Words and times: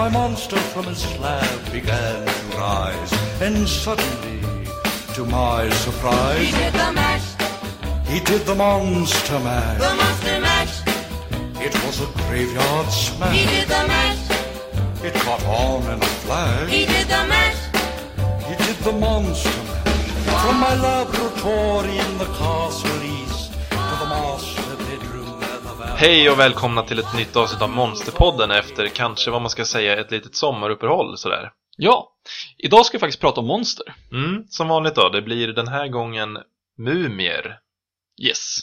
my 0.00 0.08
monster 0.08 0.56
from 0.72 0.84
his 0.86 1.02
slab 1.12 1.60
began 1.70 2.24
to 2.26 2.56
rise, 2.56 3.12
and 3.42 3.68
suddenly, 3.68 4.40
to 5.14 5.22
my 5.26 5.64
He 5.66 5.70
surprise, 5.86 6.52
did 6.62 6.72
the 6.72 6.90
mash, 7.00 7.28
he 8.12 8.18
did 8.30 8.42
the 8.50 8.54
monster 8.54 9.34
the 9.34 9.92
monster 10.00 10.40
mash. 10.48 10.74
It 11.66 11.74
was 11.84 11.96
a 12.06 12.08
graveyard 12.22 12.86
He 12.86 12.92
smash. 12.92 13.46
did 13.54 13.68
the 13.74 13.82
mash, 13.92 14.24
It 15.08 15.14
caught 15.24 15.44
on 15.44 15.82
in 15.92 15.98
a 16.08 16.10
flash. 16.24 16.70
he 16.76 16.82
did 16.94 17.06
the 17.14 17.22
mash. 17.32 17.60
He 18.48 18.54
did 18.64 18.78
the 18.88 18.92
monster 18.92 19.62
mash. 19.68 20.42
From 20.44 20.56
my 20.66 20.74
laboratory 20.88 21.96
in 22.06 22.12
the 22.22 22.30
castle 22.40 23.02
east 23.18 23.52
to 23.90 23.94
the 24.02 24.08
master 24.16 24.76
bedroom 24.88 25.30
where 25.40 25.58
the 25.66 25.72
vampire... 25.78 25.96
Hej 25.98 26.30
och 26.30 26.38
välkomna 26.38 26.82
till 26.82 26.98
ett 26.98 27.14
nytt 27.14 27.36
avsnitt 27.36 27.62
av 27.62 27.70
Monsterpodden 27.70 28.50
efter 28.70 28.88
kanske 28.88 29.30
vad 29.30 29.42
man 29.42 29.50
ska 29.50 29.64
säga 29.64 30.00
ett 30.00 30.10
litet 30.10 30.34
sommaruppehåll 30.34 31.18
sådär. 31.18 31.52
Ja, 31.76 32.12
idag 32.58 32.86
ska 32.86 32.96
vi 32.96 33.00
faktiskt 33.00 33.20
prata 33.20 33.40
om 33.40 33.46
monster. 33.46 33.94
Mm, 34.12 34.44
som 34.48 34.68
vanligt 34.68 34.94
då, 34.94 35.08
det 35.08 35.22
blir 35.22 35.48
den 35.48 35.68
här 35.68 35.88
gången 35.88 36.38
mumier. 36.78 37.58
Yes. 38.22 38.58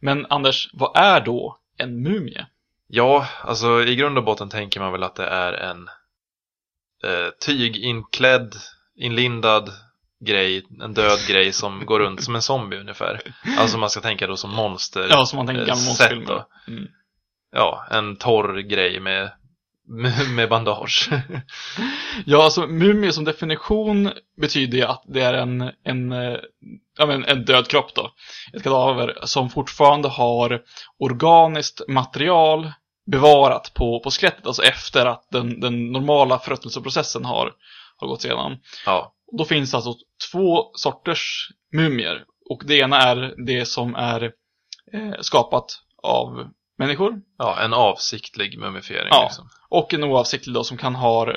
Men 0.00 0.26
Anders, 0.26 0.70
vad 0.72 0.96
är 0.96 1.20
då 1.20 1.58
en 1.78 2.02
mumie? 2.02 2.46
Ja, 2.88 3.28
alltså 3.44 3.82
i 3.84 3.96
grund 3.96 4.18
och 4.18 4.24
botten 4.24 4.48
tänker 4.48 4.80
man 4.80 4.92
väl 4.92 5.02
att 5.02 5.14
det 5.14 5.26
är 5.26 5.52
en 5.52 5.88
eh, 7.04 7.30
tyginklädd, 7.46 8.54
inlindad 8.96 9.70
grej, 10.20 10.66
en 10.80 10.94
död 10.94 11.18
grej 11.28 11.52
som 11.52 11.86
går 11.86 12.00
runt 12.00 12.24
som 12.24 12.34
en 12.34 12.42
zombie 12.42 12.80
ungefär. 12.80 13.20
Alltså 13.58 13.78
man 13.78 13.90
ska 13.90 14.00
tänka 14.00 14.26
då 14.26 14.36
som 14.36 14.50
monster. 14.50 15.06
Ja, 15.10 15.26
som 15.26 15.36
man 15.36 15.46
tänker 15.46 15.62
eh, 15.62 15.68
gamla 15.68 15.82
sätt 15.82 15.88
monsterfilmer. 15.88 16.44
Mm. 16.68 16.88
Ja, 17.52 17.86
en 17.90 18.16
torr 18.16 18.58
grej 18.58 19.00
med, 19.00 19.32
med, 20.28 20.48
bandage. 20.48 21.10
Ja, 22.26 22.44
alltså 22.44 22.66
mumie 22.66 23.12
som 23.12 23.24
definition 23.24 24.10
betyder 24.40 24.78
ju 24.78 24.84
att 24.84 25.02
det 25.06 25.20
är 25.20 25.34
en, 25.34 25.70
en, 25.84 26.12
eh, 26.12 26.36
ja, 26.98 27.06
men 27.06 27.24
en 27.24 27.44
död 27.44 27.68
kropp 27.68 27.94
då. 27.94 28.10
Ett 28.52 28.62
kadaver 28.62 29.18
som 29.24 29.50
fortfarande 29.50 30.08
har 30.08 30.62
organiskt 30.98 31.88
material 31.88 32.72
bevarat 33.10 33.74
på, 33.74 34.00
på 34.00 34.10
skelettet, 34.10 34.46
alltså 34.46 34.62
efter 34.62 35.06
att 35.06 35.30
den, 35.30 35.60
den 35.60 35.92
normala 35.92 36.38
förruttnelseprocessen 36.38 37.24
har, 37.24 37.52
har 37.96 38.08
gått 38.08 38.24
igenom. 38.24 38.56
ja, 38.86 39.14
Då 39.38 39.44
finns 39.44 39.74
alltså 39.74 39.94
två 40.32 40.70
sorters 40.74 41.48
mumier. 41.72 42.24
Och 42.50 42.62
det 42.66 42.78
ena 42.78 42.96
är 42.96 43.34
det 43.46 43.66
som 43.66 43.94
är 43.94 44.22
eh, 44.92 45.20
skapat 45.20 45.82
av 46.02 46.48
människor. 46.82 47.20
ja, 47.38 47.60
en 47.60 47.72
avsiktlig 47.74 48.58
mumifiering 48.58 49.08
Ja. 49.10 49.24
liksom. 49.28 49.48
Och 49.68 49.94
en 49.94 50.04
oavsiktlig 50.04 50.54
då 50.54 50.64
som 50.64 50.76
kan 50.76 50.94
ha, 50.94 51.30
eh, 51.30 51.34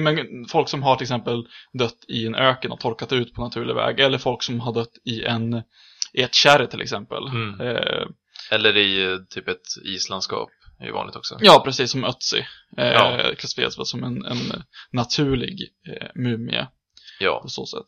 men 0.00 0.44
folk 0.48 0.68
som 0.68 0.82
har 0.82 0.96
till 0.96 1.04
exempel 1.04 1.46
dött 1.72 2.04
i 2.08 2.26
en 2.26 2.34
öken 2.34 2.72
och 2.72 2.80
torkat 2.80 3.12
ut 3.12 3.34
på 3.34 3.40
naturlig 3.40 3.74
väg. 3.74 4.00
Eller 4.00 4.18
folk 4.18 4.42
som 4.42 4.60
har 4.60 4.72
dött 4.72 4.92
i 5.04 5.24
en, 5.24 5.62
i 6.12 6.22
ett 6.22 6.34
kärr 6.34 6.66
till 6.66 6.80
exempel. 6.80 7.26
Mm. 7.26 7.60
Eh, 7.60 8.06
Eller 8.50 8.76
i 8.76 9.18
typ 9.30 9.48
ett 9.48 9.66
islandskap, 9.84 10.48
är 10.80 10.86
ju 10.86 10.92
vanligt 10.92 11.16
också. 11.16 11.36
ja, 11.40 11.62
precis 11.64 11.90
som 11.90 12.04
Ötzi. 12.04 12.38
Eh, 12.78 12.86
Ja. 12.86 13.20
Klassificeras 13.38 13.90
som 13.90 14.04
en, 14.04 14.24
en 14.24 14.62
naturlig 14.92 15.68
eh, 15.88 16.08
mumie 16.14 16.66
Ja. 17.20 17.40
på 17.42 17.48
så 17.48 17.66
sätt. 17.66 17.86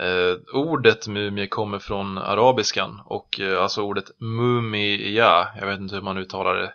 Eh, 0.00 0.36
ordet 0.52 1.06
mumie 1.06 1.46
kommer 1.46 1.78
från 1.78 2.18
arabiskan 2.18 3.00
och 3.04 3.40
eh, 3.40 3.62
alltså 3.62 3.82
ordet 3.82 4.20
mumia, 4.20 5.48
jag 5.60 5.66
vet 5.66 5.80
inte 5.80 5.94
hur 5.94 6.02
man 6.02 6.18
uttalar 6.18 6.54
det. 6.54 6.74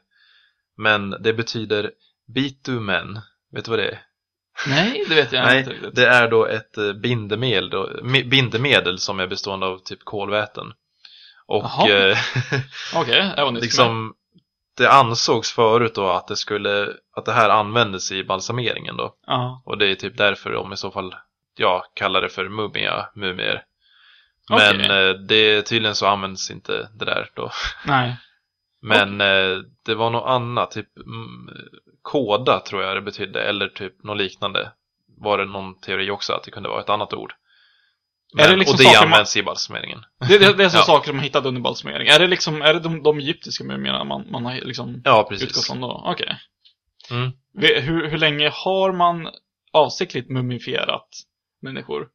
Men 0.77 1.09
det 1.09 1.33
betyder 1.33 1.91
bitumen. 2.33 3.19
Vet 3.51 3.65
du 3.65 3.71
vad 3.71 3.79
det 3.79 3.89
är? 3.89 4.01
Nej, 4.67 5.05
det 5.09 5.15
vet 5.15 5.31
jag 5.31 5.57
inte 5.57 5.69
riktigt. 5.69 5.95
det 5.95 6.07
är 6.07 6.27
då 6.27 6.45
ett 6.45 6.77
eh, 6.77 6.93
bindemedel, 6.93 7.69
då, 7.69 7.89
bindemedel 8.03 8.99
som 8.99 9.19
är 9.19 9.27
bestående 9.27 9.65
av 9.65 9.77
typ 9.77 9.99
kolväten. 10.03 10.73
Och 11.47 11.89
eh, 11.89 12.17
mig. 13.53 13.61
liksom 13.61 14.13
det 14.77 14.91
ansågs 14.91 15.51
förut 15.51 15.95
då 15.95 16.09
att 16.09 16.27
det 16.27 16.35
skulle, 16.35 16.93
att 17.15 17.25
det 17.25 17.31
här 17.31 17.49
användes 17.49 18.11
i 18.11 18.23
balsameringen 18.23 18.97
då. 18.97 19.15
Ja. 19.27 19.61
Och 19.65 19.77
det 19.77 19.91
är 19.91 19.95
typ 19.95 20.17
därför 20.17 20.51
de 20.51 20.73
i 20.73 20.77
så 20.77 20.91
fall, 20.91 21.15
ja, 21.55 21.85
kallar 21.93 22.21
det 22.21 22.29
för 22.29 22.49
mumia, 22.49 23.09
mumier. 23.15 23.63
Men 24.49 24.75
Okej. 24.81 25.09
eh, 25.09 25.13
det, 25.15 25.61
tydligen 25.61 25.95
så 25.95 26.07
används 26.07 26.51
inte 26.51 26.89
det 26.93 27.05
där 27.05 27.29
då. 27.35 27.51
Nej. 27.85 28.17
Men 28.81 29.21
eh, 29.21 29.57
det 29.85 29.95
var 29.95 30.09
något 30.09 30.27
annat, 30.29 30.71
typ 30.71 30.97
mm, 30.97 31.49
koda 32.01 32.59
tror 32.59 32.83
jag 32.83 32.97
det 32.97 33.01
betydde, 33.01 33.41
eller 33.43 33.67
typ 33.67 34.03
något 34.03 34.17
liknande. 34.17 34.71
Var 35.17 35.37
det 35.37 35.45
någon 35.45 35.79
teori 35.79 36.09
också 36.11 36.33
att 36.33 36.43
det 36.43 36.51
kunde 36.51 36.69
vara 36.69 36.81
ett 36.81 36.89
annat 36.89 37.13
ord. 37.13 37.33
Men, 38.33 38.49
det 38.49 38.55
liksom 38.55 38.73
och 38.73 38.77
det 38.77 38.83
saker 38.83 38.99
man- 38.99 39.13
används 39.13 39.37
i 39.37 39.43
balsameringen. 39.43 39.99
Det, 40.27 40.37
det, 40.37 40.53
det 40.53 40.63
är 40.63 40.69
så 40.69 40.77
Ja. 40.77 40.83
saker 40.83 41.07
som 41.07 41.15
man 41.15 41.23
hittade 41.23 41.47
under 41.47 41.61
balsamering. 41.61 42.07
Är 42.07 42.19
det 42.19 42.27
liksom, 42.27 42.61
är 42.61 42.73
det 42.73 42.79
de, 42.79 43.03
de 43.03 43.17
egyptiska 43.19 43.63
mumierna 43.63 44.03
man, 44.03 44.31
man 44.31 44.45
har 44.45 44.53
liksom 44.53 45.01
Ja, 45.05 45.27
utgått 45.31 45.65
från 45.67 45.81
då? 45.81 46.03
Okej. 46.05 46.37
Mm. 47.11 47.31
Vi- 47.53 47.81
Hur, 47.81 48.09
hur 48.09 48.17
länge 48.17 48.49
har 48.53 48.91
man 48.91 49.29
avsiktligt 49.73 50.29
mumifierat 50.29 51.07
människor? 51.65 52.07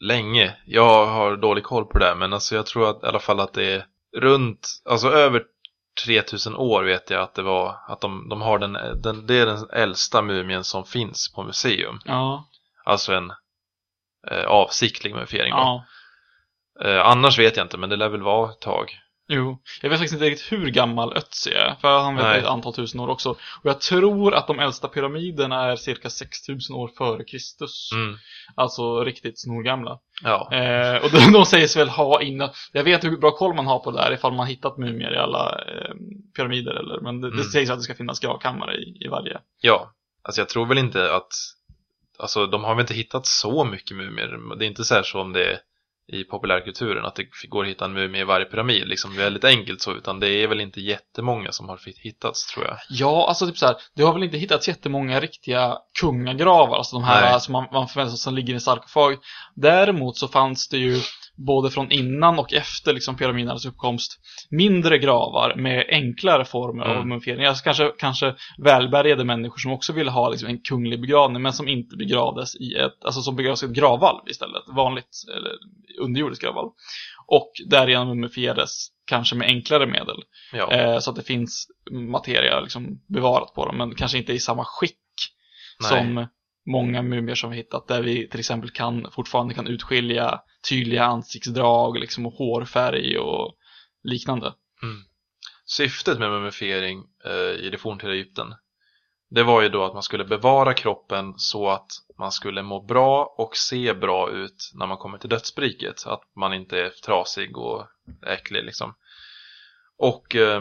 Länge. 0.00 0.56
Jag 0.66 1.06
har 1.06 1.36
dålig 1.36 1.64
koll 1.64 1.84
på 1.84 1.98
det 1.98 2.04
där, 2.04 2.14
men 2.14 2.32
alltså 2.32 2.54
jag 2.54 2.66
tror 2.66 2.90
att, 2.90 3.02
i 3.02 3.06
alla 3.06 3.18
fall 3.18 3.40
att 3.40 3.52
det 3.52 3.72
är 3.72 3.86
runt, 4.16 4.68
alltså 4.84 5.08
över 5.08 5.44
3000 6.04 6.56
år 6.56 6.84
vet 6.84 7.10
jag 7.10 7.22
att 7.22 7.34
det 7.34 7.42
var, 7.42 7.76
att 7.88 8.00
de, 8.00 8.28
de 8.28 8.40
har 8.40 8.58
den, 8.58 8.72
den, 9.02 9.26
det 9.26 9.34
är 9.34 9.46
den 9.46 9.70
äldsta 9.72 10.22
mumien 10.22 10.64
som 10.64 10.84
finns 10.84 11.32
på 11.32 11.42
museum. 11.42 12.00
Ja. 12.04 12.48
Alltså 12.84 13.12
en 13.14 13.32
eh, 14.30 14.44
avsiktlig 14.44 15.14
mumifiering 15.14 15.52
då. 15.52 15.58
Ja. 15.58 15.84
Eh, 16.84 17.06
annars 17.06 17.38
vet 17.38 17.56
jag 17.56 17.64
inte, 17.64 17.78
men 17.78 17.90
det 17.90 17.96
lär 17.96 18.08
väl 18.08 18.22
vara 18.22 18.50
ett 18.50 18.60
tag. 18.60 18.98
Jo. 19.30 19.58
Jag 19.82 19.90
vet 19.90 19.98
faktiskt 19.98 20.14
inte 20.14 20.30
riktigt 20.30 20.52
hur 20.52 20.70
gammal 20.70 21.12
Ötzi 21.16 21.50
är. 21.52 21.74
För 21.80 21.98
han 21.98 22.16
vet 22.16 22.24
ett 22.36 22.44
antal 22.44 22.74
tusen 22.74 23.00
år 23.00 23.08
också. 23.08 23.30
Och 23.30 23.38
jag 23.62 23.80
tror 23.80 24.34
att 24.34 24.46
de 24.46 24.58
äldsta 24.58 24.88
pyramiderna 24.88 25.64
är 25.64 25.76
cirka 25.76 26.10
6000 26.10 26.76
år 26.76 26.90
före 26.98 27.24
Kristus. 27.24 27.90
Mm. 27.92 28.16
Alltså 28.54 29.04
riktigt 29.04 29.38
snorgamla. 29.40 29.98
Ja. 30.22 30.48
Eh, 30.52 31.04
och 31.04 31.10
de, 31.10 31.32
de 31.32 31.46
sägs 31.46 31.76
väl 31.76 31.88
ha 31.88 32.22
innan, 32.22 32.50
jag 32.72 32.84
vet 32.84 33.04
hur 33.04 33.16
bra 33.16 33.30
koll 33.30 33.54
man 33.54 33.66
har 33.66 33.78
på 33.78 33.90
det 33.90 33.98
där 33.98 34.12
ifall 34.12 34.32
man 34.32 34.46
hittat 34.46 34.78
mumier 34.78 35.14
i 35.14 35.18
alla 35.18 35.48
eh, 35.68 35.94
pyramider 36.36 36.74
eller, 36.74 37.00
men 37.00 37.20
det, 37.20 37.28
det 37.30 37.34
Mm. 37.34 37.44
sägs 37.44 37.70
att 37.70 37.78
det 37.78 37.82
ska 37.82 37.94
finnas 37.94 38.20
gravkammare 38.20 38.74
i, 38.76 39.04
i 39.04 39.08
varje. 39.08 39.38
Ja. 39.60 39.92
Alltså 40.22 40.40
jag 40.40 40.48
tror 40.48 40.66
väl 40.66 40.78
inte 40.78 41.14
att, 41.14 41.32
alltså 42.18 42.46
de 42.46 42.64
har 42.64 42.74
väl 42.74 42.80
inte 42.80 42.94
hittat 42.94 43.26
så 43.26 43.64
mycket 43.64 43.96
mumier. 43.96 44.56
Det 44.58 44.64
är 44.64 44.68
inte 44.68 44.84
så 44.84 44.94
här 44.94 45.02
som 45.02 45.32
det 45.32 45.44
är 45.52 45.58
i 46.12 46.24
populärkulturen, 46.24 47.04
att 47.04 47.14
det 47.14 47.48
går 47.48 47.64
att 47.64 47.70
hitta 47.70 47.84
en 47.84 47.92
mumie 47.92 48.20
i 48.20 48.24
varje 48.24 48.46
pyramid, 48.46 48.88
liksom 48.88 49.16
väldigt 49.16 49.44
enkelt 49.44 49.80
så, 49.80 49.94
utan 49.94 50.20
det 50.20 50.28
är 50.28 50.48
väl 50.48 50.60
inte 50.60 50.80
jättemånga 50.80 51.52
som 51.52 51.68
har 51.68 51.80
hittats 52.02 52.46
tror 52.46 52.66
jag. 52.66 52.76
Ja, 52.90 53.28
alltså 53.28 53.46
typ 53.46 53.58
så 53.58 53.66
här, 53.66 53.76
det 53.94 54.02
har 54.02 54.12
väl 54.12 54.22
inte 54.22 54.38
hittats 54.38 54.68
jättemånga 54.68 55.20
riktiga 55.20 55.78
kungagravar, 56.00 56.76
alltså 56.76 56.96
de 56.96 57.04
här 57.04 57.30
Nej. 57.30 57.40
som 57.40 57.52
man, 57.52 57.66
man 57.72 57.88
förväntar 57.88 58.10
sig 58.10 58.18
som 58.18 58.34
ligger 58.34 58.54
i 58.54 58.60
sarkofag. 58.60 59.16
Däremot 59.54 60.16
så 60.16 60.28
fanns 60.28 60.68
det 60.68 60.78
ju 60.78 61.00
både 61.46 61.70
från 61.70 61.90
innan 61.92 62.38
och 62.38 62.52
efter 62.52 62.92
liksom 62.92 63.16
pyramidernas 63.16 63.66
uppkomst 63.66 64.20
mindre 64.50 64.98
gravar 64.98 65.54
med 65.56 65.86
enklare 65.88 66.44
former 66.44 66.84
av 66.84 66.96
Mm. 66.96 67.08
mumifiering. 67.08 67.44
Alltså 67.44 67.64
kanske, 67.64 67.92
kanske 67.98 68.34
välbärgade 68.58 69.24
människor 69.24 69.58
som 69.58 69.72
också 69.72 69.92
ville 69.92 70.10
ha 70.10 70.28
liksom 70.28 70.48
en 70.48 70.60
kunglig 70.60 71.00
begravning 71.00 71.42
men 71.42 71.52
som 71.52 71.68
inte 71.68 71.96
begravdes 71.96 72.56
i 72.56 72.74
ett, 72.74 73.04
alltså 73.04 73.20
som 73.20 73.36
begravdes 73.36 73.62
i 73.62 73.66
ett 73.66 73.72
gravvalv 73.72 74.28
istället. 74.28 74.62
Vanligt, 74.66 75.08
eller 75.36 75.52
underjordiskt 76.04 76.44
gravvalv. 76.44 76.70
Och 77.26 77.50
därigenom 77.70 78.08
mumifierades 78.08 78.88
kanske 79.06 79.36
med 79.36 79.46
enklare 79.48 79.86
medel. 79.86 80.22
Ja. 80.52 80.72
Eh, 80.72 80.98
så 80.98 81.10
att 81.10 81.16
det 81.16 81.22
finns 81.22 81.66
materia 81.90 82.60
liksom 82.60 83.00
bevarat 83.08 83.54
på 83.54 83.66
dem, 83.66 83.76
men 83.76 83.94
kanske 83.94 84.18
inte 84.18 84.32
i 84.32 84.38
samma 84.40 84.64
skick 84.64 84.94
Nej. 85.80 85.88
som 85.88 86.26
många 86.68 87.02
mumier 87.02 87.34
som 87.34 87.50
vi 87.50 87.56
hittat, 87.56 87.88
där 87.88 88.02
vi 88.02 88.28
till 88.28 88.40
exempel 88.40 88.70
kan, 88.70 89.10
fortfarande 89.12 89.54
kan 89.54 89.66
utskilja 89.66 90.40
tydliga 90.68 91.04
ansiktsdrag 91.04 91.98
liksom, 91.98 92.26
och 92.26 92.32
hårfärg 92.32 93.18
och 93.18 93.54
liknande. 94.02 94.54
Mm. 94.82 94.96
Syftet 95.66 96.18
med 96.18 96.30
mumifiering 96.30 97.04
eh, 97.24 97.64
i 97.66 97.68
det 97.70 97.78
forntida 97.78 98.12
Egypten 98.12 98.54
Det 99.30 99.42
var 99.42 99.62
ju 99.62 99.68
då 99.68 99.84
att 99.84 99.94
man 99.94 100.02
skulle 100.02 100.24
bevara 100.24 100.74
kroppen 100.74 101.34
så 101.36 101.68
att 101.68 101.88
man 102.18 102.32
skulle 102.32 102.62
må 102.62 102.82
bra 102.82 103.34
och 103.38 103.56
se 103.56 103.94
bra 103.94 104.30
ut 104.30 104.70
när 104.74 104.86
man 104.86 104.96
kommer 104.96 105.18
till 105.18 105.30
dödsbriket. 105.30 106.06
Att 106.06 106.22
man 106.36 106.54
inte 106.54 106.80
är 106.80 106.90
trasig 106.90 107.58
och 107.58 107.86
äcklig 108.26 108.64
liksom. 108.64 108.94
Och 109.98 110.36
eh, 110.36 110.60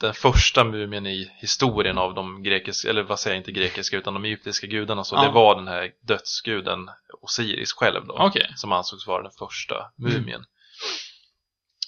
den 0.00 0.14
första 0.14 0.64
mumien 0.64 1.06
i 1.06 1.30
historien 1.36 1.98
av 1.98 2.14
de 2.14 2.42
grekiska, 2.42 2.90
eller 2.90 3.02
vad 3.02 3.20
säger 3.20 3.36
jag 3.36 3.40
inte 3.40 3.52
grekiska, 3.52 3.96
utan 3.96 4.14
de 4.14 4.24
egyptiska 4.24 4.66
gudarna 4.66 5.04
så 5.04 5.16
Ja. 5.16 5.22
det 5.22 5.30
var 5.30 5.54
den 5.54 5.68
här 5.68 5.90
dödsguden 6.02 6.90
Osiris 7.22 7.72
själv 7.72 8.06
då. 8.06 8.16
Okej. 8.18 8.52
Som 8.56 8.72
ansågs 8.72 9.06
vara 9.06 9.22
den 9.22 9.32
första 9.38 9.90
mumien. 9.96 10.44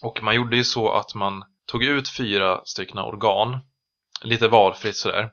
Och 0.03 0.23
man 0.23 0.35
gjorde 0.35 0.57
ju 0.57 0.65
så 0.65 0.93
att 0.93 1.15
man 1.15 1.45
tog 1.67 1.85
ut 1.85 2.09
fyra 2.09 2.61
stycken 2.65 2.99
organ, 2.99 3.59
lite 4.23 4.49
valfritt 4.49 4.97
sådär. 4.97 5.31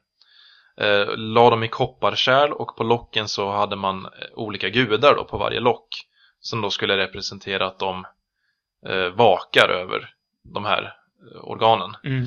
Eh, 0.77 1.17
la 1.17 1.49
dem 1.49 1.63
i 1.63 1.67
kopparkärl 1.67 2.51
och 2.51 2.77
på 2.77 2.83
locken 2.83 3.27
så 3.27 3.51
hade 3.51 3.75
man 3.75 4.05
eh, 4.05 4.11
olika 4.33 4.69
gudar 4.69 5.15
då 5.15 5.23
på 5.23 5.37
varje 5.37 5.59
lock. 5.59 5.87
Som 6.39 6.61
då 6.61 6.69
skulle 6.69 6.97
representera 6.97 7.67
att 7.67 7.79
de 7.79 8.05
eh, 8.87 9.07
vakar 9.07 9.69
över 9.69 10.09
de 10.43 10.65
här 10.65 10.83
eh, 11.31 11.43
organen. 11.43 11.95
Mm. 12.03 12.25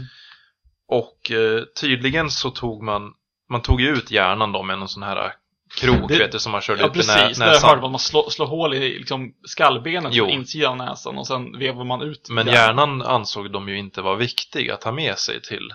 Och 0.88 1.30
eh, 1.30 1.62
tydligen 1.80 2.30
så 2.30 2.50
tog 2.50 2.82
man, 2.82 3.12
man 3.50 3.62
tog 3.62 3.80
ut 3.82 4.10
hjärnan 4.10 4.52
då 4.52 4.62
med 4.62 4.78
någon 4.78 4.88
sån 4.88 5.02
här 5.02 5.32
krok 5.80 6.08
Det- 6.08 6.18
vet 6.18 6.32
du 6.32 6.38
som 6.38 6.52
man 6.52 6.60
körde 6.60 6.80
Ja, 6.80 6.86
ut 6.86 6.92
i 6.92 6.98
precis. 6.98 7.38
nä- 7.38 7.44
Där 7.44 7.50
hörde 7.52 7.54
näsan. 7.54 7.80
man 7.80 7.90
man 7.90 7.98
slår, 7.98 8.30
slår 8.30 8.46
hål 8.46 8.74
i 8.74 8.98
liksom, 8.98 9.32
skallbenet 9.46 10.14
Jo. 10.14 10.24
på 10.24 10.30
insidan 10.30 10.80
av 10.80 10.86
näsan 10.86 11.18
och 11.18 11.26
sen 11.26 11.58
vevar 11.58 11.84
man 11.84 12.02
ut 12.02 12.28
Men 12.30 12.46
hjärnan 12.46 13.02
ansåg 13.02 13.52
de 13.52 13.68
ju 13.68 13.78
inte 13.78 14.02
vara 14.02 14.16
viktig 14.16 14.70
att 14.70 14.84
ha 14.84 14.92
med 14.92 15.18
sig 15.18 15.42
till 15.42 15.70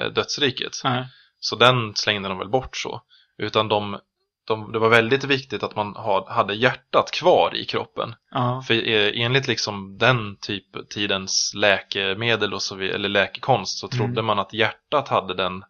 eh, 0.00 0.06
dödsriket. 0.06 0.72
Nej. 0.84 1.04
Så 1.38 1.56
den 1.56 1.94
slängde 1.94 2.28
de 2.28 2.38
väl 2.38 2.48
bort 2.48 2.76
så. 2.76 3.02
Utan 3.38 3.68
de, 3.68 3.98
de, 4.44 4.72
det 4.72 4.78
var 4.78 4.88
väldigt 4.88 5.24
viktigt 5.24 5.62
att 5.62 5.76
man 5.76 5.96
ha, 5.96 6.32
hade 6.32 6.54
hjärtat 6.54 7.10
kvar 7.10 7.54
i 7.54 7.64
kroppen. 7.64 8.14
Ja. 8.30 8.62
För 8.66 8.74
eh, 8.74 9.24
enligt 9.24 9.48
liksom 9.48 9.98
den 9.98 10.36
typ 10.40 10.88
tidens 10.90 11.52
läkemedel 11.56 12.54
och 12.54 12.62
så, 12.62 12.74
vi- 12.76 12.90
eller 12.90 13.08
läkekonst 13.08 13.78
så 13.78 13.88
trodde 13.88 14.12
Mm. 14.12 14.26
man 14.26 14.38
att 14.38 14.52
hjärtat 14.52 15.08
hade 15.08 15.34
den, 15.34 15.64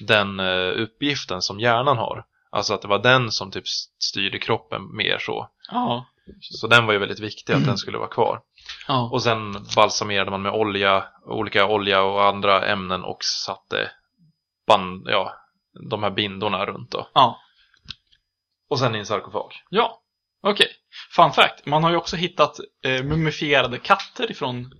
den 0.00 0.40
eh, 0.40 0.82
uppgiften 0.82 1.42
som 1.42 1.60
hjärnan 1.60 1.98
har. 1.98 2.24
Alltså 2.50 2.74
att 2.74 2.82
det 2.82 2.88
var 2.88 2.98
den 2.98 3.30
som 3.30 3.50
typ 3.50 3.68
styrde 3.98 4.38
kroppen 4.38 4.96
mer 4.96 5.18
så. 5.18 5.48
Ja. 5.70 6.06
Så 6.40 6.66
den 6.66 6.86
var 6.86 6.92
ju 6.92 6.98
väldigt 6.98 7.20
viktig 7.20 7.52
att 7.52 7.66
den 7.66 7.78
skulle 7.78 7.98
vara 7.98 8.08
kvar. 8.08 8.40
Ja. 8.88 9.08
Och 9.12 9.22
sen 9.22 9.66
balsamerade 9.76 10.30
man 10.30 10.42
med 10.42 10.52
olja, 10.52 11.04
olika 11.26 11.66
olja 11.66 12.02
och 12.02 12.24
andra 12.24 12.66
ämnen 12.66 13.04
och 13.04 13.24
satte 13.24 13.90
band, 14.66 15.06
ja, 15.10 15.32
de 15.90 16.02
här 16.02 16.10
bindorna 16.10 16.66
runt 16.66 16.90
då. 16.90 17.06
Ja. 17.14 17.38
Och 18.72 18.78
sen 18.78 18.94
i 18.94 18.98
en 18.98 19.06
sarkofag. 19.06 19.52
Ja. 19.68 20.02
Okej. 20.42 20.66
Fun 21.16 21.32
fact. 21.32 21.66
Man 21.66 21.84
har 21.84 21.90
ju 21.90 21.96
också 21.96 22.16
hittat 22.16 22.56
eh, 22.84 23.02
mumifierade 23.04 23.78
katter 23.78 24.30
ifrån 24.30 24.72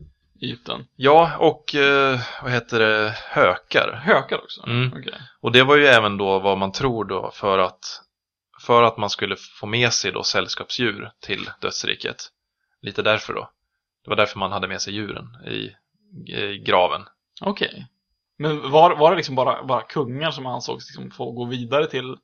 Egypten. 0.43 0.87
Ja, 0.97 1.37
och 1.39 1.75
eh, 1.75 2.21
vad 2.43 2.53
heter 2.53 2.79
det, 2.81 3.15
hökar. 3.29 4.03
Hökar 4.05 4.39
också. 4.43 4.67
Mm. 4.67 4.93
Okej. 4.99 5.15
Och 5.41 5.53
det 5.53 5.65
var 5.65 5.77
ju 5.77 5.87
även 5.87 6.17
då 6.17 6.39
vad 6.39 6.59
man 6.59 6.73
tror 6.73 7.05
då 7.05 7.31
för 7.35 7.59
att 7.59 8.01
för 8.67 8.83
att 8.83 8.97
man 8.97 9.11
skulle 9.11 9.37
få 9.61 9.67
med 9.67 9.93
sig 9.93 10.13
då 10.13 10.23
sällskapsdjur 10.23 11.11
till 11.21 11.51
dödsriket. 11.61 12.29
Lite 12.83 13.03
därför 13.03 13.35
då. 13.35 13.51
Det 14.05 14.11
var 14.11 14.17
därför 14.17 14.39
man 14.39 14.53
hade 14.53 14.69
med 14.69 14.81
sig 14.81 14.95
djuren 14.95 15.27
i, 15.47 15.71
i 16.33 16.59
graven. 16.59 17.03
Okej. 17.41 17.87
Men 18.39 18.71
var, 18.71 18.97
var 18.97 19.11
det 19.11 19.17
liksom 19.17 19.35
bara, 19.35 19.65
bara 19.65 19.83
kungar 19.83 20.31
som 20.31 20.47
ansågs 20.47 20.89
liksom 20.89 21.11
få 21.11 21.33
gå 21.33 21.45
vidare 21.45 21.87
till, 21.87 22.17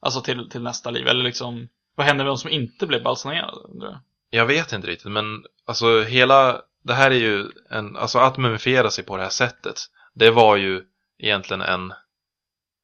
alltså 0.00 0.20
till, 0.20 0.50
till 0.50 0.62
nästa 0.62 0.90
liv? 0.90 1.06
Eller 1.06 1.24
liksom, 1.24 1.68
vad 1.94 2.06
hände 2.06 2.24
med 2.24 2.30
de 2.30 2.38
som 2.38 2.50
inte 2.50 2.86
blev 2.86 3.02
balsamerade? 3.02 3.56
jag? 3.80 4.00
Jag 4.30 4.46
vet 4.46 4.72
inte 4.72 4.88
riktigt, 4.88 5.12
men 5.12 5.44
alltså 5.66 6.02
hela 6.02 6.62
det 6.82 6.94
här 6.94 7.10
är 7.10 7.14
ju 7.14 7.50
en, 7.70 7.96
alltså 7.96 8.18
att 8.18 8.38
mumifiera 8.38 8.90
sig 8.90 9.04
på 9.04 9.16
det 9.16 9.22
här 9.22 9.30
sättet, 9.30 9.80
det 10.14 10.30
var 10.30 10.56
ju 10.56 10.84
egentligen 11.18 11.60
en, 11.60 11.92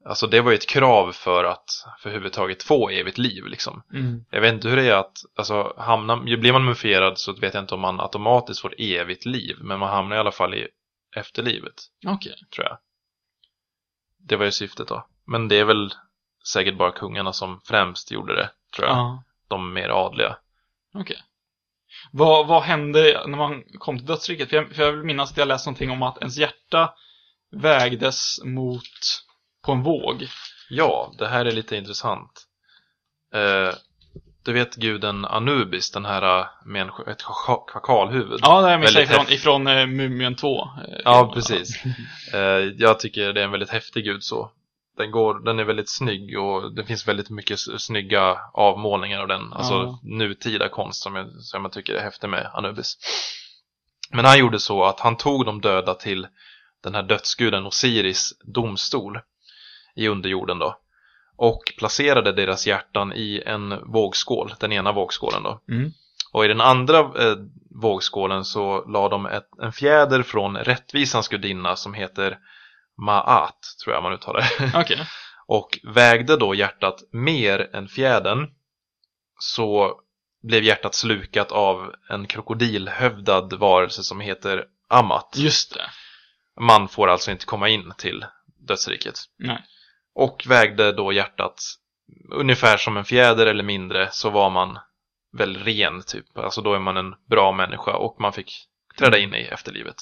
alltså 0.05 0.27
det 0.27 0.41
var 0.41 0.51
ju 0.51 0.55
ett 0.55 0.69
krav 0.69 1.13
för 1.13 1.45
att 1.45 1.87
för 1.99 2.09
överhuvudtaget 2.09 2.63
få 2.63 2.91
evigt 2.91 3.19
liv 3.19 3.47
liksom. 3.47 3.83
Mm. 3.93 4.25
Jag 4.31 4.41
vet 4.41 4.55
inte 4.55 4.69
hur 4.69 4.77
det 4.77 4.89
är 4.89 4.97
att, 4.97 5.19
alltså 5.37 5.75
hamnar, 5.79 6.37
blir 6.37 6.53
man 6.53 6.65
mumifierad 6.65 7.19
så 7.19 7.33
vet 7.33 7.55
jag 7.55 7.63
inte 7.63 7.75
om 7.75 7.81
man 7.81 8.01
automatiskt 8.01 8.61
får 8.61 8.75
evigt 8.79 9.25
liv, 9.25 9.57
men 9.61 9.79
man 9.79 9.89
hamnar 9.89 10.17
i 10.17 10.19
alla 10.19 10.33
fall 10.33 10.55
i 10.55 10.69
efterlivet, 11.17 11.75
Okej. 12.07 12.35
tror 12.55 12.67
jag. 12.67 12.79
Det 14.19 14.37
var 14.37 14.45
ju 14.45 14.51
syftet 14.51 14.89
då. 14.89 15.07
Men 15.25 15.49
det 15.49 15.57
är 15.57 15.65
väl 15.65 15.95
säkert 16.53 16.79
bara 16.79 16.93
kungarna 16.93 17.33
som 17.33 17.61
främst 17.65 18.11
gjorde 18.11 18.37
det, 18.37 18.51
tror 18.77 18.89
jag. 18.89 18.97
Ja. 18.97 19.23
De 19.49 19.73
mer 19.73 19.89
adliga. 19.89 20.37
Okej. 20.95 21.23
Vad, 22.13 22.47
vad 22.47 22.63
hände 22.63 23.23
när 23.27 23.39
man 23.39 23.63
kom 23.79 23.99
till 23.99 24.07
dödsriket? 24.07 24.51
För 24.51 24.57
jag, 24.57 24.71
för 24.71 24.83
jag 24.83 24.93
vill 24.93 25.03
minnas 25.03 25.31
att 25.31 25.37
jag 25.37 25.49
läste 25.49 25.69
någonting 25.69 25.91
om 25.91 26.03
att 26.03 26.19
ens 26.19 26.37
hjärta 26.37 26.95
vägdes 27.51 28.41
mot 28.45 28.83
på 29.65 29.73
en 29.73 29.83
våg. 29.83 30.27
Ja, 30.71 31.15
det 31.19 31.29
här 31.29 31.45
är 31.45 31.53
lite 31.53 31.77
intressant. 31.77 32.47
Eh, 33.35 33.75
du 34.45 34.53
vet 34.53 34.77
guden 34.77 35.25
Anubis, 35.25 35.91
den 35.91 36.05
här 36.05 36.41
eh, 36.41 36.47
med 36.65 36.83
en, 36.83 36.91
ett 37.07 37.23
kakalhuvud. 37.73 38.41
Ja, 38.43 38.61
det 38.61 38.89
sig 38.89 39.07
Väldigt 39.07 39.11
ifrån, 39.11 39.29
ifrån 39.29 39.67
uh, 39.67 39.87
Mumien 39.87 40.35
2. 40.35 40.61
eh, 40.61 41.01
Ja, 41.05 41.31
precis. 41.35 41.83
Eh, 42.35 42.41
jag 42.77 43.01
tycker 43.01 43.33
det 43.33 43.41
är 43.41 43.45
en 43.45 43.51
väldigt 43.51 43.71
häftig 43.71 44.05
gud 44.05 44.23
så. 44.23 44.51
Den, 44.97 45.11
går, 45.11 45.45
den 45.45 45.59
är 45.59 45.65
väldigt 45.65 45.91
snygg 45.91 46.39
och 46.39 46.75
det 46.75 46.85
finns 46.85 47.09
väldigt 47.09 47.31
mycket 47.31 47.59
snygga 47.79 48.39
avmålningar 48.53 49.21
av 49.21 49.29
den. 49.29 49.53
Alltså 49.53 49.75
Ja. 49.75 49.99
nutida 50.03 50.69
konst 50.69 51.03
som 51.03 51.15
jag, 51.17 51.27
som 51.41 51.63
jag 51.65 51.73
tycker 51.73 51.95
är 51.95 52.01
häftig 52.03 52.29
med 52.29 52.51
Anubis. 52.55 52.97
Men 54.11 54.25
han 54.25 54.39
gjorde 54.39 54.59
så 54.59 54.85
att 54.85 55.01
han 55.01 55.17
tog 55.17 55.45
de 55.47 55.61
döda 55.61 55.95
till 55.95 56.27
den 56.83 56.95
här 56.95 57.03
dödsguden 57.03 57.67
Osiris 57.67 58.33
domstol 58.45 59.19
i 59.97 60.09
underjorden 60.09 60.59
då. 60.59 60.79
Och 61.37 61.63
placerade 61.79 62.33
deras 62.33 62.67
hjärtan 62.67 63.13
i 63.13 63.43
en 63.47 63.93
vågskål, 63.93 64.55
den 64.61 64.73
ena 64.73 64.93
vågskålen 64.93 65.43
då. 65.43 65.61
Mm. 65.71 65.93
Och 66.33 66.45
i 66.45 66.49
den 66.49 66.61
andra 66.61 66.99
eh, 66.99 67.37
vågskålen 67.83 68.45
så 68.45 68.85
la 68.89 69.09
de 69.09 69.27
ett, 69.27 69.49
en 69.63 69.73
fjäder 69.73 70.23
från 70.23 70.57
rättvisans 70.57 71.29
gudinna 71.29 71.77
som 71.77 71.95
heter 71.95 72.39
Maat, 72.97 73.59
tror 73.85 73.95
jag 73.95 74.03
man 74.03 74.13
uttalar 74.13 74.41
det. 74.41 74.73
Okej. 74.81 75.07
Och 75.47 75.79
vägde 75.83 76.37
då 76.37 76.55
hjärtat 76.55 77.03
mer 77.13 77.77
än 77.77 77.89
fjädern 77.89 78.51
så 79.39 80.01
blev 80.43 80.65
hjärtat 80.65 80.95
slukat 80.95 81.53
av 81.53 81.95
en 82.09 82.27
krokodilhövdad 82.27 83.53
varelse 83.53 84.03
som 84.03 84.21
heter 84.21 84.65
Amat. 84.89 85.35
Just 85.37 85.75
det. 85.75 85.91
Man 86.61 86.89
får 86.89 87.09
alltså 87.09 87.31
inte 87.31 87.47
komma 87.47 87.69
in 87.69 87.93
till 87.99 88.25
dödsriket. 88.59 89.19
Nej. 89.39 89.65
Och 90.15 90.45
vägde 90.47 90.93
då 90.93 91.13
hjärtat 91.13 91.63
ungefär 92.31 92.77
som 92.77 92.97
en 92.97 93.05
fjäder 93.05 93.47
eller 93.47 93.65
mindre 93.65 94.09
så 94.13 94.31
var 94.31 94.51
man 94.51 94.79
väl 95.33 95.57
ren 95.57 96.03
typ. 96.03 96.39
Alltså 96.39 96.61
då 96.61 96.75
är 96.75 96.79
man 96.79 96.97
en 96.97 97.15
bra 97.31 97.53
människa 97.53 97.97
och 97.97 98.21
man 98.21 98.33
fick 98.33 98.53
träda 98.99 99.19
in 99.19 99.35
i 99.35 99.43
efterlivet. 99.43 99.97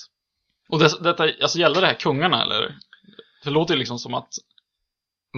Och 0.69 0.79
det, 0.79 1.03
detta, 1.03 1.23
alltså 1.43 1.59
gällde 1.59 1.81
det 1.81 1.87
här 1.87 1.95
kungarna 1.95 2.43
eller? 2.43 2.75
Det 3.45 3.51
låter 3.51 3.75
ju 3.75 3.79
liksom 3.79 3.99
som 3.99 4.15
att, 4.15 4.29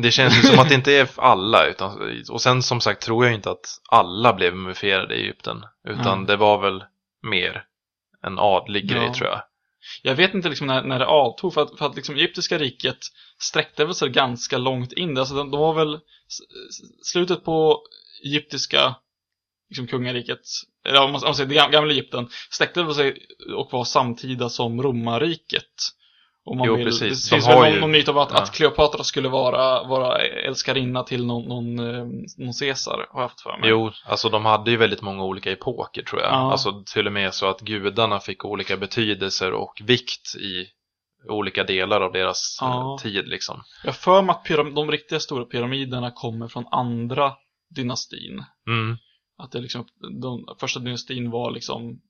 Det 0.03 0.11
känns 0.11 0.39
ju 0.39 0.43
som 0.49 0.59
att 0.59 0.69
det 0.69 0.75
inte 0.75 0.93
är 0.93 1.09
alla 1.17 1.67
utan, 1.67 2.23
och 2.31 2.41
sen 2.43 2.63
som 2.63 2.81
sagt 2.81 3.03
tror 3.03 3.25
jag 3.25 3.35
inte 3.35 3.51
att 3.51 3.81
alla 3.91 4.33
blev 4.33 4.55
mumifierade 4.55 5.15
i 5.15 5.21
Egypten. 5.23 5.63
Utan 5.89 6.13
Mm. 6.13 6.27
det 6.27 6.37
var 6.37 6.59
väl 6.63 6.85
mer 7.23 7.65
en 8.23 8.39
adlig 8.39 8.89
grej 8.89 9.05
Ja. 9.05 9.15
tror 9.15 9.29
jag. 9.29 9.43
jag 10.03 10.15
vet 10.15 10.35
inte 10.35 10.49
liksom 10.49 10.67
när, 10.67 10.83
när 10.83 10.99
det 10.99 11.07
avtog, 11.07 11.55
för 11.55 11.63
att, 11.63 11.79
för 11.79 11.87
att 11.87 11.97
liksom 11.97 12.15
egyptiska 12.15 12.59
riket 12.59 12.99
sträckte 13.39 13.85
väl 13.85 13.95
sig 13.95 14.09
ganska 14.09 14.59
långt 14.59 14.93
in. 14.93 15.19
Alltså 15.19 15.35
de, 15.35 15.51
de 15.51 15.61
var 15.61 15.75
väl, 15.75 16.01
slutet 17.03 17.45
på 17.45 17.83
egyptiska 18.25 18.95
liksom 19.69 19.87
kungariket, 19.87 20.41
eller 20.89 21.03
om 21.05 21.13
man, 21.13 21.21
om 21.23 21.27
man 21.27 21.35
säger 21.35 21.49
det 21.49 21.55
gam- 21.55 21.71
gamla 21.71 21.93
Egypten, 21.93 22.29
sträckte 22.51 22.83
väl 22.83 22.95
sig 22.95 23.19
och 23.57 23.69
var 23.73 23.85
samtida 23.85 24.49
som 24.49 24.83
romarriket. 24.83 25.65
Om 26.49 26.59
man 26.59 26.67
Jo, 26.67 26.77
vill. 26.77 26.85
precis. 26.87 27.31
Det 27.31 27.37
De 27.37 27.41
finns 27.41 27.49
väl 27.49 27.55
någon, 27.59 27.73
ju- 27.73 27.81
någon 27.81 27.91
myt 27.91 28.09
om 28.09 28.19
att, 28.19 28.31
ja. 28.33 28.39
att 28.39 28.53
Kleopatra 28.55 29.05
skulle 29.05 29.29
vara, 29.29 29.83
vara 29.83 30.19
älskarinna 30.19 31.03
till 31.03 31.27
någon, 31.27 31.49
någon, 31.49 31.79
eh, 31.79 32.05
någon 32.45 32.53
Caesar, 32.61 32.93
har 33.11 33.21
jag 33.21 33.29
haft 33.29 33.41
för 33.41 33.59
mig. 33.59 33.71
Jo, 33.71 33.91
alltså 34.05 34.29
de 34.29 34.45
hade 34.45 34.71
ju 34.71 34.77
väldigt 34.77 35.03
många 35.03 35.25
olika 35.25 35.53
epoker 35.53 36.03
tror 36.03 36.23
jag. 36.23 36.31
Ja. 36.33 36.53
Alltså 36.53 36.83
till 36.95 37.07
och 37.07 37.13
med 37.13 37.35
så 37.35 37.47
att 37.47 37.61
gudarna 37.61 38.21
fick 38.21 38.45
olika 38.45 38.77
betydelser 38.77 39.53
och 39.53 39.81
vikt 39.85 40.35
i 40.37 40.67
olika 41.29 41.65
delar 41.65 42.01
av 42.01 42.13
deras 42.13 42.59
Ja. 42.61 42.93
eh, 42.93 43.03
tid 43.03 43.29
liksom. 43.29 43.63
Jag 43.85 43.97
för 43.97 44.23
mig 44.23 44.35
att 44.35 44.75
de 44.75 44.91
riktiga 44.91 45.21
stora 45.21 45.45
pyramiderna 45.45 46.11
kommer 46.11 46.49
från 46.49 46.65
andra 46.71 47.33
dynastin. 47.75 48.45
Mm. 48.69 48.97
Att 49.39 49.53
det 49.53 49.61
liksom, 49.61 49.87
de, 50.23 50.47
första 50.61 50.81
dynastin 50.81 51.31
var 51.31 51.51
liksom, 51.51 52.01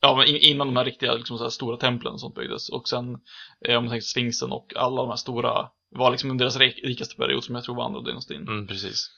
ja 0.00 0.16
men 0.16 0.26
in, 0.26 0.36
innan 0.36 0.66
de 0.66 0.76
här 0.76 0.84
riktiga 0.84 1.14
liksom, 1.14 1.38
så 1.38 1.44
här 1.44 1.50
stora 1.50 1.76
templen 1.76 2.12
och 2.12 2.20
sånt 2.20 2.34
byggdes. 2.34 2.68
Och 2.68 2.88
sen, 2.88 3.04
eh, 3.68 3.76
om 3.78 3.84
man 3.84 3.90
tänker 3.90 4.04
Sfinxen 4.04 4.52
och 4.52 4.72
alla 4.76 5.02
de 5.02 5.08
här 5.08 5.16
stora, 5.16 5.68
var 5.90 6.10
liksom 6.10 6.30
under 6.30 6.44
deras 6.44 6.56
rik- 6.56 6.84
rikaste 6.84 7.16
period 7.16 7.44
som 7.44 7.54
jag 7.54 7.64
tror 7.64 7.74
var 7.74 7.84
andra 7.84 8.00
dynastin. 8.00 8.42
Mm, 8.48 8.66
precis. 8.66 9.10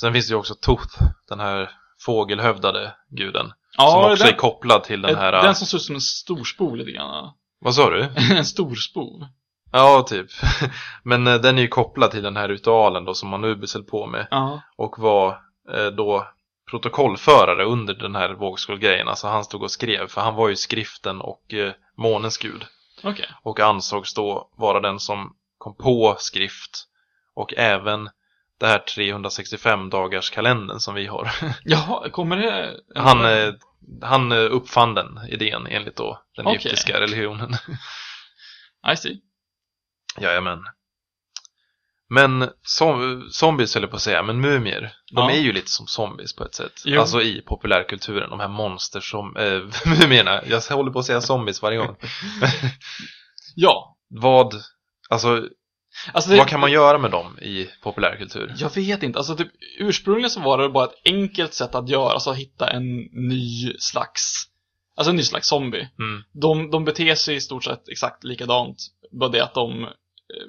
Sen 0.00 0.12
finns 0.12 0.28
det 0.28 0.32
ju 0.32 0.38
också 0.38 0.54
Toth, 0.54 1.02
den 1.28 1.40
här 1.40 1.70
fågelhövdade 2.06 2.94
guden. 3.10 3.46
som 3.46 3.54
Ja, 3.76 4.12
också 4.12 4.24
den, 4.24 4.32
är 4.32 4.36
kopplad 4.36 4.84
till 4.84 5.02
den 5.02 5.16
här... 5.16 5.32
den 5.42 5.54
som 5.54 5.66
ser 5.66 5.76
ut 5.76 5.82
som 5.82 5.94
en 5.94 6.00
storspov 6.00 6.76
lite 6.76 6.90
grann. 6.90 7.32
Vad 7.60 7.74
sa 7.74 7.90
du? 7.90 8.08
en 8.36 8.44
storspov. 8.44 9.26
Ja, 9.72 10.04
typ. 10.08 10.26
Men 11.02 11.26
eh, 11.26 11.34
den 11.34 11.58
är 11.58 11.62
ju 11.62 11.68
kopplad 11.68 12.10
till 12.10 12.22
den 12.22 12.36
här 12.36 12.48
ritualen 12.48 13.04
då 13.04 13.14
som 13.14 13.34
Anubis 13.34 13.74
höll 13.74 13.84
på 13.84 14.06
med. 14.06 14.26
Ja. 14.30 14.62
Och 14.76 14.98
var 14.98 15.40
eh, 15.74 15.86
då 15.86 16.28
protokollförare 16.70 17.64
under 17.64 17.94
den 17.94 18.14
här 18.14 18.34
vågskålgrejen. 18.34 19.08
Alltså 19.08 19.26
han 19.26 19.44
stod 19.44 19.62
och 19.62 19.70
skrev, 19.70 20.08
för 20.08 20.20
han 20.20 20.34
var 20.34 20.48
ju 20.48 20.56
skriften 20.56 21.20
och 21.20 21.54
eh, 21.54 21.72
månens 21.96 22.38
gud. 22.38 22.64
Okej. 23.02 23.26
Och 23.42 23.60
ansågs 23.60 24.14
då 24.14 24.50
vara 24.56 24.80
den 24.80 25.00
som 25.00 25.36
kom 25.58 25.76
på 25.76 26.16
skrift 26.18 26.84
och 27.34 27.54
även 27.56 28.10
det 28.60 28.66
här 28.66 28.78
365 28.78 29.90
dagars 29.90 30.30
kalendern 30.30 30.78
som 30.78 30.94
vi 30.94 31.06
har. 31.06 31.30
Jaha, 31.64 32.10
kommer 32.10 32.36
det... 32.36 32.80
Han, 32.94 33.24
eh, 33.24 33.54
han 34.02 34.32
eh, 34.32 34.38
uppfann 34.38 34.94
den 34.94 35.18
idén 35.28 35.66
enligt 35.66 35.96
då 35.96 36.22
den 36.36 36.46
Okej. 36.46 36.56
egyptiska 36.56 37.00
religionen. 37.00 37.50
I 38.92 38.96
see. 38.96 39.20
Jajamän. 40.20 40.64
Men 42.10 42.50
som, 42.62 43.22
zombies 43.30 43.74
höll 43.74 43.82
jag 43.82 43.90
på 43.90 43.96
att 43.96 44.02
säga, 44.02 44.22
men 44.22 44.40
mumier, 44.40 44.80
de 45.12 45.28
Ja. 45.28 45.30
är 45.30 45.40
ju 45.40 45.52
lite 45.52 45.70
som 45.70 45.86
zombies 45.86 46.36
på 46.36 46.44
ett 46.44 46.54
sätt. 46.54 46.82
Jo. 46.84 47.00
Alltså 47.00 47.22
i 47.22 47.40
populärkulturen, 47.40 48.30
de 48.30 48.40
här 48.40 48.48
monster 48.48 49.00
som, 49.00 49.36
äh, 49.36 49.60
mumierna, 50.00 50.42
jag 50.46 50.60
håller 50.60 50.90
på 50.92 50.98
att 50.98 51.06
säga 51.06 51.20
zombies 51.20 51.62
varje 51.62 51.78
gång. 51.78 51.96
Ja. 53.54 53.96
vad, 54.08 54.54
alltså, 55.08 55.48
Alltså 56.12 56.30
det, 56.30 56.36
vad 56.36 56.48
kan 56.48 56.60
man 56.60 56.72
göra 56.72 56.98
med 56.98 57.10
dem 57.10 57.38
i 57.38 57.68
populärkultur? 57.82 58.54
Jag 58.58 58.74
vet 58.74 59.02
inte. 59.02 59.18
Alltså 59.18 59.36
typ, 59.36 59.48
ursprungligen 59.78 60.30
så 60.30 60.40
var 60.40 60.58
det 60.58 60.68
bara 60.68 60.84
ett 60.84 61.00
enkelt 61.04 61.54
sätt 61.54 61.74
att 61.74 61.88
göra, 61.88 62.12
alltså 62.12 62.30
att 62.30 62.36
hitta 62.36 62.70
en 62.70 62.96
ny 63.12 63.72
slags, 63.78 64.44
alltså 64.96 65.10
en 65.10 65.16
ny 65.16 65.22
slags 65.22 65.48
zombie. 65.48 65.88
Mm. 65.98 66.22
De, 66.32 66.70
de 66.70 66.84
beter 66.84 67.14
sig 67.14 67.36
i 67.36 67.40
stort 67.40 67.64
sett 67.64 67.88
exakt 67.88 68.24
likadant, 68.24 68.76
bara 69.12 69.30
det 69.30 69.40
att 69.40 69.54
de, 69.54 69.88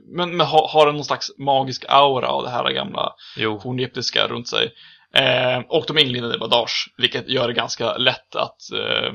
men, 0.05 0.37
men 0.37 0.47
har, 0.47 0.67
har 0.67 0.91
någon 0.93 1.03
slags 1.03 1.31
magisk 1.37 1.85
aura 1.87 2.27
av 2.27 2.43
det 2.43 2.49
här 2.49 2.71
gamla 2.71 3.13
Jo, 3.37 3.59
fornegyptiska 3.59 4.27
runt 4.27 4.47
sig. 4.47 4.71
Eh, 5.13 5.59
och 5.69 5.85
de 5.87 5.97
inlindade 5.97 6.37
bandage, 6.39 6.93
vilket 6.97 7.29
gör 7.29 7.47
det 7.47 7.53
ganska 7.53 7.97
lätt 7.97 8.35
att 8.35 8.71
eh, 8.73 9.13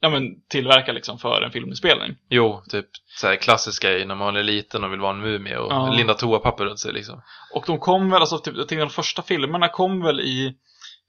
ja, 0.00 0.08
men, 0.10 0.22
tillverka 0.48 0.92
liksom 0.92 1.18
för 1.18 1.42
en 1.42 1.50
filminspelning. 1.52 2.16
jo, 2.30 2.62
typ 2.68 2.86
så 3.20 3.26
här 3.26 3.36
klassiska 3.36 3.90
grej 3.90 4.06
när 4.06 4.14
man 4.14 4.36
är 4.36 4.42
liten 4.42 4.84
och 4.84 4.92
vill 4.92 5.00
vara 5.00 5.12
en 5.14 5.20
mumie 5.20 5.56
och 5.56 5.72
Ja. 5.72 5.92
linda 5.96 6.14
toapapper 6.14 6.64
runt 6.64 6.78
sig 6.80 6.92
liksom. 6.92 7.22
Och 7.54 7.64
de 7.66 7.78
kom 7.78 8.10
väl, 8.10 8.20
alltså 8.20 8.38
typ, 8.38 8.56
jag 8.56 8.68
tänker 8.68 8.84
de 8.84 8.90
första 8.90 9.22
filmerna 9.22 9.68
kom 9.68 10.02
väl 10.02 10.20
i, 10.20 10.54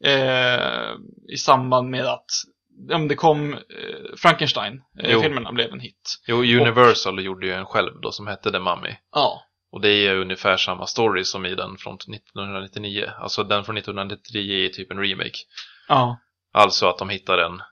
eh, 0.06 0.94
i 1.34 1.38
samband 1.38 1.90
med 1.90 2.06
att 2.06 2.25
men 2.89 3.08
det 3.08 3.15
kom, 3.15 3.53
eh, 3.53 3.60
Jo. 4.10 4.17
Frankenstein-filmerna 4.17 5.51
blev 5.51 5.72
en 5.74 5.79
hit. 5.79 6.15
Jo, 6.27 6.36
Universal 6.38 7.24
gjorde 7.24 7.48
ju 7.48 7.53
en 7.53 7.65
själv 7.65 7.91
då 8.01 8.12
som 8.12 8.27
hette 8.27 8.51
The 8.51 8.60
Mummy. 8.60 8.96
Ja. 9.12 9.41
Och 9.72 9.82
det 9.82 9.89
är 9.89 10.15
ungefär 10.15 10.58
samma 10.58 10.86
story 10.88 11.24
som 11.24 11.46
i 11.46 11.55
den 11.55 11.77
från 11.77 11.96
1999. 11.96 13.10
Alltså 13.20 13.44
den 13.44 13.63
från 13.65 13.77
1999 13.77 14.65
är 14.65 14.70
typ 14.70 14.91
en 14.91 15.00
remake. 15.00 15.38
Ja, 15.88 16.17
Alltså 16.53 16.88
att 16.88 16.98
de 16.98 17.10
hittar 17.10 17.38
en 17.38 17.58
Det- 17.58 17.65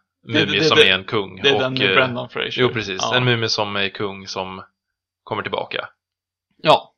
mumie 0.45 0.59
det- 0.59 0.65
som 0.65 0.77
det- 0.77 0.89
är 0.89 0.93
en 0.95 1.03
kung. 1.03 1.41
det 1.41 1.49
är 1.49 1.53
och, 1.55 1.59
den 1.61 1.73
med 1.73 1.89
eh, 1.89 1.95
Brendan 1.95 2.29
Fraser. 2.29 2.61
Jo, 2.61 2.69
precis. 2.69 3.01
Ja. 3.01 3.15
En 3.17 3.23
mumie 3.25 3.49
som 3.49 3.75
är 3.75 3.89
kung 3.89 4.27
som 4.27 4.63
kommer 5.23 5.41
tillbaka. 5.43 5.89
Ja. 6.63 6.92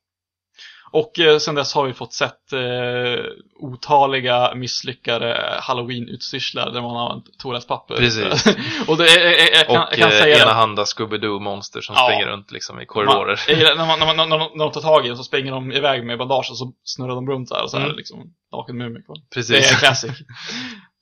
Och 0.97 1.19
eh, 1.19 1.37
sen 1.37 1.55
dess 1.55 1.73
har 1.73 1.85
vi 1.85 1.93
fått 1.93 2.13
sett 2.13 2.53
eh, 2.53 3.25
otaliga 3.59 4.55
misslyckade 4.55 5.57
halloween-utstyrslar 5.61 6.71
där 6.71 6.81
man 6.81 6.95
har 6.95 7.09
använt 7.09 7.39
toalettpapper. 7.39 7.95
Precis. 7.95 8.45
och 8.87 8.97
det 8.97 9.03
är, 9.03 9.19
är, 9.19 9.61
är, 9.61 9.63
kan, 9.65 9.83
och 9.83 9.93
kan 9.93 10.09
eh, 10.11 10.19
säga 10.19 10.43
enahanda 10.43 10.83
Scooby-Doo-monster 10.83 11.81
som 11.81 11.95
Ja. 11.97 12.05
springer 12.07 12.25
runt 12.27 12.51
liksom 12.51 12.81
i 12.81 12.85
korridorer. 12.85 13.39
Man, 13.49 13.57
gillar 13.59 13.75
när, 13.75 13.85
man, 13.87 13.99
när, 13.99 14.05
man, 14.15 14.29
när, 14.29 14.37
de- 14.37 14.51
när 14.57 14.65
de 14.65 14.71
tar 14.71 14.81
tag 14.81 15.05
i 15.05 15.07
den 15.07 15.17
så 15.17 15.23
springer 15.23 15.51
de 15.51 15.71
iväg 15.71 16.05
med 16.05 16.17
bandage 16.17 16.47
och 16.51 16.57
så 16.57 16.71
snurrar 16.83 17.15
de 17.15 17.29
runt 17.29 17.49
där 17.49 17.63
och 17.63 17.69
så 17.71 17.77
är 17.77 17.81
det 17.81 17.85
Mm. 17.85 17.97
liksom 17.97 18.19
naken 18.51 18.77
mumie 18.77 19.01
kvar. 19.01 19.15
Det 19.15 19.35
Precis. 19.35 19.71
är 19.71 19.75
classic. 19.79 20.11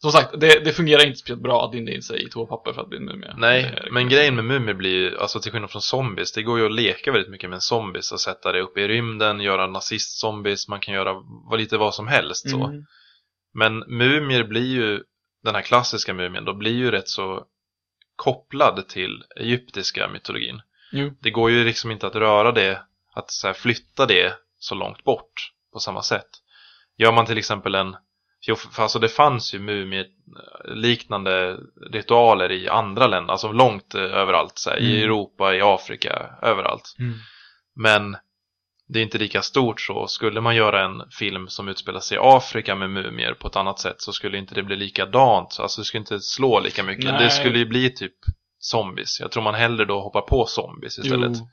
Som 0.03 0.11
sagt, 0.11 0.39
det, 0.39 0.65
det 0.65 0.71
fungerar 0.73 1.05
inte 1.05 1.19
speciellt 1.19 1.41
bra 1.41 1.65
att 1.65 1.75
linda 1.75 1.91
in 1.91 2.01
sig 2.01 2.23
i 2.23 2.29
toapapper 2.29 2.73
för 2.73 2.81
att 2.81 2.89
bli 2.89 2.97
en 2.97 3.05
mumie. 3.05 3.33
Nej, 3.37 3.63
är- 3.63 3.89
men 3.91 4.09
grejen 4.09 4.35
med 4.35 4.45
mumier 4.45 4.73
blir 4.73 4.95
ju, 4.95 5.17
alltså 5.17 5.39
till 5.39 5.51
skillnad 5.51 5.71
från 5.71 5.81
zombies, 5.81 6.31
det 6.31 6.43
går 6.43 6.59
ju 6.59 6.65
att 6.65 6.71
leka 6.71 7.11
väldigt 7.11 7.31
mycket 7.31 7.49
med 7.49 7.63
zombies 7.63 8.11
och 8.11 8.21
sätta 8.21 8.51
det 8.51 8.61
upp 8.61 8.77
i 8.77 8.87
rymden, 8.87 9.39
göra 9.41 9.67
nazist-zombies, 9.67 10.69
man 10.69 10.79
kan 10.79 10.93
göra 10.93 11.13
vad, 11.49 11.59
lite 11.59 11.77
vad 11.77 11.95
som 11.95 12.07
helst 12.07 12.49
så. 12.49 12.63
Mm. 12.65 12.85
Men 13.53 13.79
mumier 13.79 14.43
blir 14.43 14.71
ju, 14.73 15.03
den 15.43 15.55
här 15.55 15.61
klassiska 15.61 16.13
mumien, 16.13 16.45
då 16.45 16.53
blir 16.53 16.75
ju 16.75 16.91
rätt 16.91 17.09
så 17.09 17.45
kopplad 18.15 18.87
till 18.87 19.23
egyptiska 19.35 20.07
mytologin. 20.07 20.61
Jo. 20.91 21.13
Det 21.19 21.31
går 21.31 21.51
ju 21.51 21.63
liksom 21.63 21.91
inte 21.91 22.07
att 22.07 22.15
röra 22.15 22.51
det, 22.51 22.81
att 23.13 23.31
så 23.31 23.47
här, 23.47 23.53
flytta 23.53 24.05
det 24.05 24.33
så 24.59 24.75
långt 24.75 25.03
bort 25.03 25.51
på 25.73 25.79
samma 25.79 26.01
sätt. 26.01 26.29
Gör 26.97 27.11
man 27.11 27.25
till 27.25 27.37
exempel 27.37 27.75
en, 27.75 27.95
för 28.45 28.83
alltså 28.83 28.99
det 28.99 29.09
fanns 29.09 29.53
ju 29.53 29.59
mumie-liknande 29.59 31.57
ritualer 31.91 32.51
i 32.51 32.69
andra 32.69 33.07
länder, 33.07 33.31
alltså 33.31 33.51
långt 33.51 33.95
eh, 33.95 34.01
överallt, 34.01 34.57
så 34.57 34.69
här, 34.69 34.77
i 34.77 34.91
Mm. 34.91 35.03
Europa, 35.03 35.55
i 35.55 35.61
Afrika, 35.61 36.29
överallt. 36.41 36.95
Mm. 36.99 37.13
Men 37.75 38.17
det 38.87 38.99
är 38.99 39.03
inte 39.03 39.17
lika 39.17 39.41
stort 39.41 39.81
så. 39.81 40.07
Skulle 40.07 40.41
man 40.41 40.55
göra 40.55 40.85
en 40.85 41.09
film 41.19 41.47
som 41.47 41.67
utspelar 41.67 41.99
sig 41.99 42.17
i 42.17 42.21
Afrika 42.23 42.75
med 42.75 42.89
mumier 42.89 43.33
på 43.33 43.47
ett 43.47 43.55
annat 43.55 43.79
sätt 43.79 44.01
så 44.01 44.13
skulle 44.13 44.37
inte 44.37 44.55
det 44.55 44.63
bli 44.63 44.75
likadant. 44.75 45.59
Alltså 45.59 45.81
det 45.81 45.85
skulle 45.85 45.99
inte 46.01 46.19
slå 46.19 46.59
lika 46.59 46.83
mycket. 46.83 47.05
Nej. 47.05 47.23
Det 47.23 47.29
skulle 47.29 47.59
ju 47.59 47.65
bli 47.65 47.89
typ 47.89 48.15
zombies. 48.59 49.19
Jag 49.19 49.31
tror 49.31 49.43
man 49.43 49.53
hellre 49.55 49.85
då 49.85 50.01
hoppar 50.01 50.21
på 50.21 50.45
zombies 50.45 50.99
istället. 50.99 51.31
Jo. 51.35 51.47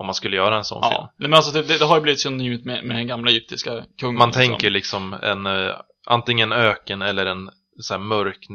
Om 0.00 0.06
man 0.06 0.14
skulle 0.14 0.36
göra 0.36 0.56
en 0.56 0.64
sån 0.64 0.82
film. 0.82 0.92
Ja, 0.92 1.12
Nej, 1.16 1.28
men 1.28 1.36
alltså 1.36 1.62
det, 1.62 1.78
det, 1.78 1.84
har 1.84 1.96
ju 1.96 2.02
blivit 2.02 2.20
synonymt 2.20 2.64
med, 2.64 2.84
med 2.84 2.96
den 2.96 3.06
gamla 3.06 3.30
egyptiska 3.30 3.84
kungen. 3.98 4.18
Man 4.18 4.28
liksom. 4.28 4.42
tänker 4.42 4.70
liksom 4.70 5.12
en, 5.22 5.46
eh, 5.46 5.74
antingen 6.06 6.52
öken 6.52 7.02
eller 7.02 7.26
en 7.26 7.50
så 7.80 7.98
mörk, 7.98 8.46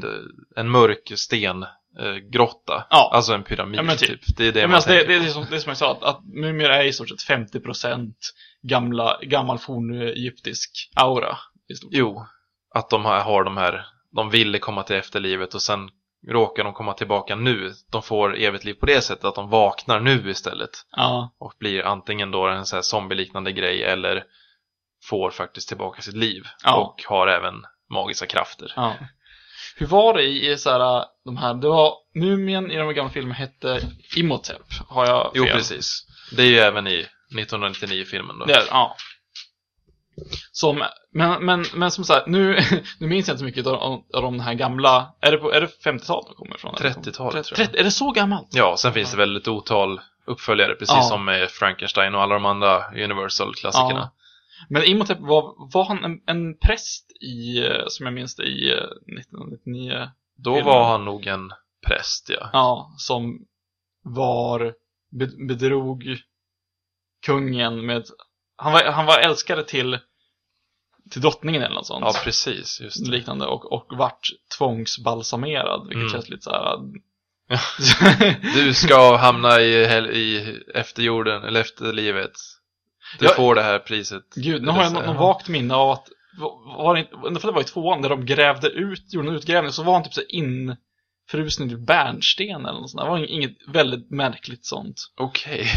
en 0.56 0.70
mörk 0.70 1.12
stengrotta. 1.16 2.88
Ja. 2.90 3.12
Alltså 3.14 3.34
en 3.34 3.44
pyramid 3.44 3.80
Ja, 3.80 3.96
typ. 3.96 4.10
typ. 4.10 4.38
Det 4.38 4.48
är 4.48 4.52
det 4.52 4.60
Ja, 4.60 4.68
man 4.68 4.76
alltså 4.76 4.90
det, 4.90 5.04
det, 5.04 5.16
är 5.16 5.28
som, 5.28 5.46
det 5.50 5.56
är 5.56 5.60
som 5.60 5.70
jag 5.70 5.78
sa, 5.78 5.92
att, 5.92 6.04
att 6.04 6.24
mumier 6.24 6.70
är 6.70 6.84
i 6.84 6.94
stort 6.94 7.10
sett 7.10 7.38
50% 7.54 8.14
gamla, 8.62 9.20
gammal 9.22 9.60
fornegyptisk 9.60 10.92
aura. 10.96 11.38
I 11.70 11.76
stort. 11.76 11.90
Jo, 11.94 12.26
att 12.76 12.90
de 12.90 13.06
har, 13.06 13.20
har 13.20 13.44
de 13.44 13.58
här, 13.58 13.86
de 14.16 14.30
ville 14.30 14.60
komma 14.60 14.84
till 14.84 14.96
efterlivet 14.96 15.54
och 15.54 15.62
sen 15.62 15.90
råkar 16.28 16.64
de 16.64 16.74
komma 16.74 16.94
tillbaka 16.94 17.36
nu. 17.36 17.72
De 17.92 18.02
får 18.04 18.38
evigt 18.38 18.64
liv 18.64 18.74
på 18.74 18.86
det 18.86 19.02
sättet 19.02 19.26
att 19.26 19.36
de 19.36 19.50
vaknar 19.50 20.00
nu 20.00 20.30
istället 20.30 20.70
Ja, 20.92 21.34
och 21.40 21.54
blir 21.60 21.84
antingen 21.86 22.32
då 22.32 22.48
en 22.48 22.66
så 22.66 22.76
här 22.76 22.82
zombieliknande 22.84 23.52
grej 23.52 23.84
eller 23.84 24.24
får 25.10 25.32
faktiskt 25.32 25.68
tillbaka 25.68 26.02
sitt 26.02 26.16
liv 26.16 26.44
Ja. 26.64 26.76
och 26.76 27.04
har 27.08 27.28
även 27.28 27.54
magiska 27.90 28.26
krafter. 28.26 28.74
ja. 28.76 28.94
Hur 29.78 29.86
var 29.88 30.14
det 30.14 30.24
i, 30.24 30.52
i 30.52 30.58
så 30.58 30.70
här, 30.70 31.06
de 31.26 31.38
här, 31.38 31.54
det 31.54 31.68
var, 31.68 31.94
mumien 32.16 32.72
i 32.72 32.76
de 32.78 32.94
gamla 32.94 33.12
filmerna 33.12 33.34
hette 33.36 33.80
Imhotep, 34.16 34.62
har 34.90 35.06
jag 35.06 35.24
fel? 35.24 35.32
Jo, 35.36 35.46
precis. 35.46 36.06
Det 36.36 36.42
är 36.42 36.48
ju 36.48 36.58
även 36.58 36.88
i 36.88 37.06
1999-filmen 37.36 38.40
då. 38.40 38.46
Det 38.46 38.54
är, 38.54 38.64
ja. 38.70 38.96
Som, 40.52 40.84
men, 41.12 41.46
men, 41.46 41.66
men 41.74 41.92
som 41.92 42.04
sagt, 42.04 42.28
nu, 42.28 42.58
nu 43.00 43.08
minns 43.08 43.28
jag 43.28 43.34
inte 43.34 43.40
så 43.40 43.46
mycket 43.46 43.68
av, 43.68 43.74
av, 43.76 44.04
av 44.14 44.22
de 44.22 44.40
här 44.40 44.54
gamla, 44.54 45.14
är 45.22 45.32
det, 45.32 45.38
på, 45.38 45.52
är 45.54 45.62
det 45.62 45.68
50-talet 45.68 46.28
de 46.28 46.36
kommer 46.36 46.56
ifrån? 46.56 46.76
eller? 46.80 46.90
30-talet, 46.90 47.46
tror 47.46 47.60
jag. 47.60 47.68
30, 47.68 47.80
är 47.80 47.84
det 47.84 47.92
så 47.92 48.12
gammalt? 48.12 48.48
Ja, 48.52 48.76
sen 48.78 48.94
finns 48.94 49.12
det 49.12 49.18
väl 49.18 49.38
ett 49.38 49.48
otal 49.48 50.02
uppföljare, 50.26 50.76
precis 50.76 50.96
Ja. 50.96 51.02
som 51.02 51.26
med 51.26 51.50
Frankenstein 51.50 52.16
och 52.16 52.22
alla 52.22 52.34
de 52.34 52.46
andra 52.46 52.88
Universal-klassikerna. 53.04 54.00
Ja. 54.00 54.12
Men 54.70 54.84
Imhotep 54.84 55.20
var, 55.20 55.74
var 55.74 55.86
han 55.86 56.04
en, 56.04 56.20
en 56.26 56.58
präst 56.58 57.12
i, 57.22 57.58
eh, 57.68 57.84
som 57.88 58.06
jag 58.06 58.14
minns 58.14 58.36
det, 58.36 58.44
i 58.44 58.72
eh, 58.72 58.78
1999? 58.78 60.10
Då 60.38 60.56
Filmen. 60.56 60.66
var 60.74 60.86
han 60.92 61.06
nog 61.06 61.28
en 61.28 61.52
präst, 61.88 62.30
ja. 62.30 62.50
Ja, 62.54 62.94
som 62.98 63.40
var, 64.04 64.74
be- 65.12 65.46
bedrog 65.48 66.04
kungen 67.26 67.86
med, 67.86 68.04
han 68.56 68.72
var, 68.74 68.84
han 68.84 69.06
var 69.06 69.20
älskare 69.20 69.64
till, 69.64 70.00
till 71.12 71.22
drottningen 71.22 71.62
eller 71.62 71.76
något 71.76 71.88
sånt. 71.88 72.06
Ja, 72.06 72.14
precis. 72.24 72.82
Just 72.82 73.06
det. 73.06 73.12
liknande 73.12 73.46
och, 73.46 73.72
och 73.74 73.98
vart 73.98 74.28
tvångsbalsamerad, 74.58 75.82
vilket 75.88 76.02
Mm. 76.02 76.10
känns 76.12 76.30
lite 76.30 76.44
så 76.44 76.50
här. 76.52 76.80
Du 78.56 78.74
ska 78.74 79.16
hamna 79.18 79.62
i, 79.62 79.74
i 80.18 80.56
efterjorden, 80.76 81.44
eller 81.44 81.62
efterlivet. 81.62 82.32
Du 83.20 83.26
Ja. 83.26 83.32
får 83.36 83.56
det 83.56 83.64
här 83.64 83.80
priset. 83.80 84.24
Gud, 84.36 84.62
nu 84.64 84.72
har 84.72 84.84
jag 84.84 84.94
något 84.94 85.16
vagt 85.18 85.48
minne 85.50 85.74
av 85.76 85.92
att, 85.92 86.08
var 86.40 86.78
var 86.78 86.94
det 86.96 87.00
inte, 87.00 87.40
för 87.42 87.48
det 87.48 87.54
var 87.54 87.62
i 87.62 87.64
tvåan, 87.64 88.02
där 88.02 88.10
de 88.10 88.26
grävde 88.26 88.68
ut, 88.70 89.14
gjorde 89.14 89.28
en 89.30 89.36
utgrävning, 89.36 89.72
så 89.72 89.84
var 89.84 89.94
han 89.94 90.04
typ 90.04 90.14
så 90.14 90.22
infrusen 90.22 91.72
i 91.72 91.76
bärnsten 91.76 92.66
eller 92.66 92.80
något 92.80 92.90
sånt. 92.92 93.04
Det 93.04 93.10
var 93.10 93.18
inget 93.26 93.58
väldigt 93.68 94.12
märkligt 94.12 94.66
sånt, 94.66 94.96
Okej. 95.18 95.68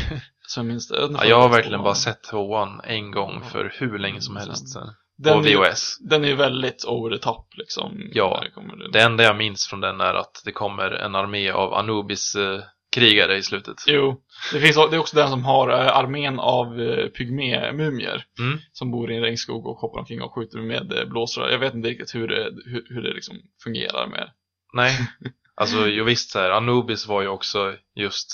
Som 0.49 0.61
jag 0.67 0.73
minns 0.73 0.89
det. 0.89 0.97
Ja, 1.13 1.25
jag 1.25 1.41
har 1.41 1.49
verkligen 1.49 1.83
bara 1.83 1.95
sett 1.95 2.23
tvåan 2.23 2.81
en 2.85 3.11
gång 3.11 3.43
för 3.53 3.73
hur 3.79 3.99
länge 3.99 4.21
som 4.21 4.37
Mm, 4.37 4.49
helst 4.49 4.73
sen. 4.73 4.87
den, 5.19 5.43
På 5.43 5.49
är- 5.49 5.57
VHS. 5.71 5.99
Den 6.01 6.25
är 6.25 6.29
ju 6.29 6.35
väldigt 6.35 6.85
over 6.85 7.17
the 7.17 7.23
top 7.23 7.47
liksom. 7.57 8.11
Ja, 8.13 8.43
det 8.79 8.89
Det 8.93 9.01
enda 9.03 9.25
jag 9.25 9.37
minns 9.37 9.67
från 9.67 9.81
den 9.81 10.01
är 10.01 10.15
att 10.15 10.43
det 10.45 10.53
kommer 10.53 10.91
en 10.91 11.15
armé 11.15 11.51
av 11.51 11.75
Anubis 11.75 12.35
eh, 12.35 12.61
krigare 12.95 13.37
i 13.37 13.43
slutet. 13.43 13.77
Jo, 13.87 14.21
det, 14.53 14.61
finns, 14.61 14.77
det 14.77 14.97
är 14.97 14.99
också 14.99 15.17
den 15.17 15.29
som 15.31 15.45
har 15.45 15.69
eh, 15.69 15.97
armén 15.97 16.39
av 16.41 16.81
eh, 16.81 17.07
pygmé-mumier 17.09 18.25
Mm. 18.39 18.59
som 18.73 18.91
bor 18.91 19.11
i 19.13 19.17
en 19.17 19.23
regnskog 19.23 19.67
och 19.67 19.77
hoppar 19.77 19.99
omkring 20.01 20.23
och 20.23 20.35
skjuter 20.35 20.59
med 20.59 20.93
eh, 20.93 21.05
blåsrör. 21.05 21.49
Jag 21.51 21.59
vet 21.59 21.75
inte 21.75 21.89
riktigt 21.89 22.15
hur 22.15 22.29
det, 22.29 22.51
hur, 22.65 22.87
hur 22.89 23.03
det 23.03 23.15
liksom 23.15 23.37
fungerar 23.65 24.07
med 24.07 24.31
Nej, 24.73 24.99
alltså 25.55 25.87
jo 25.87 26.05
visst 26.05 26.31
så 26.31 26.39
här, 26.39 26.51
Anubis 26.51 27.07
var 27.07 27.23
ju 27.23 27.29
också 27.29 27.75
just 27.95 28.29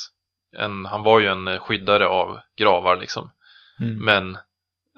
en, 0.58 0.84
han 0.84 1.02
var 1.02 1.20
ju 1.20 1.26
en 1.26 1.58
skyddare 1.58 2.08
av 2.08 2.38
gravar 2.56 2.96
liksom. 2.96 3.30
Men 3.78 4.37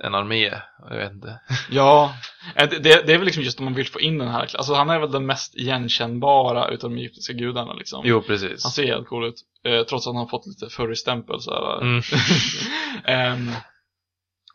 en 0.02 0.14
armé, 0.14 0.60
jag 0.90 0.96
vet 0.96 1.12
inte. 1.12 1.40
Ja, 1.70 2.14
eh, 2.54 2.68
det, 2.68 3.06
det 3.06 3.12
är 3.12 3.18
väl 3.18 3.24
liksom 3.24 3.42
just 3.42 3.58
om 3.58 3.64
man 3.64 3.74
vill 3.74 3.88
få 3.88 4.00
in 4.00 4.18
den 4.18 4.28
här, 4.28 4.40
alltså 4.40 4.74
han 4.74 4.90
är 4.90 4.98
väl 4.98 5.10
den 5.10 5.26
mest 5.26 5.56
igenkännbara 5.56 6.68
utav 6.68 6.90
de 6.90 6.96
egyptiska 6.96 7.32
gudarna 7.32 7.72
liksom. 7.72 8.02
Jo, 8.04 8.22
precis. 8.22 8.64
Han 8.64 8.72
ser 8.72 8.86
helt 8.86 9.08
cool 9.08 9.26
ut, 9.26 9.40
eh, 9.64 9.82
trots 9.82 10.06
att 10.06 10.14
han 10.14 10.20
har 10.20 10.26
fått 10.26 10.46
lite 10.46 10.68
furry-stämpel 10.68 11.40
så 11.40 11.50
här. 11.50 11.82
Mm. 11.82 12.02
Ehm, 13.04 13.50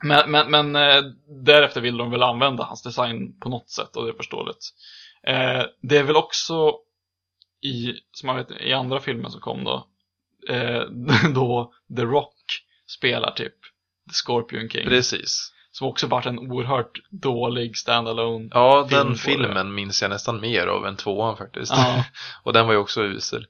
men 0.04 0.32
men, 0.32 0.52
men 0.52 0.76
eh, 0.76 1.04
därefter 1.46 1.82
vill 1.82 1.98
de 1.98 2.12
väl 2.12 2.24
använda 2.24 2.64
hans 2.64 2.84
design 2.84 3.40
på 3.40 3.50
något 3.50 3.70
sätt 3.70 3.96
och 3.96 4.04
det 4.06 4.12
är 4.12 4.18
förståeligt. 4.18 4.70
Eh, 5.28 5.64
det 5.82 5.98
är 5.98 6.04
väl 6.04 6.16
också 6.16 6.74
i, 7.62 7.94
som 8.12 8.28
man 8.28 8.36
vet, 8.36 8.52
i 8.52 8.74
andra 8.74 9.00
filmer 9.00 9.30
som 9.30 9.42
kom 9.42 9.64
då, 9.64 9.88
eh, 10.50 10.82
då 11.36 11.74
The 11.96 12.02
Rock 12.02 12.36
spelar 12.88 13.32
typ 13.32 13.56
The 14.10 14.14
Scorpion 14.26 14.70
King. 14.70 14.86
Precis. 14.86 15.54
Som 15.72 15.88
också 15.88 16.08
varit 16.08 16.26
en 16.26 16.40
oerhört 16.40 17.00
dålig 17.10 17.78
standalone 17.78 18.50
Ja, 18.52 18.88
film 18.90 18.98
den 19.00 19.08
på 19.08 19.14
det. 19.14 19.20
filmen 19.20 19.74
minns 19.76 20.02
jag 20.02 20.10
nästan 20.10 20.42
mer 20.42 20.68
av 20.68 20.86
än 20.86 20.96
tvåan 20.98 21.38
faktiskt. 21.38 21.72
Ja. 21.76 22.06
och 22.44 22.54
den 22.54 22.66
var 22.66 22.74
ju 22.74 22.80
också 22.80 23.04
usel. 23.04 23.46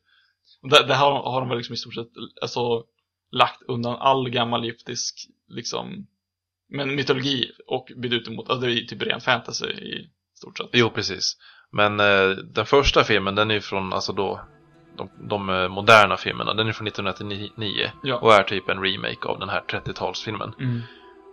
Det, 0.62 0.84
det 0.88 0.94
här 0.94 1.06
har 1.12 1.40
de 1.40 1.50
väl 1.50 1.58
liksom 1.58 1.74
i 1.74 1.78
stort 1.78 1.96
sett 1.96 2.08
alltså, 2.42 2.84
lagt 3.32 3.62
undan 3.68 3.96
all 4.00 4.30
gammal 4.30 4.64
egyptisk 4.64 5.16
liksom, 5.48 6.08
men 6.70 6.96
mytologi 6.96 7.52
och 7.68 7.92
bytt 7.98 8.14
ut 8.14 8.28
emot, 8.28 8.50
alltså 8.50 8.68
det 8.68 8.74
är 8.74 8.86
typ 8.86 9.02
ren 9.02 9.22
fantasy 9.22 9.66
i 9.66 10.10
stort 10.36 10.58
sett. 10.58 10.70
Jo, 10.74 10.90
precis. 10.90 11.38
Men 11.72 12.00
eh, 12.00 12.30
den 12.30 12.66
första 12.66 13.04
filmen, 13.04 13.36
den 13.36 13.52
är 13.52 13.56
ju 13.56 13.62
från, 13.62 13.94
alltså 13.94 14.14
då, 14.14 14.42
de, 14.98 15.10
de 15.28 15.50
eh, 15.50 15.68
moderna 15.68 16.18
filmerna, 16.18 16.54
den 16.54 16.68
är 16.68 16.72
från 16.72 16.88
1999 16.88 17.92
Ja. 18.04 18.16
och 18.16 18.34
är 18.34 18.44
typ 18.44 18.70
en 18.70 18.84
remake 18.84 19.28
av 19.28 19.40
den 19.40 19.50
här 19.50 19.62
30-talsfilmen. 19.68 20.54
Mm. 20.60 20.82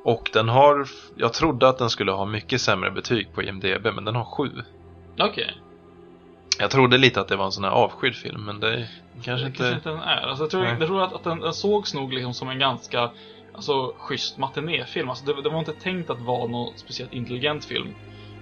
Och 0.05 0.31
den 0.33 0.49
har, 0.49 0.87
jag 1.17 1.33
trodde 1.33 1.69
att 1.69 1.79
den 1.79 1.91
skulle 1.91 2.12
ha 2.12 2.25
mycket 2.25 2.61
sämre 2.61 2.91
betyg 2.91 3.33
på 3.35 3.43
IMDB, 3.43 3.87
men 3.95 4.05
den 4.05 4.15
har 4.15 4.25
sju. 4.25 4.50
Okej. 5.19 5.55
Jag 6.59 6.71
trodde 6.71 6.99
lite 6.99 7.21
att 7.21 7.29
det 7.29 7.37
var 7.37 7.45
en 7.45 7.53
sån 7.53 7.65
här 7.65 7.71
avskydd 7.71 8.15
film, 8.15 8.45
men 8.45 8.61
det 8.61 8.88
kanske 9.23 9.45
Det 9.45 9.47
inte... 9.47 9.59
kanske 9.59 9.75
inte 9.75 9.88
den 9.88 10.00
är. 10.00 10.23
Alltså, 10.23 10.45
jag 10.45 10.50
tror, 10.50 10.65
jag 10.67 10.79
tror 10.87 11.03
att, 11.03 11.12
att 11.12 11.25
den, 11.25 11.41
den 11.41 11.55
sågs 11.55 11.95
nog 11.95 12.12
liksom 12.12 12.35
som 12.35 12.49
en 12.49 12.59
ganska 12.59 13.11
alltså, 13.55 13.95
schysst 13.99 14.38
matinéfilm. 14.38 15.09
Alltså, 15.09 15.25
det, 15.25 15.43
det 15.43 15.49
var 15.49 15.59
inte 15.59 15.73
tänkt 15.73 16.11
att 16.11 16.21
vara 16.21 16.47
någon 16.47 16.79
speciellt 16.79 17.12
intelligent 17.12 17.65
film. 17.65 17.95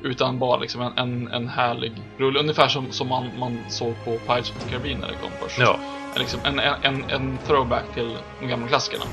Utan 0.07 0.39
bara 0.39 0.59
liksom 0.61 0.81
en, 0.83 0.99
en, 0.99 1.29
en 1.33 1.49
härlig 1.49 1.93
rulle. 2.19 2.41
Ungefär 2.41 2.69
som, 2.69 2.93
som 2.93 3.09
man, 3.09 3.31
man 3.39 3.65
såg 3.69 3.95
på 4.05 4.19
Pirates 4.19 4.51
of 4.51 4.57
the 4.65 4.71
Caribbean 4.71 5.01
när 5.01 5.09
det 5.09 5.15
kom 5.15 5.31
först. 5.41 5.59
Ja, 5.59 5.79
Liksom 6.17 6.41
en, 6.45 6.59
en, 6.59 7.05
en, 7.11 7.39
throwback 7.47 7.95
till 7.95 8.17
de 8.41 8.47
gamla 8.47 8.69
klassikerna. 8.69 9.05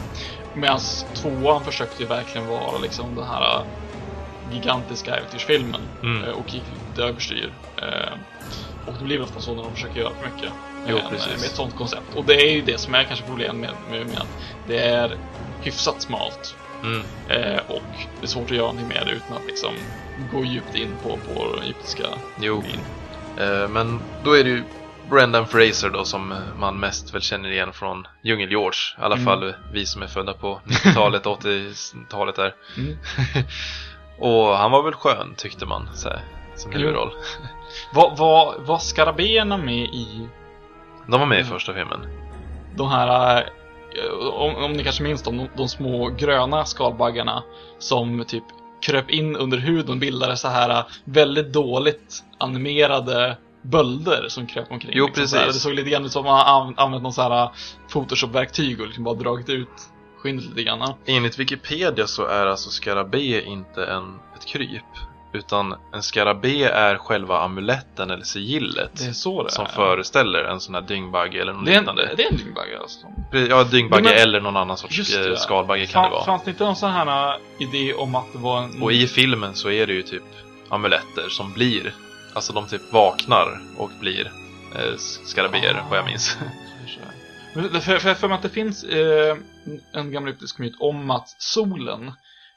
Medan 0.53 0.79
tvåan 1.13 1.63
försökte 1.63 2.03
ju 2.03 2.09
verkligen 2.09 2.47
vara 2.47 2.77
liksom 2.77 3.15
den 3.15 3.23
här 3.27 3.57
äh, 3.59 3.65
gigantiska 4.53 5.15
äventyrsfilmen. 5.15 5.81
Mm. 6.03 6.23
eh, 6.23 6.29
Och 6.29 6.53
gick 6.53 6.63
lite 6.89 7.03
överstyr. 7.03 7.53
Eh, 7.81 8.13
Och 8.87 8.93
det 8.99 9.03
blir 9.05 9.17
väl 9.17 9.23
ofta 9.25 9.39
så 9.39 9.55
när 9.55 9.63
de 9.63 9.71
försöker 9.73 9.99
göra 9.99 10.11
för 10.13 10.29
mycket. 10.35 10.51
Jo, 10.87 10.95
med, 10.95 11.05
en- 11.05 11.11
med 11.11 11.33
ett 11.33 11.55
sånt 11.55 11.75
koncept. 11.75 12.15
Och 12.15 12.25
det 12.25 12.33
är 12.33 12.51
ju 12.55 12.61
det 12.61 12.77
som 12.79 12.95
är 12.95 13.03
kanske 13.03 13.25
problemet 13.25 13.61
med, 13.61 13.73
med, 13.89 14.07
med 14.07 14.17
att 14.17 14.27
det 14.67 14.79
är 14.79 15.17
hyfsat 15.61 16.01
smalt. 16.01 16.55
Mm. 16.83 17.01
Eh, 17.29 17.59
och 17.67 17.83
det 18.19 18.23
är 18.25 18.27
svårt 18.27 18.51
att 18.51 18.57
göra 18.57 18.65
någonting 18.71 18.87
med 18.87 19.03
det 19.07 19.11
utan 19.11 19.37
att 19.37 19.47
liksom 19.47 19.73
gå 20.31 20.45
djupt 20.45 20.75
in 20.75 20.97
på, 21.03 21.17
på 21.17 21.61
egyptiska 21.63 22.03
jo. 22.39 22.63
Eh, 23.37 23.67
men 23.69 24.01
då 24.23 24.37
är 24.37 24.43
det 24.43 24.49
ju 24.49 24.63
Brendan 25.09 25.47
Fraser 25.47 25.89
då 25.89 26.03
som 26.03 26.33
man 26.59 26.79
mest 26.79 27.13
väl 27.13 27.21
känner 27.21 27.51
igen 27.51 27.73
från 27.73 28.07
Djungel-George. 28.23 28.99
I 28.99 29.01
alla 29.01 29.15
Mm. 29.15 29.25
fall 29.25 29.53
vi 29.73 29.85
som 29.85 30.01
är 30.01 30.07
födda 30.07 30.33
på 30.33 30.61
90-talet, 30.65 31.23
80-talet 31.25 32.35
där. 32.41 32.55
Mm. 32.77 32.97
Och 34.19 34.57
han 34.57 34.71
var 34.71 34.83
väl 34.83 34.93
skön 34.93 35.33
tyckte 35.37 35.65
man 35.65 35.89
så 35.93 36.09
här, 36.09 36.21
som 36.55 36.71
huvudroll. 36.71 37.11
Var, 37.93 38.15
var, 38.17 38.55
var 38.59 38.77
skarabéerna 38.77 39.57
med 39.57 39.83
i 39.85 40.27
De 41.07 41.19
var 41.19 41.27
med 41.27 41.37
i 41.37 41.41
Mm. 41.41 41.53
första 41.53 41.73
filmen. 41.73 41.99
de 42.75 42.89
här, 42.89 43.37
eh, 43.37 43.43
om, 44.33 44.55
om 44.55 44.73
ni 44.73 44.83
kanske 44.83 45.03
minns 45.03 45.23
de, 45.23 45.47
de 45.57 45.69
små 45.69 46.09
gröna 46.09 46.65
skalbaggarna 46.65 47.43
som 47.79 48.25
typ 48.27 48.43
kröp 48.81 49.09
in 49.09 49.35
under 49.35 49.57
huden 49.57 49.91
och 49.91 49.97
bildade 49.97 50.37
så 50.37 50.47
här 50.47 50.69
eh, 50.69 50.85
väldigt 51.05 51.53
dåligt 51.53 52.23
animerade 52.37 53.37
bölder 53.61 54.25
som 54.27 54.47
kröp 54.47 54.71
omkring. 54.71 54.91
Jo, 54.95 55.05
liksom 55.05 55.27
så 55.27 55.35
precis. 55.37 55.53
Det 55.55 55.59
såg 55.59 55.73
lite 55.73 55.89
grann 55.89 56.05
ut 56.05 56.11
som 56.11 56.27
att 56.27 56.47
man 56.47 56.73
använt 56.77 57.03
någon 57.03 57.13
så 57.13 57.21
här 57.21 57.43
eh, 57.43 57.51
Photoshop-verktyg 57.91 58.81
och 58.81 58.87
liksom 58.87 59.03
bara 59.03 59.15
dragit 59.15 59.49
ut 59.49 59.89
skinnet 60.17 60.45
lite 60.45 60.63
grann. 60.63 60.93
Enligt 61.05 61.39
Wikipedia 61.39 62.07
så 62.07 62.25
är 62.25 62.45
alltså 62.45 62.69
skarabé 62.69 63.45
inte 63.45 63.85
en, 63.85 64.19
ett 64.35 64.45
kryp. 64.45 64.83
Utan 65.33 65.75
en 65.93 66.03
skarabé 66.03 66.63
är 66.63 66.97
själva 66.97 67.39
amuletten 67.39 68.11
eller 68.11 68.23
sigillet. 68.23 68.91
Det 68.93 69.07
det 69.07 69.13
som 69.13 69.65
är. 69.65 69.69
föreställer 69.69 70.43
en 70.43 70.59
sån 70.59 70.75
här 70.75 70.81
dyngbagge 70.81 71.41
eller 71.41 71.53
något 71.53 71.65
det 71.65 71.71
är 71.73 71.75
en, 71.77 71.81
liknande. 71.81 72.13
det 72.17 72.23
är 72.23 72.31
en 72.31 72.37
dyngbagge 72.37 72.79
alltså. 72.79 73.07
Ja, 73.49 73.63
dyngbagge 73.63 74.03
Men- 74.03 74.13
eller 74.13 74.41
någon 74.41 74.57
annan 74.57 74.77
sorts 74.77 75.09
det, 75.15 75.19
eh, 75.21 75.27
ja. 75.27 75.35
skalbagge 75.35 75.85
kan 75.85 76.03
det 76.03 76.09
Fan, 76.09 76.11
vara. 76.11 76.25
fanns 76.25 76.43
det 76.43 76.51
inte 76.51 76.63
någon 76.63 76.75
sån 76.75 76.91
här 76.91 77.33
eh, 77.33 77.39
idé 77.59 77.93
om 77.93 78.15
att 78.15 78.33
det 78.33 78.39
var 78.39 78.61
en... 78.63 78.81
Och 78.83 78.91
i 78.93 79.07
filmen 79.07 79.55
så 79.55 79.69
är 79.71 79.87
det 79.87 79.93
ju 79.93 80.01
typ 80.01 80.23
amuletter 80.69 81.29
som 81.29 81.53
blir, 81.53 81.93
alltså 82.33 82.53
de 82.53 82.67
typ 82.67 82.93
vaknar 82.93 83.61
och 83.77 83.91
blir 83.99 84.31
eh, 84.75 84.95
skarabéer, 85.25 85.73
Ah. 85.75 85.87
vad 85.89 85.97
jag 85.99 86.05
minns. 86.05 86.37
Men 87.55 87.69
det- 87.73 87.81
För, 87.81 87.97
för, 87.97 88.13
för 88.13 88.29
att 88.29 88.41
det 88.41 88.49
finns 88.49 88.83
eh, 88.83 89.37
en 89.93 90.11
gammal 90.11 90.29
egyptisk 90.29 90.57
myt 90.59 90.73
om 90.79 91.11
att 91.11 91.35
solen 91.37 92.11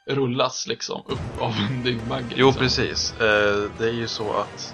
rullas 0.07 0.67
liksom 0.67 1.03
upp 1.05 1.37
av 1.37 1.53
en 1.69 1.83
dyngbagge. 1.83 2.35
Jo, 2.37 2.47
liksom. 2.47 2.59
precis. 2.61 3.11
Eh, 3.19 3.63
det 3.77 3.85
är 3.85 3.93
ju 3.93 4.07
så 4.07 4.33
att 4.33 4.73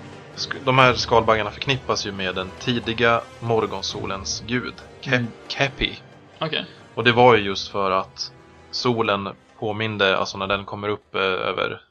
de 0.62 0.78
här 0.78 0.94
skalbaggarna 0.94 1.52
förknippas 1.52 2.06
ju 2.06 2.12
med 2.12 2.36
den 2.36 2.52
tidiga 2.58 3.24
morgonsolens 3.40 4.40
gud, 4.40 4.80
Kep- 5.06 5.14
Mm. 5.16 5.32
Kepi. 5.58 6.00
Okej. 6.40 6.66
Och 6.96 7.04
det 7.04 7.12
var 7.12 7.36
ju 7.36 7.44
just 7.44 7.68
för 7.68 7.92
att 7.92 8.32
solen 8.72 9.30
påminde, 9.60 10.18
alltså 10.18 10.38
när 10.38 10.48
den 10.48 10.66
kommer 10.66 10.88
upp 10.90 11.16
eh, 11.16 11.22
över 11.22 11.82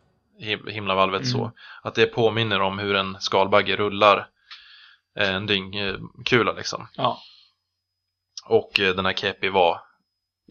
him- 0.40 0.70
himlavalvet 0.70 1.20
Mm. 1.20 1.32
så, 1.32 1.52
att 1.82 1.94
det 1.94 2.06
påminner 2.06 2.60
om 2.60 2.78
hur 2.78 2.94
en 2.94 3.16
skalbagge 3.20 3.76
rullar 3.76 4.28
eh, 5.18 5.34
en 5.34 5.46
dyngkula 5.46 6.52
liksom. 6.52 6.88
Ja. 6.96 7.18
Och 8.44 8.70
den 8.74 9.06
här 9.06 9.12
Kepi 9.12 9.48
var, 9.48 9.80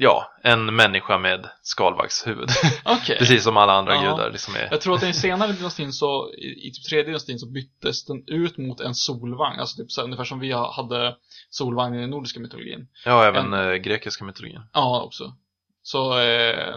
ja, 0.04 0.32
en 0.44 0.76
människa 0.76 1.18
med 1.18 1.50
skalbaggshuvud. 1.62 2.50
Okej. 2.86 3.18
Precis 3.20 3.44
som 3.44 3.58
alla 3.58 3.74
andra 3.74 3.96
Ja. 3.96 4.02
gudar 4.02 4.32
liksom 4.32 4.56
är. 4.56 4.68
Jag 4.72 4.82
tror 4.82 4.96
att 4.96 5.04
i 5.04 5.08
en 5.08 5.14
senare 5.28 5.52
dynastin 5.52 5.94
så, 5.94 6.30
i, 6.34 6.68
i 6.68 6.72
typ 6.74 6.84
tredje 6.90 7.06
dynastin 7.06 7.40
så 7.40 7.52
byttes 7.52 8.06
den 8.06 8.24
ut 8.28 8.58
mot 8.58 8.80
en 8.80 8.96
solvagn. 8.96 9.60
Alltså 9.60 9.78
typ 9.82 9.92
så, 9.92 10.02
här, 10.02 10.06
ungefär 10.06 10.24
som 10.24 10.40
vi 10.40 10.52
ha- 10.52 10.74
hade 10.76 11.16
solvagn 11.50 11.96
i 11.96 12.02
den 12.02 12.10
nordiska 12.10 12.40
mytologin. 12.40 12.88
Ja, 13.06 13.26
även 13.26 13.54
eh, 13.54 13.74
grekiska 13.74 14.26
mytologin. 14.26 14.62
Ja, 14.74 15.02
också. 15.02 15.34
Så 15.84 16.20
eh, 16.20 16.76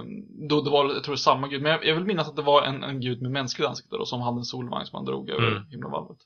då 0.48 0.60
det 0.60 0.70
var, 0.70 0.94
jag 0.94 1.04
tror 1.04 1.16
samma 1.16 1.48
gud. 1.48 1.62
Men 1.62 1.72
jag, 1.72 1.86
jag 1.86 1.94
vill 1.94 2.04
minnas 2.04 2.28
att 2.28 2.36
det 2.36 2.42
var 2.42 2.62
en, 2.62 2.82
en 2.84 3.00
gud 3.00 3.22
med 3.22 3.30
mänskligt 3.30 3.68
ansikte 3.68 3.96
då, 3.96 4.06
som 4.06 4.20
hade 4.20 4.38
en 4.38 4.44
solvagn 4.44 4.86
som 4.86 4.96
han 4.96 5.04
drog 5.04 5.30
över 5.30 5.48
Mm. 5.48 5.66
himlavalvet. 5.70 6.18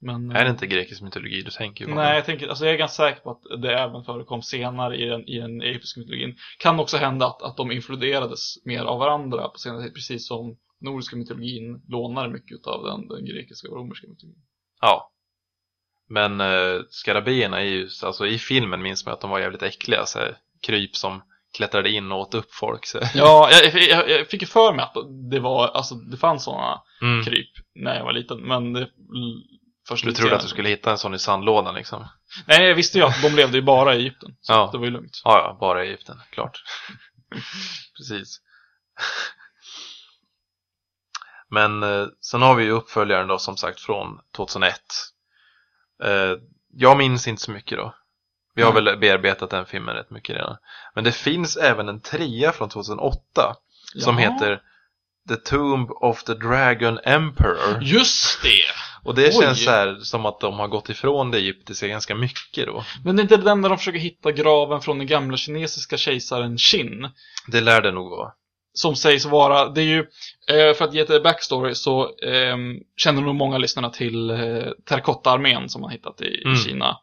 Men, 0.00 0.30
Är 0.30 0.44
det 0.44 0.50
inte 0.50 0.66
grekisk 0.66 1.02
mytologi 1.02 1.42
du 1.42 1.50
tänker 1.50 1.84
på? 1.84 1.94
Nej, 1.94 2.14
jag 2.14 2.24
tänker, 2.24 2.48
alltså 2.48 2.64
jag 2.64 2.74
är 2.74 2.78
ganska 2.78 3.02
säker 3.02 3.20
på 3.20 3.30
att 3.30 3.62
det 3.62 3.78
även 3.78 4.04
förekom 4.04 4.42
senare 4.42 4.96
i 4.96 5.06
den, 5.06 5.28
i 5.28 5.38
den 5.38 5.62
egyptiska 5.62 6.00
mytologin. 6.00 6.36
Kan 6.58 6.80
också 6.80 6.96
hända 6.96 7.26
att, 7.26 7.42
att 7.42 7.56
de 7.56 7.72
influerades 7.72 8.64
mer 8.64 8.84
av 8.84 8.98
varandra 8.98 9.48
på 9.48 9.58
senare 9.58 9.82
tid, 9.82 9.94
precis 9.94 10.28
som 10.28 10.56
nordiska 10.80 11.16
mytologin 11.16 11.82
lånar 11.88 12.28
mycket 12.28 12.66
av 12.66 12.84
den, 12.84 13.08
den 13.08 13.24
grekiska 13.24 13.68
och 13.68 13.76
romerska 13.76 14.06
mytologin. 14.08 14.42
Ja. 14.80 15.12
Men 16.08 16.40
eh, 16.40 16.80
skarabéerna 16.88 17.60
är 17.60 17.64
ju, 17.64 17.88
alltså 18.04 18.26
i 18.26 18.38
filmen 18.38 18.82
minns 18.82 19.06
man 19.06 19.14
att 19.14 19.20
de 19.20 19.30
var 19.30 19.38
jävligt 19.40 19.62
äckliga, 19.62 20.06
så 20.06 20.18
här, 20.18 20.36
kryp 20.66 20.96
som 20.96 21.22
klättrade 21.56 21.90
in 21.90 22.12
och 22.12 22.20
åt 22.20 22.34
upp 22.34 22.54
folk. 22.54 22.86
Så. 22.86 22.98
Ja, 23.14 23.50
jag, 23.50 23.82
jag, 23.82 24.10
jag 24.10 24.26
fick 24.28 24.42
ju 24.42 24.46
för 24.48 24.72
mig 24.72 24.82
att 24.82 24.96
det 25.30 25.40
var, 25.40 25.68
alltså 25.68 25.94
det 25.94 26.16
fanns 26.16 26.44
sådana 26.44 26.82
Mm. 27.02 27.24
kryp 27.24 27.50
när 27.74 27.96
jag 27.96 28.04
var 28.04 28.12
liten, 28.12 28.40
men 28.40 28.72
det 28.72 28.88
först 29.88 30.04
Du 30.04 30.12
trodde 30.12 30.36
att 30.36 30.42
du 30.42 30.48
skulle 30.48 30.68
hitta 30.68 30.90
en 30.90 30.98
sån 30.98 31.14
i 31.14 31.18
sandlådan 31.18 31.74
liksom? 31.74 32.08
Nej, 32.46 32.64
jag 32.68 32.74
visste 32.74 32.98
ju 32.98 33.04
att 33.04 33.22
de 33.22 33.28
levde 33.34 33.56
ju 33.58 33.62
bara 33.62 33.94
i 33.94 33.98
Egypten. 33.98 34.36
Så 34.40 34.52
Ja. 34.52 34.68
det 34.72 34.78
var 34.78 34.84
ju 34.84 34.90
lugnt. 34.90 35.20
Ja, 35.24 35.38
ja, 35.38 35.56
bara 35.60 35.84
i 35.84 35.88
Egypten, 35.88 36.20
klart. 36.30 36.62
Precis. 37.96 38.40
Men 41.50 41.82
eh, 41.82 42.06
sen 42.20 42.42
har 42.42 42.54
vi 42.54 42.64
ju 42.64 42.70
uppföljaren 42.70 43.28
då 43.28 43.38
som 43.38 43.56
sagt 43.56 43.80
från 43.80 44.20
2001. 44.36 44.80
Eh, 46.04 46.32
jag 46.72 46.98
minns 46.98 47.28
inte 47.28 47.42
så 47.42 47.50
mycket 47.50 47.78
då. 47.78 47.94
Vi 48.54 48.62
har 48.62 48.70
Mm. 48.70 48.84
väl 48.84 48.98
bearbetat 48.98 49.50
den 49.50 49.66
filmen 49.66 49.94
rätt 49.94 50.10
mycket 50.10 50.36
redan. 50.36 50.56
Men 50.94 51.04
det 51.04 51.12
finns 51.12 51.56
även 51.56 51.88
en 51.88 52.00
trea 52.00 52.52
från 52.52 52.68
2008 52.68 53.54
som 54.02 54.18
Ja. 54.18 54.30
heter 54.30 54.60
The 55.28 55.36
Tomb 55.36 55.90
of 55.90 56.22
the 56.24 56.34
Dragon 56.34 56.98
Emperor. 57.04 57.82
Just 57.82 58.42
det! 58.42 58.72
Och 59.06 59.14
det 59.14 59.26
Oj. 59.26 59.32
känns 59.42 59.64
så 59.64 59.70
här 59.70 59.96
som 60.00 60.26
att 60.26 60.40
de 60.40 60.54
har 60.54 60.68
gått 60.68 60.88
ifrån 60.88 61.30
det 61.30 61.38
egyptiska 61.38 61.86
ganska 61.88 62.14
mycket 62.14 62.66
då. 62.66 62.84
Men 63.04 63.16
det 63.16 63.20
är 63.20 63.22
inte 63.22 63.36
den 63.36 63.62
där 63.62 63.68
de 63.68 63.78
försöker 63.78 63.98
hitta 63.98 64.32
graven 64.32 64.80
från 64.80 64.98
den 64.98 65.06
gamla 65.06 65.36
kinesiska 65.36 65.96
kejsaren 65.96 66.56
Qin. 66.56 67.08
Det 67.46 67.60
lär 67.60 67.80
det 67.82 67.92
nog 67.92 68.10
vara. 68.10 68.30
Som 68.72 68.96
sägs 68.96 69.24
vara, 69.24 69.68
det 69.68 69.80
är 69.80 69.84
ju, 69.84 69.98
eh, 70.50 70.74
för 70.74 70.84
att 70.84 70.94
ge 70.94 71.00
ett 71.00 71.22
backstory 71.22 71.74
så 71.74 72.02
eh, 72.04 72.56
känner 72.96 73.22
nog 73.22 73.34
många 73.34 73.58
lyssnarna 73.58 73.90
till 73.90 74.30
eh, 74.30 74.36
terrakottaarmén 74.88 75.68
som 75.68 75.80
man 75.80 75.90
hittat 75.90 76.20
i, 76.20 76.42
Mm. 76.44 76.54
i 76.54 76.62
Kina. 76.62 76.96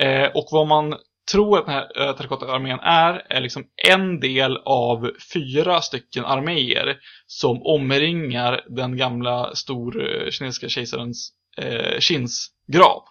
Eh, 0.00 0.26
och 0.34 0.48
vad 0.50 0.66
man 0.66 0.94
tror 1.32 1.58
att 1.58 1.66
den 1.66 1.74
här 1.74 2.08
eh, 2.08 2.16
terrakottaarmén 2.16 2.80
är, 2.80 3.26
är 3.30 3.40
liksom 3.40 3.64
en 3.88 4.20
del 4.20 4.56
av 4.64 5.10
fyra 5.32 5.80
stycken 5.80 6.24
arméer 6.24 6.96
som 7.26 7.62
omringar 7.62 8.60
den 8.68 8.96
gamla 8.96 9.54
stor 9.54 10.02
eh, 10.02 10.30
kinesiska 10.30 10.68
kejsarens 10.68 11.32
eh, 11.56 11.98
Qins 12.00 12.50
grav. 12.72 13.02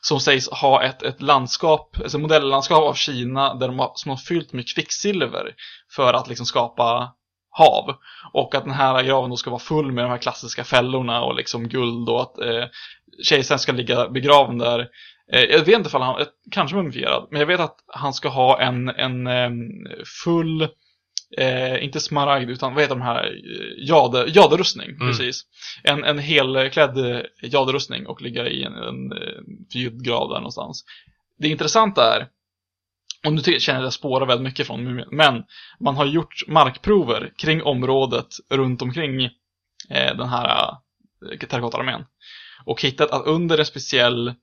Som 0.00 0.20
sägs 0.20 0.48
ha 0.48 0.82
ett, 0.82 1.02
ett 1.02 1.22
landskap, 1.22 1.96
alltså 2.02 2.18
modelllandskap 2.18 2.82
av 2.82 2.94
Kina 2.94 3.54
där 3.54 3.68
de 3.68 3.78
har, 3.78 3.92
som 3.94 4.10
har 4.10 4.16
fyllt 4.16 4.52
med 4.52 4.68
kvicksilver 4.74 5.54
för 5.96 6.14
att 6.14 6.28
liksom 6.28 6.46
skapa 6.46 7.14
hav. 7.50 7.94
Och 8.32 8.54
att 8.54 8.64
den 8.64 8.72
här 8.72 9.02
graven 9.02 9.30
då 9.30 9.36
ska 9.36 9.50
vara 9.50 9.60
full 9.60 9.92
med 9.92 10.04
de 10.04 10.10
här 10.10 10.18
klassiska 10.18 10.64
fällorna 10.64 11.22
och 11.22 11.34
liksom 11.34 11.68
guld 11.68 12.08
och 12.08 12.22
att 12.22 12.38
eh, 12.38 12.64
kejsaren 13.22 13.58
ska 13.58 13.72
ligga 13.72 14.08
begraven 14.08 14.58
där. 14.58 14.88
Eh, 15.32 15.42
jag 15.42 15.58
vet 15.58 15.68
inte 15.76 15.88
ifall 15.88 16.02
han, 16.02 16.26
kanske 16.50 16.76
mumifierad, 16.76 17.28
men 17.30 17.40
jag 17.40 17.46
vet 17.46 17.60
att 17.60 17.76
han 17.86 18.14
ska 18.14 18.28
ha 18.28 18.60
en, 18.60 18.88
en 18.88 19.26
eh, 19.26 19.50
full, 20.24 20.62
eh, 21.38 21.84
inte 21.84 22.00
smaragd, 22.00 22.50
utan 22.50 22.74
vad 22.74 22.82
heter 22.82 22.94
de 22.94 23.02
här, 23.02 23.24
eh, 23.24 23.88
jade, 23.88 24.24
jaderustning, 24.28 24.90
Mm. 24.90 25.08
precis. 25.08 25.42
En, 25.82 26.04
en 26.04 26.18
helklädd 26.18 26.98
eh, 26.98 27.20
jaderustning 27.42 28.06
och 28.06 28.22
ligga 28.22 28.48
i 28.48 28.62
en, 28.62 28.74
en 28.74 29.10
förgylld 29.72 30.04
grav 30.04 30.28
där 30.28 30.36
någonstans. 30.36 30.84
Det 31.38 31.48
intressanta 31.48 32.16
är, 32.16 32.28
och 33.26 33.32
nu 33.32 33.40
känner 33.40 33.58
jag 33.78 33.82
att 33.82 33.86
jag 33.86 33.92
spårar 33.92 34.26
väldigt 34.26 34.44
mycket 34.44 34.66
från 34.66 34.84
Mumien, 34.84 35.08
men 35.10 35.44
man 35.80 35.96
har 35.96 36.06
gjort 36.06 36.48
markprover 36.48 37.32
kring 37.38 37.62
området 37.62 38.26
runt 38.50 38.82
omkring 38.82 39.24
eh, 39.90 40.16
den 40.16 40.28
här 40.28 40.68
eh, 41.32 41.38
terrakottararmén. 41.38 42.04
Och 42.64 42.82
hittat 42.82 43.10
att 43.10 43.26
under 43.26 43.58
en 43.58 43.66
speciell, 43.66 44.34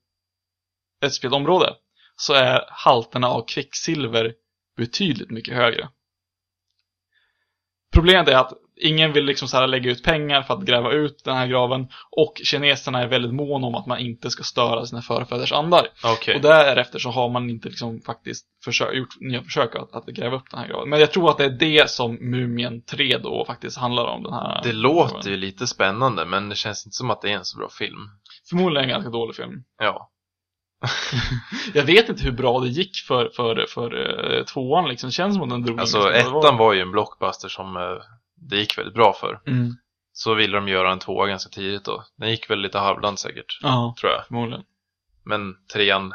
speciellt 1.09 1.35
område 1.35 1.73
så 2.15 2.33
är 2.33 2.61
halterna 2.69 3.27
av 3.27 3.45
kvicksilver 3.47 4.33
betydligt 4.77 5.31
mycket 5.31 5.55
högre. 5.55 5.89
Problemet 7.93 8.27
är 8.27 8.35
att 8.35 8.53
ingen 8.81 9.13
vill 9.13 9.25
liksom 9.25 9.47
så 9.47 9.57
här 9.57 9.67
lägga 9.67 9.91
ut 9.91 10.03
pengar 10.03 10.41
för 10.41 10.53
att 10.53 10.65
gräva 10.65 10.91
ut 10.91 11.23
den 11.23 11.37
här 11.37 11.47
graven 11.47 11.87
och 12.11 12.33
kineserna 12.43 13.01
är 13.01 13.07
väldigt 13.07 13.33
måna 13.33 13.67
om 13.67 13.75
att 13.75 13.85
man 13.85 13.99
inte 13.99 14.29
ska 14.29 14.43
störa 14.43 14.85
sina 14.85 15.01
förfäders 15.01 15.51
andar. 15.51 15.87
Okej. 16.03 16.35
Och 16.35 16.41
därefter 16.41 16.99
så 16.99 17.09
har 17.09 17.29
man 17.29 17.49
inte 17.49 17.69
liksom 17.69 18.01
faktiskt 18.01 18.45
försök, 18.63 18.95
gjort 18.95 19.19
nya 19.19 19.43
försök 19.43 19.75
att, 19.75 19.95
att 19.95 20.05
gräva 20.05 20.35
upp 20.35 20.51
den 20.51 20.59
här 20.59 20.67
graven. 20.67 20.89
Men 20.89 20.99
jag 20.99 21.11
tror 21.11 21.29
att 21.29 21.37
det 21.37 21.45
är 21.45 21.49
det 21.49 21.89
som 21.89 22.15
Mumien 22.15 22.81
3 22.81 23.17
då 23.17 23.45
faktiskt 23.45 23.77
handlar 23.77 24.05
om. 24.05 24.23
Den 24.23 24.33
här 24.33 24.61
Det 24.63 24.73
låter 24.73 25.29
ju 25.29 25.37
lite 25.37 25.67
spännande 25.67 26.25
men 26.25 26.49
det 26.49 26.55
känns 26.55 26.85
inte 26.85 26.95
som 26.95 27.09
att 27.09 27.21
det 27.21 27.31
är 27.31 27.35
en 27.35 27.45
så 27.45 27.57
bra 27.57 27.69
film. 27.69 28.09
Förmodligen 28.49 28.83
en 28.83 28.89
ganska 28.89 29.09
dålig 29.09 29.35
film. 29.35 29.63
Ja. 29.77 30.11
Jag 31.73 31.83
vet 31.83 32.09
inte 32.09 32.23
hur 32.23 32.31
bra 32.31 32.59
det 32.59 32.67
gick 32.67 32.97
för, 33.07 33.29
för, 33.35 33.65
för 33.69 33.93
uh, 33.93 34.43
tvåan 34.45 34.89
liksom. 34.89 35.09
Det 35.09 35.13
känns 35.13 35.35
som 35.35 35.43
att 35.43 35.49
den 35.49 35.61
drog 35.61 35.79
Alltså 35.79 36.11
ettan 36.13 36.57
var 36.57 36.73
ju 36.73 36.81
en 36.81 36.91
blockbuster 36.91 37.49
som 37.49 37.77
eh, 37.77 37.81
det 38.49 38.57
gick 38.57 38.77
väldigt 38.77 38.93
bra 38.93 39.13
för. 39.13 39.41
Mm. 39.47 39.75
Så 40.13 40.33
ville 40.33 40.57
de 40.57 40.67
göra 40.67 40.91
en 40.91 40.99
tvåa 40.99 41.27
ganska 41.27 41.49
tidigt 41.49 41.85
då. 41.85 42.03
Den 42.17 42.29
gick 42.29 42.49
väl 42.49 42.59
lite 42.59 42.79
halvdant 42.79 43.19
säkert, 43.19 43.59
Ja, 43.61 43.95
tror 43.99 44.11
jag. 44.11 44.27
förmodligen. 44.27 44.63
Men 45.23 45.55
trean 45.73 46.13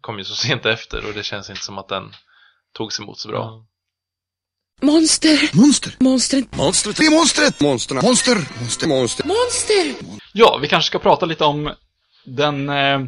kom 0.00 0.18
ju 0.18 0.24
så 0.24 0.34
sent 0.34 0.66
efter 0.66 1.06
och 1.08 1.14
det 1.14 1.22
känns 1.22 1.50
inte 1.50 1.62
som 1.62 1.78
att 1.78 1.88
den 1.88 2.12
togs 2.72 3.00
emot 3.00 3.18
så 3.18 3.28
bra. 3.28 3.38
Ja. 3.38 3.66
Monster! 4.80 5.56
Monster! 5.56 5.92
Monstret! 5.98 6.56
Monstret! 6.56 6.96
Det 6.96 7.06
är 7.06 7.10
monstret! 7.10 7.60
Monsterna! 7.60 8.00
Monster! 8.02 8.34
Monster! 8.60 8.88
Monster! 8.88 9.26
Monster! 9.26 9.94
Ja, 10.32 10.58
vi 10.62 10.68
kanske 10.68 10.86
ska 10.86 10.98
prata 10.98 11.26
lite 11.26 11.44
om 11.44 11.74
den, 12.24 12.68
eh, 12.68 13.00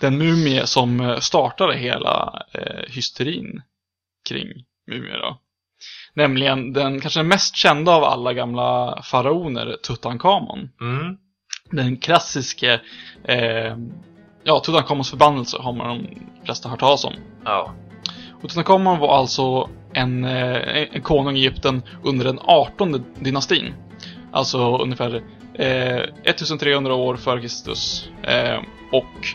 den 0.00 0.18
mumie 0.18 0.66
som 0.66 1.00
eh, 1.00 1.18
startade 1.18 1.74
hela 1.76 2.42
eh, 2.52 2.92
hysterin 2.92 3.62
kring 4.28 4.48
mumier 4.90 5.18
då. 5.18 5.38
Nämligen 6.14 6.72
den 6.72 7.00
kanske 7.00 7.20
den 7.20 7.28
mest 7.28 7.56
kända 7.56 7.92
av 7.92 8.04
alla 8.04 8.32
gamla 8.32 9.02
faraoner, 9.02 9.76
Tutankhamon. 9.82 10.70
Mm. 10.80 11.16
Den 11.70 11.96
klassiska, 11.96 12.80
eh, 13.24 13.76
ja, 14.44 14.60
Tutankhamons 14.60 15.10
förbannelse 15.10 15.56
har 15.60 15.72
man 15.72 15.88
de 15.88 16.44
flesta 16.44 16.68
hört 16.68 16.80
talas 16.80 17.04
om. 17.04 17.14
Ja. 17.44 17.74
Och 18.42 18.48
Tutankhamon 18.48 18.98
var 18.98 19.18
alltså 19.18 19.68
en, 19.92 20.24
eh, 20.24 20.86
en 20.92 21.02
konung 21.02 21.36
i 21.36 21.40
Egypten 21.40 21.82
under 22.04 22.24
den 22.24 22.38
18 22.42 23.04
dynastin. 23.20 23.74
Alltså 24.32 24.78
ungefär 24.78 25.22
eh, 25.54 26.02
1300 26.24 26.94
år 26.94 27.16
före 27.16 27.40
Kristus. 27.40 28.08
Eh, 28.22 28.58
och 28.92 29.26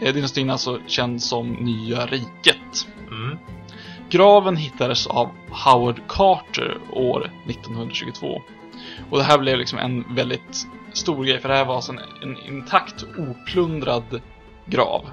dynastin 0.00 0.50
alltså 0.50 0.80
känd 0.86 1.22
som 1.22 1.52
Nya 1.52 2.06
riket. 2.06 2.88
Mm. 3.10 3.38
Graven 4.10 4.56
hittades 4.56 5.06
av 5.06 5.30
Howard 5.48 6.00
Carter 6.08 6.78
år 6.92 7.30
1922. 7.46 8.42
Och 9.10 9.18
det 9.18 9.24
här 9.24 9.38
blev 9.38 9.58
liksom 9.58 9.78
en 9.78 10.14
väldigt 10.14 10.66
stor 10.92 11.24
grej, 11.24 11.40
för 11.40 11.48
det 11.48 11.54
här 11.54 11.64
var 11.64 11.74
alltså 11.74 11.92
en, 11.92 11.98
en 12.22 12.36
intakt, 12.46 13.04
oplundrad 13.18 14.20
grav. 14.66 15.10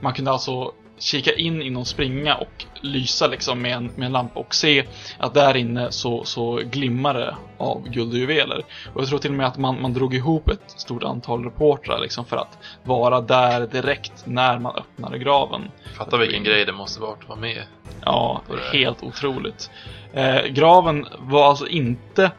Man 0.00 0.14
kunde 0.14 0.30
alltså 0.30 0.72
kika 1.00 1.32
in 1.32 1.62
i 1.62 1.70
någon 1.70 1.84
springa 1.84 2.34
och 2.34 2.64
lysa 2.80 3.26
liksom 3.26 3.62
med 3.62 3.72
en, 3.72 3.90
med 3.96 4.06
en 4.06 4.12
lampa 4.12 4.40
och 4.40 4.54
se 4.54 4.84
att 5.18 5.34
där 5.34 5.56
inne 5.56 5.92
så, 5.92 6.24
så 6.24 6.56
glimmar 6.56 7.14
det 7.14 7.36
av 7.58 7.88
guld 7.88 8.12
och 8.12 8.18
juveler. 8.18 8.64
Och 8.94 9.00
jag 9.00 9.08
tror 9.08 9.18
till 9.18 9.30
och 9.30 9.36
med 9.36 9.46
att 9.46 9.58
man, 9.58 9.82
man 9.82 9.92
drog 9.92 10.14
ihop 10.14 10.48
ett 10.48 10.70
stort 10.70 11.02
antal 11.02 11.44
reportrar 11.44 12.00
liksom 12.00 12.24
för 12.24 12.36
att 12.36 12.58
vara 12.84 13.20
där 13.20 13.66
direkt 13.66 14.26
när 14.26 14.58
man 14.58 14.76
öppnade 14.76 15.18
graven. 15.18 15.70
Fatta 15.96 16.16
vilken 16.16 16.44
grej 16.44 16.64
det 16.64 16.72
måste 16.72 17.00
varit 17.00 17.22
att 17.22 17.28
vara 17.28 17.40
med. 17.40 17.62
Ja, 18.04 18.42
helt 18.72 19.02
otroligt. 19.02 19.70
Eh, 20.12 20.44
graven 20.46 21.06
var 21.18 21.48
alltså 21.48 21.66
inte 21.66 22.30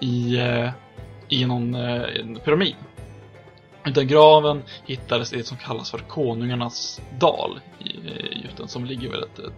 i, 0.00 0.36
eh, 0.36 0.70
i 1.28 1.44
någon 1.44 1.74
eh, 1.74 2.02
pyramid. 2.44 2.74
Utan 3.84 4.06
graven 4.06 4.62
hittades 4.86 5.32
i 5.32 5.36
det 5.36 5.44
som 5.44 5.56
kallas 5.56 5.90
för 5.90 5.98
Konungarnas 5.98 7.00
dal 7.18 7.60
eh, 7.80 7.86
i 7.86 8.28
Egypten 8.32 8.68
som 8.68 8.84
ligger 8.84 9.10
väl 9.10 9.22
ett, 9.22 9.38
ett, 9.38 9.52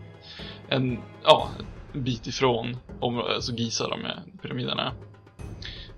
en, 0.69 0.99
ja, 1.25 1.49
en 1.95 2.05
bit 2.05 2.27
ifrån 2.27 2.77
om, 3.01 3.19
alltså 3.19 3.53
Giza 3.53 3.89
då 3.89 3.97
med 3.97 4.23
pyramiderna. 4.43 4.93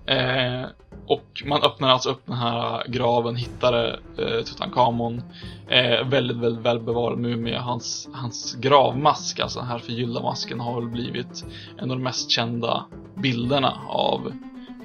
Eh, 0.05 0.65
och 1.07 1.43
man 1.45 1.63
öppnade 1.63 1.93
alltså 1.93 2.09
upp 2.09 2.21
den 2.25 2.35
här 2.35 2.83
graven, 2.87 3.35
hittade 3.35 3.99
eh, 4.17 4.43
Tutankhamon. 4.45 5.21
Eh, 5.67 6.07
väldigt, 6.07 6.37
väldigt 6.37 6.65
välbevarad 6.65 7.17
mumie. 7.17 7.57
Hans, 7.57 8.09
hans 8.13 8.55
gravmask, 8.55 9.39
alltså 9.39 9.59
den 9.59 9.67
här 9.67 9.79
förgyllda 9.79 10.21
masken, 10.21 10.59
har 10.59 10.81
väl 10.81 10.89
blivit 10.89 11.45
en 11.77 11.91
av 11.91 11.97
de 11.97 12.03
mest 12.03 12.31
kända 12.31 12.85
bilderna 13.15 13.73
av 13.87 14.33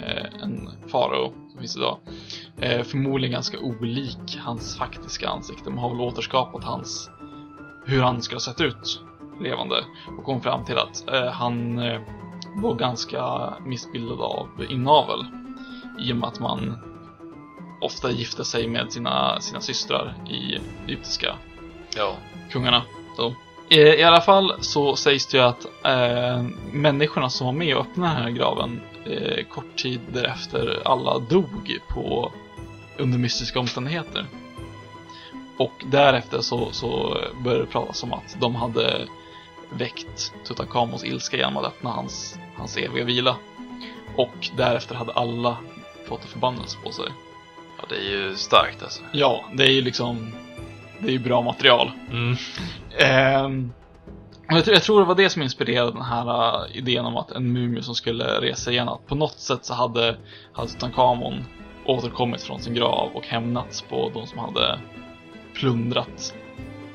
eh, 0.01 0.43
en 0.43 0.69
farao 0.89 1.33
finns 1.61 1.77
idag. 1.77 1.99
Eh, 2.61 2.83
förmodligen 2.83 3.33
ganska 3.33 3.59
olik 3.59 4.39
hans 4.39 4.77
faktiska 4.79 5.29
ansikte. 5.29 5.71
Man 5.71 5.79
har 5.79 5.91
väl 5.91 6.01
återskapat 6.01 6.65
hans, 6.65 7.11
hur 7.87 8.03
han 8.03 8.23
skulle 8.23 8.37
ha 8.37 8.41
sett 8.41 8.61
ut 8.61 9.01
levande 9.41 9.85
och 10.19 10.25
kom 10.25 10.41
fram 10.41 10.65
till 10.65 10.79
att 10.79 11.09
eh, 11.13 11.27
han 11.31 11.79
eh, 11.79 12.01
var 12.57 12.75
ganska 12.75 13.55
missbildad 13.67 14.21
av 14.21 14.49
inavel. 14.69 15.27
I 16.01 16.13
och 16.13 16.17
med 16.17 16.29
att 16.29 16.41
man 16.41 16.79
ofta 17.81 18.11
gifte 18.11 18.45
sig 18.45 18.69
med 18.69 18.93
sina, 18.93 19.41
sina 19.41 19.61
systrar 19.61 20.15
i 20.31 20.59
egyptiska 20.87 21.35
Ja. 21.97 22.15
kungarna. 22.51 22.83
Då. 23.17 23.35
I, 23.69 23.81
I 23.81 24.03
alla 24.03 24.21
fall 24.21 24.53
så 24.61 24.97
sägs 24.97 25.27
det 25.27 25.37
ju 25.39 25.45
att 25.45 25.65
eh, 25.85 26.43
människorna 26.73 27.31
som 27.31 27.47
var 27.47 27.55
med 27.55 27.77
och 27.77 27.81
öppnade 27.87 28.15
den 28.15 28.23
här 28.23 28.31
graven 28.31 28.81
eh, 29.07 29.45
kort 29.45 29.77
tid 29.77 30.01
därefter 30.13 30.83
alla 30.85 31.19
dog 31.19 31.79
på, 31.89 32.33
under 32.97 33.19
mystiska 33.19 33.61
omständigheter. 33.61 34.27
Och 35.57 35.85
därefter 35.87 36.41
så, 36.41 36.73
så 36.73 37.19
började 37.45 37.65
det 37.65 37.71
pratas 37.71 38.03
om 38.03 38.13
att 38.13 38.37
de 38.41 38.55
hade 38.55 39.07
väckt 39.73 40.33
Tutankhamons 40.45 41.05
ilska 41.05 41.37
genom 41.37 41.57
att 41.57 41.65
öppna 41.65 41.91
hans, 41.91 42.39
hans 42.57 42.77
eviga 42.77 43.05
vila. 43.05 43.37
Och 44.17 44.49
därefter 44.57 44.95
hade 44.95 45.13
alla 45.13 45.57
fått 46.09 46.23
en 46.23 46.29
förbannelse 46.29 46.79
på 46.85 46.93
sig. 46.93 47.07
ja, 47.79 47.85
det 47.89 47.95
är 47.95 48.11
ju 48.11 48.37
starkt 48.37 48.83
alltså. 48.83 49.03
Ja, 49.13 49.45
det 49.53 49.65
är 49.65 49.71
ju 49.71 49.81
liksom 49.81 50.33
det 50.99 51.09
är 51.09 51.13
ju 51.13 51.19
bra 51.19 51.43
material. 51.43 51.91
Mm. 52.11 52.37
Ehm, 52.99 53.73
jag, 54.51 54.67
jag 54.69 54.83
tror 54.83 55.01
det 55.01 55.07
var 55.07 55.15
det 55.15 55.31
som 55.31 55.43
inspirerade 55.43 55.93
den 55.93 56.03
här 56.03 56.55
äh, 56.67 56.77
idén 56.77 57.05
om 57.05 57.17
att 57.17 57.31
en 57.31 57.53
mumie 57.53 57.83
som 57.83 57.95
skulle 57.95 58.25
resa 58.41 58.71
igen, 58.71 58.89
att 58.89 59.07
på 59.07 59.15
något 59.15 59.39
sätt 59.39 59.65
så 59.65 59.75
hade, 59.75 60.17
hade 60.53 60.69
Tutankhamon 60.69 61.45
återkommit 61.87 62.43
från 62.43 62.61
sin 62.61 62.75
grav 62.75 63.11
och 63.15 63.27
hämnats 63.27 63.83
på 63.83 64.11
de 64.15 64.27
som 64.27 64.39
hade 64.39 64.81
plundrat 65.55 66.35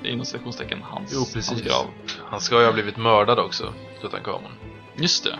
inom 0.03 0.25
citationstecken 0.25 0.79
hans, 0.83 1.11
Jo, 1.13 1.19
hans 1.49 1.61
grav. 1.61 1.85
Han 2.29 2.39
ska 2.41 2.59
ju 2.59 2.65
ha 2.65 2.73
blivit 2.73 2.97
mördad 2.97 3.39
också, 3.39 3.73
Tutankhamon. 4.01 4.51
Just 4.95 5.23
det. 5.23 5.37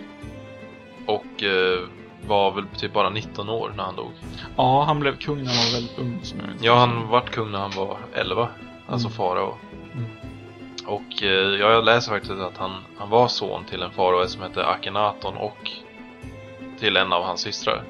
Och 1.08 1.43
eh, 1.43 1.80
var 2.28 2.51
väl 2.51 2.65
typ 2.78 2.93
bara 2.93 3.10
19 3.10 3.49
år 3.49 3.73
när 3.78 3.84
han 3.84 3.95
dog. 3.95 4.12
Ja, 4.58 4.84
han 4.84 4.99
blev 4.99 5.17
kung 5.17 5.43
när 5.43 5.51
han 5.54 5.65
var 5.65 5.73
väldigt 5.73 5.99
ung 5.99 6.19
som 6.23 6.39
jag. 6.39 6.47
Ja, 6.62 6.75
han 6.75 7.08
vart 7.08 7.30
kung 7.32 7.51
när 7.51 7.60
han 7.60 7.71
var 7.71 7.97
11. 8.13 8.49
Alltså 8.88 9.08
Mm. 9.08 9.17
farao. 9.17 9.58
Och 10.88 11.24
eh, 11.24 11.60
ja, 11.60 11.71
jag 11.71 11.86
läser 11.86 12.12
faktiskt 12.12 12.34
att 12.34 12.58
han, 12.58 12.84
han 12.98 13.10
var 13.10 13.28
son 13.28 13.65
till 13.65 13.82
en 13.82 13.91
farao 13.91 14.28
som 14.28 14.41
hette 14.41 14.65
Akhenaton 14.65 15.38
och 15.38 15.71
till 16.80 16.98
en 16.98 17.13
av 17.13 17.24
hans 17.24 17.41
systrar. 17.41 17.84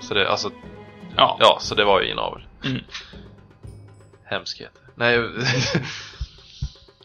Så 0.00 0.14
det, 0.14 0.30
alltså, 0.30 0.50
Ja. 1.16 1.36
ja, 1.40 1.58
så 1.60 1.74
det 1.74 1.84
var 1.84 2.02
ju 2.02 2.10
inavel. 2.10 2.46
Mm. 2.64 2.82
Hemskhet. 4.24 4.72
Nej, 4.94 5.18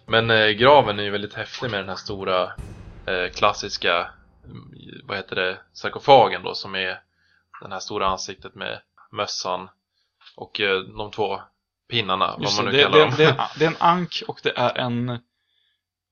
men 0.06 0.30
eh, 0.30 0.50
graven 0.50 1.00
är 1.00 1.04
ju 1.04 1.10
väldigt 1.10 1.34
häftig 1.34 1.72
med 1.72 1.80
den 1.80 1.90
här 1.90 1.96
stora 1.96 2.44
eh, 3.06 3.32
klassiska, 3.36 4.12
mm, 4.46 5.02
vad 5.04 5.18
heter 5.18 5.36
det, 5.36 5.58
sarkofagen 5.74 6.44
då 6.44 6.54
som 6.54 6.76
är 6.76 7.02
den 7.62 7.72
här 7.72 7.80
stora 7.80 8.08
ansiktet 8.08 8.56
med 8.56 8.82
mössan 9.12 9.70
och 10.36 10.62
eh, 10.62 10.80
de 10.80 11.12
två 11.12 11.42
pinnarna, 11.91 12.38
Just 12.41 12.58
vad 12.58 12.65
man 12.65 12.73
det, 12.73 12.77
nu 12.77 12.77
det, 12.77 12.84
kallar 12.84 12.97
det, 12.97 13.04
dem. 13.06 13.13
det, 13.17 13.25
är 13.25 13.30
en- 13.39 13.60
det 13.60 13.65
är 13.65 13.69
en 13.69 13.75
ank 13.80 14.23
och 14.27 14.39
det 14.43 14.54
är 14.58 14.77
en... 14.77 15.10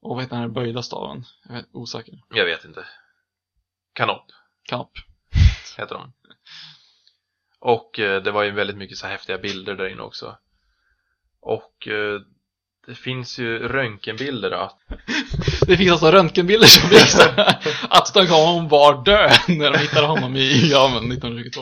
Och 0.01 0.15
vad 0.15 0.21
heter 0.23 0.35
den 0.35 0.41
här 0.43 0.49
böjda 0.49 0.83
staven? 0.83 1.25
Jag 1.49 1.57
är 1.57 1.65
osäker. 1.73 2.13
Jag 2.33 2.45
vet 2.45 2.65
inte. 2.65 2.85
Kanop 3.93 4.25
Knapp. 4.69 4.91
heter 5.77 5.95
de. 5.95 6.13
Och 7.59 7.99
eh, 7.99 8.21
det 8.23 8.31
var 8.31 8.43
ju 8.43 8.51
väldigt 8.51 8.77
mycket 8.77 8.97
så 8.97 9.05
här 9.05 9.11
häftiga 9.13 9.37
bilder 9.37 9.75
där 9.75 9.87
inne 9.89 10.01
också. 10.01 10.37
Och 11.41 11.87
eh, 11.87 12.21
det 12.87 12.95
finns 12.95 13.39
ju 13.39 13.59
röntgenbilder 13.67 14.51
att 14.51 14.77
Det 15.67 15.77
finns 15.77 15.91
alltså 15.91 16.11
röntgenbilder 16.11 16.67
som 16.67 16.89
visar 16.89 17.33
att 17.89 18.05
Tutankhamon 18.05 18.67
var 18.67 19.03
död 19.05 19.31
när 19.47 19.71
de 19.71 19.77
hittade 19.77 20.07
honom 20.07 20.35
i 20.35 20.69
graven 20.69 21.11
1922. 21.11 21.61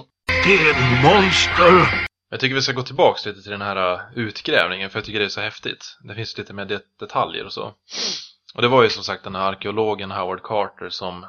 Jag 2.30 2.40
tycker 2.40 2.56
vi 2.56 2.62
ska 2.62 2.74
gå 2.74 2.84
tillbaks 2.84 3.26
lite 3.26 3.42
till 3.42 3.52
den 3.52 3.62
här 3.62 3.94
uh, 3.94 4.02
utgrävningen 4.16 4.90
för 4.90 5.00
jag 5.00 5.06
tycker 5.06 5.20
det 5.20 5.26
är 5.26 5.30
så 5.30 5.42
häftigt. 5.42 5.98
Det 6.02 6.16
finns 6.16 6.38
lite 6.38 6.54
mer 6.54 6.66
det- 6.66 7.00
detaljer 7.00 7.46
och 7.46 7.54
så. 7.54 7.74
Och 8.56 8.62
det 8.62 8.68
var 8.68 8.84
ju 8.84 8.90
som 8.90 9.04
sagt 9.04 9.24
den 9.24 9.36
här 9.36 9.52
arkeologen 9.52 10.12
Howard 10.12 10.44
Carter 10.44 10.90
som 10.90 11.26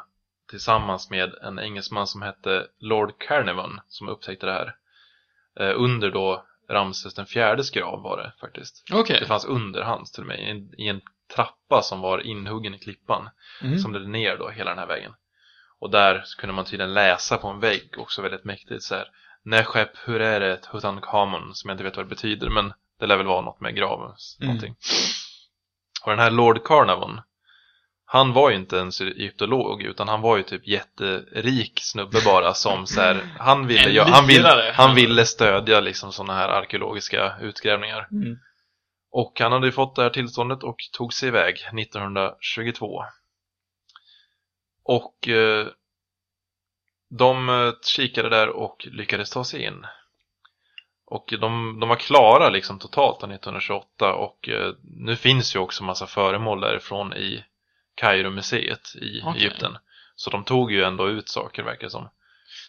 tillsammans 0.50 1.10
med 1.10 1.34
en 1.42 1.58
engelsman 1.58 2.06
som 2.06 2.22
hette 2.22 2.66
Lord 2.78 3.18
Carnarvon 3.18 3.80
som 3.88 4.08
upptäckte 4.08 4.46
det 4.46 4.52
här. 4.52 4.74
Eh, 5.60 5.80
under 5.80 6.10
då 6.10 6.44
Ramses 6.70 7.14
den 7.14 7.26
fjärdes 7.26 7.70
grav 7.70 8.02
var 8.02 8.16
det 8.16 8.32
faktiskt. 8.40 8.84
Okej. 8.92 9.20
Det 9.20 9.26
fanns 9.26 9.44
under 9.44 9.82
hans 9.82 10.12
till 10.12 10.22
och 10.22 10.26
med, 10.26 10.40
i 10.40 10.50
en, 10.50 10.80
i 10.80 10.88
en 10.88 11.00
trappa 11.34 11.82
som 11.82 12.00
var 12.00 12.26
inhuggen 12.26 12.74
i 12.74 12.78
klippan. 12.78 13.30
Mm. 13.62 13.78
Som 13.78 13.92
ledde 13.92 14.08
ner 14.08 14.36
då 14.36 14.48
hela 14.48 14.70
den 14.70 14.78
här 14.78 14.86
vägen. 14.86 15.12
Och 15.78 15.90
där 15.90 16.24
kunde 16.38 16.54
man 16.54 16.64
tydligen 16.64 16.94
läsa 16.94 17.36
på 17.36 17.48
en 17.48 17.60
vägg 17.60 17.94
också 17.98 18.22
väldigt 18.22 18.44
mäktigt 18.44 18.82
så 18.82 18.94
här. 18.94 19.08
Neshep, 19.50 19.90
hur 20.04 20.20
är 20.20 20.40
det 20.40 20.56
Tutankhamon? 20.56 21.54
Som 21.54 21.68
jag 21.68 21.74
inte 21.74 21.84
vet 21.84 21.96
vad 21.96 22.06
det 22.06 22.10
betyder 22.10 22.50
men 22.50 22.72
det 23.00 23.06
lär 23.06 23.16
väl 23.16 23.26
vara 23.26 23.40
något 23.40 23.60
med 23.60 23.76
graven. 23.76 24.06
Mm. 24.06 24.46
Någonting. 24.46 24.74
Och 26.04 26.10
den 26.10 26.18
här 26.18 26.30
Lord 26.30 26.64
Carnarvon 26.64 27.20
han 28.10 28.32
var 28.32 28.50
ju 28.50 28.56
inte 28.56 28.76
ens 28.76 29.00
egyptolog 29.00 29.82
utan 29.82 30.08
han 30.08 30.20
var 30.20 30.36
ju 30.36 30.42
typ 30.42 30.66
jätterik 30.66 31.80
snubbe 31.82 32.18
bara 32.24 32.54
som 32.54 32.86
så 32.86 33.00
här, 33.00 33.22
han 33.38 33.66
ville, 33.66 33.90
ja, 33.90 34.04
han, 34.04 34.26
vill, 34.26 34.44
han 34.74 34.94
ville 34.94 35.24
stödja 35.24 35.80
liksom 35.80 36.12
sådana 36.12 36.34
här 36.34 36.48
arkeologiska 36.48 37.34
utgrävningar. 37.40 38.08
Mm. 38.12 38.38
Och 39.10 39.40
han 39.40 39.52
hade 39.52 39.66
ju 39.66 39.72
fått 39.72 39.96
det 39.96 40.02
här 40.02 40.10
tillståndet 40.10 40.62
och 40.62 40.76
tog 40.92 41.12
sig 41.12 41.28
iväg 41.28 41.54
1922. 41.54 43.04
Och 44.84 45.28
eh, 45.28 45.66
de 47.10 47.48
eh, 47.48 47.72
kikade 47.82 48.28
där 48.28 48.48
och 48.48 48.88
lyckades 48.92 49.30
ta 49.30 49.44
sig 49.44 49.62
in. 49.64 49.86
Och 51.06 51.34
de, 51.40 51.80
de 51.80 51.88
var 51.88 51.96
klara 51.96 52.48
liksom 52.48 52.78
totalt 52.78 53.16
1928 53.16 54.14
och 54.14 54.48
eh, 54.48 54.72
nu 54.82 55.16
finns 55.16 55.54
ju 55.54 55.58
också 55.58 55.84
massa 55.84 56.06
föremål 56.06 56.60
därifrån 56.60 57.14
i 57.14 57.44
Kairo-museet 57.94 58.94
i 58.94 59.20
Okej. 59.24 59.40
Egypten. 59.40 59.78
Så 60.16 60.30
de 60.30 60.44
tog 60.44 60.72
ju 60.72 60.82
ändå 60.82 61.08
ut 61.08 61.28
saker 61.28 61.62
verkar 61.62 61.86
det 61.86 61.90
som. 61.90 62.08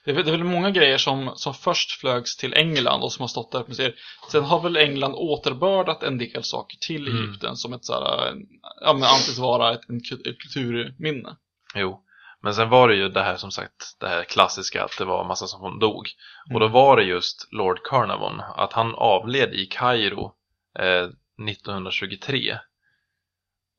Det 0.05 0.11
är, 0.11 0.15
väl- 0.15 0.25
det 0.25 0.31
är 0.31 0.37
väl 0.37 0.43
många 0.43 0.71
grejer 0.71 0.97
som, 0.97 1.31
som 1.35 1.53
först 1.53 1.91
flögs 1.91 2.37
till 2.37 2.53
England 2.53 3.01
och 3.03 3.11
som 3.13 3.23
har 3.23 3.27
stått 3.27 3.51
där 3.51 3.61
på 3.63 3.69
museer. 3.69 3.95
Sen 4.31 4.43
har 4.43 4.59
väl 4.61 4.77
England 4.77 5.13
återbördat 5.15 6.03
en 6.03 6.17
del 6.17 6.43
saker 6.43 6.77
till 6.77 7.07
Mm. 7.07 7.23
Egypten 7.23 7.55
som 7.55 7.73
ett 7.73 7.85
såhär, 7.85 8.33
ja 8.81 8.93
men 8.93 9.03
anses 9.03 9.37
vara 9.37 9.73
ett, 9.73 9.81
ett 10.27 10.39
kulturminne. 10.39 11.35
Jo, 11.75 12.03
men 12.41 12.53
sen 12.53 12.69
var 12.69 12.87
det 12.87 12.95
ju 12.95 13.09
det 13.09 13.23
här 13.23 13.37
som 13.37 13.51
sagt, 13.51 13.97
det 13.99 14.07
här 14.07 14.23
klassiska 14.23 14.83
att 14.83 14.97
det 14.97 15.05
var 15.05 15.27
massa 15.27 15.47
som 15.47 15.79
dog. 15.79 16.07
Mm. 16.49 16.55
Och 16.55 16.59
då 16.59 16.67
var 16.67 16.97
det 16.97 17.03
just 17.03 17.47
Lord 17.51 17.79
Carnarvon, 17.83 18.41
att 18.55 18.73
han 18.73 18.95
avled 18.95 19.53
i 19.53 19.65
Kairo 19.65 20.35
eh, 20.79 21.09
1923 21.49 22.51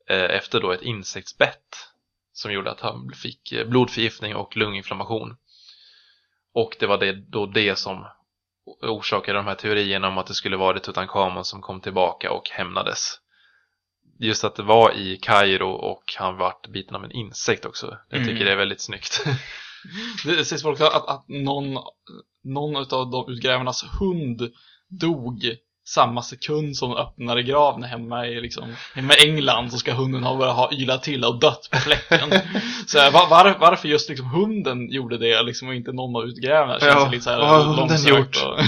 eh, 0.09 0.23
efter 0.23 0.61
då 0.61 0.71
ett 0.71 0.81
insektsbett 0.81 1.87
som 2.33 2.53
gjorde 2.53 2.71
att 2.71 2.81
han 2.81 3.11
fick 3.13 3.51
eh, 3.51 3.67
blodförgiftning 3.67 4.35
och 4.35 4.57
lunginflammation. 4.57 5.37
Och 6.53 6.75
det 6.79 6.87
var 6.87 6.97
det, 6.97 7.11
då 7.11 7.45
det 7.45 7.75
som 7.75 8.07
orsakade 8.81 9.39
de 9.39 9.47
här 9.47 9.55
teorierna 9.55 10.07
om 10.07 10.17
att 10.17 10.27
det 10.27 10.33
skulle 10.33 10.57
vara 10.57 10.73
det 10.73 10.79
Tutankhamon 10.79 11.45
som 11.45 11.61
kom 11.61 11.81
tillbaka 11.81 12.31
och 12.31 12.49
hämnades. 12.49 13.20
Just 14.21 14.43
att 14.43 14.55
det 14.55 14.63
var 14.63 14.91
i 14.97 15.17
Kairo 15.17 15.69
och 15.69 16.03
han 16.17 16.37
vart 16.37 16.67
biten 16.67 16.95
av 16.95 17.03
en 17.03 17.11
insekt 17.11 17.65
också. 17.65 17.97
Jag 18.09 18.19
tycker 18.19 18.31
Mm. 18.31 18.45
det 18.45 18.51
är 18.51 18.55
väldigt 18.55 18.81
snyggt. 18.81 19.23
Det, 20.25 20.45
sägs 20.45 20.63
folk 20.63 20.81
att, 20.81 21.07
att 21.07 21.27
någon, 21.27 21.83
någon 22.43 22.75
av 22.75 23.11
de 23.11 23.33
utgrävarnas 23.33 23.85
hund 23.99 24.51
dog 24.89 25.43
samma 25.87 26.21
sekund 26.21 26.77
som 26.77 26.89
de 26.89 26.97
öppnade 26.97 27.43
graven 27.43 27.83
hemma 27.83 28.27
i, 28.27 28.41
liksom, 28.41 28.75
hemma 28.95 29.13
i 29.15 29.29
England 29.29 29.71
så 29.71 29.77
ska 29.77 29.93
hunden 29.93 30.23
ha 30.23 30.37
börjat 30.37 30.55
ha 30.55 30.71
ylat 30.73 31.03
till 31.03 31.25
och 31.25 31.39
dött 31.39 31.69
på 31.71 31.77
fläcken. 31.77 32.29
så 32.87 32.97
var, 32.97 33.29
var, 33.29 33.57
varför 33.59 33.87
just 33.87 34.09
liksom 34.09 34.25
hunden 34.25 34.91
gjorde 34.91 35.17
det 35.17 35.43
liksom, 35.43 35.67
och 35.67 35.75
inte 35.75 35.91
någon 35.91 36.15
av 36.15 36.23
utgrävarna 36.29 36.79
känns 36.79 36.93
Ja, 36.95 37.09
lite 37.11 37.23
så 37.23 37.29
här 37.29 37.39
vad 37.39 37.49
har 37.49 37.63
hunden 37.63 38.05
gjort? 38.05 38.43
Och 38.45 38.63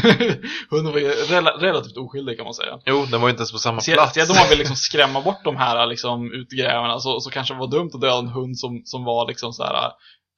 hunden 0.78 0.94
var 0.94 1.00
ju 1.00 1.10
rela, 1.10 1.52
relativt 1.52 1.98
oskyldig 1.98 2.38
kan 2.38 2.44
man 2.46 2.54
säga. 2.54 2.80
jo, 2.86 3.06
den 3.12 3.22
var 3.22 3.28
ju 3.28 3.32
inte 3.32 3.42
ens 3.42 3.52
på 3.52 3.58
samma 3.58 3.82
Speciellt 3.82 3.98
plats. 3.98 4.12
speciellt 4.12 4.30
om 4.32 4.38
man 4.38 4.50
vill 4.50 4.60
liksom 4.60 4.76
skrämma 4.90 5.22
bort 5.22 5.44
de 5.44 5.58
här 5.58 5.88
liksom, 5.88 6.34
utgrävarna 6.34 7.00
så, 7.00 7.20
så 7.20 7.30
kanske 7.30 7.54
det 7.54 7.60
var 7.60 7.68
dumt 7.68 7.92
att 7.94 8.02
döda 8.02 8.18
en 8.20 8.28
hund 8.28 8.60
som, 8.60 8.82
som 8.86 9.04
var 9.04 9.28
liksom 9.28 9.54
så 9.54 9.64
här 9.64 9.92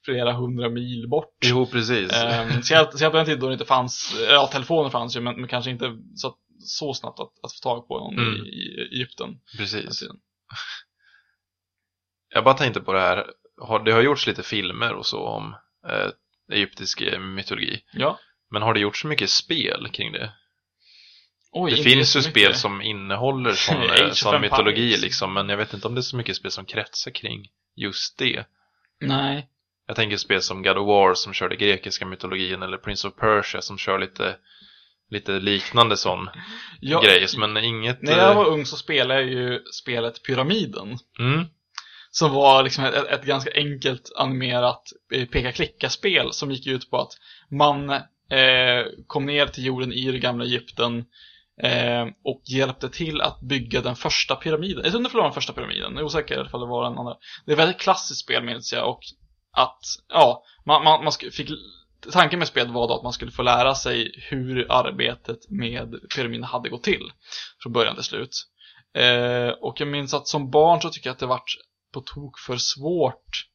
flera 0.05 0.33
hundra 0.33 0.69
mil 0.69 1.07
bort. 1.09 1.37
Jo, 1.45 1.65
precis. 1.65 2.11
Um, 2.13 2.63
så 2.63 2.73
jag 2.73 3.11
på 3.11 3.17
den 3.17 3.25
tiden 3.25 3.39
då 3.39 3.47
det 3.47 3.53
inte 3.53 3.65
fanns, 3.65 4.15
ja 4.29 4.47
telefoner 4.47 4.89
fanns 4.89 5.15
ju 5.15 5.21
men, 5.21 5.35
men 5.35 5.47
kanske 5.49 5.71
inte 5.71 5.91
så, 6.15 6.33
så 6.65 6.93
snabbt 6.93 7.19
att, 7.19 7.31
att 7.43 7.53
få 7.53 7.59
tag 7.63 7.87
på 7.87 7.99
någon 7.99 8.19
Mm. 8.19 8.45
i, 8.45 8.49
i 8.49 8.87
Egypten. 8.91 9.39
precis. 9.57 10.03
Jag 12.33 12.43
bara 12.43 12.53
tänkte 12.53 12.79
på 12.81 12.93
det 12.93 12.99
här. 12.99 13.25
Har- 13.61 13.83
Det 13.83 13.91
har 13.91 14.01
gjorts 14.01 14.27
lite 14.27 14.43
filmer 14.43 14.93
och 14.93 15.05
så 15.05 15.19
om 15.27 15.55
eh, 15.89 16.09
egyptisk 16.51 17.01
eh, 17.01 17.19
mytologi. 17.19 17.81
Ja. 17.93 18.19
Men 18.51 18.61
har 18.61 18.73
det 18.73 18.79
gjorts 18.79 19.01
så 19.01 19.07
mycket 19.07 19.29
spel 19.29 19.87
kring 19.93 20.11
det? 20.11 20.33
Oj, 21.51 21.71
det 21.71 21.83
finns 21.83 22.15
ju 22.15 22.21
spel 22.21 22.55
som 22.55 22.81
innehåller 22.81 23.53
sån, 23.53 23.83
eh, 23.99 24.11
sån 24.11 24.41
mytologi 24.41 24.97
liksom. 24.97 25.33
Men 25.33 25.49
jag 25.49 25.57
vet 25.57 25.73
inte 25.73 25.87
om 25.87 25.95
det 25.95 25.99
är 25.99 26.03
så 26.03 26.17
mycket 26.17 26.35
spel 26.35 26.51
som 26.51 26.65
kretsar 26.65 27.11
kring 27.11 27.47
just 27.75 28.17
det. 28.17 28.45
Nej. 29.01 29.49
Jag 29.87 29.95
tänker 29.95 30.17
spel 30.17 30.41
som 30.41 30.63
God 30.63 30.77
of 30.77 30.87
War 30.87 31.13
som 31.13 31.33
kör 31.33 31.49
den 31.49 31.57
grekiska 31.57 32.05
mytologin 32.05 32.63
eller 32.63 32.77
Prince 32.77 33.07
of 33.07 33.15
Persia 33.15 33.61
som 33.61 33.77
kör 33.77 33.99
lite, 33.99 34.37
lite 35.09 35.31
liknande 35.31 35.97
sån 35.97 36.29
Jag, 36.81 37.03
grej. 37.03 37.27
Men 37.37 37.57
inget... 37.57 38.01
När 38.01 38.17
jag 38.17 38.31
eh, 38.31 38.35
var 38.35 38.45
ung 38.45 38.65
så 38.65 38.77
spelade 38.77 39.21
jag 39.21 39.29
ju 39.29 39.59
spelet 39.73 40.23
Pyramiden. 40.23 40.97
Mm, 41.19 41.45
Som 42.11 42.31
var 42.31 42.63
liksom 42.63 42.85
ett, 42.85 43.07
ett 43.07 43.25
ganska 43.25 43.51
enkelt 43.55 44.11
animerat 44.15 44.83
eh, 45.13 45.25
peka-klicka-spel 45.27 46.33
som 46.33 46.51
gick 46.51 46.67
ut 46.67 46.89
på 46.89 46.97
att 46.97 47.11
man 47.51 47.89
eh, 47.89 48.85
kom 49.07 49.25
ner 49.25 49.47
till 49.47 49.65
jorden 49.65 49.93
i 49.93 50.11
det 50.11 50.19
gamla 50.19 50.45
Egypten 50.45 51.05
eh, 51.61 52.05
och 52.23 52.41
hjälpte 52.45 52.89
till 52.89 53.21
att 53.21 53.41
bygga 53.41 53.81
den 53.81 53.95
första 53.95 54.35
pyramiden. 54.35 54.81
Jag 54.85 54.95
om 54.95 55.03
det 55.03 55.13
var 55.13 55.23
den 55.23 55.33
första 55.33 55.53
pyramiden, 55.53 55.91
jag 55.93 56.01
är 56.01 56.05
osäker 56.05 56.45
ifall 56.45 56.61
det 56.61 56.67
var 56.67 56.89
den 56.89 56.97
andra. 56.97 57.15
Det 57.45 57.51
är 57.51 57.53
ett 57.53 57.59
väldigt 57.59 57.81
klassiskt 57.81 58.21
spel 58.21 58.43
minns 58.43 58.73
jag 58.73 58.89
och 58.89 58.99
att, 59.51 59.79
ja, 60.09 60.43
man, 60.65 60.83
man, 60.83 61.03
man 61.03 61.13
fick 61.31 61.49
tanken 62.11 62.39
med 62.39 62.47
spelet 62.47 62.73
var 62.73 62.87
då 62.87 62.95
att 62.95 63.03
man 63.03 63.13
skulle 63.13 63.31
få 63.31 63.41
lära 63.41 63.75
sig 63.75 64.11
hur 64.29 64.71
arbetet 64.71 65.49
med 65.49 65.95
pyramiden 66.15 66.43
hade 66.43 66.69
gått 66.69 66.83
till. 66.83 67.11
Från 67.63 67.73
början 67.73 67.95
till 67.95 68.03
slut. 68.03 68.45
Eh, 68.97 69.49
och 69.49 69.81
jag 69.81 69.87
minns 69.87 70.13
att 70.13 70.27
som 70.27 70.51
barn 70.51 70.81
så 70.81 70.89
tycker 70.89 71.09
jag 71.09 71.13
att 71.13 71.19
det 71.19 71.25
vart 71.25 71.57
på 71.93 72.01
tok 72.01 72.39
för 72.39 72.57
svårt 72.57 73.47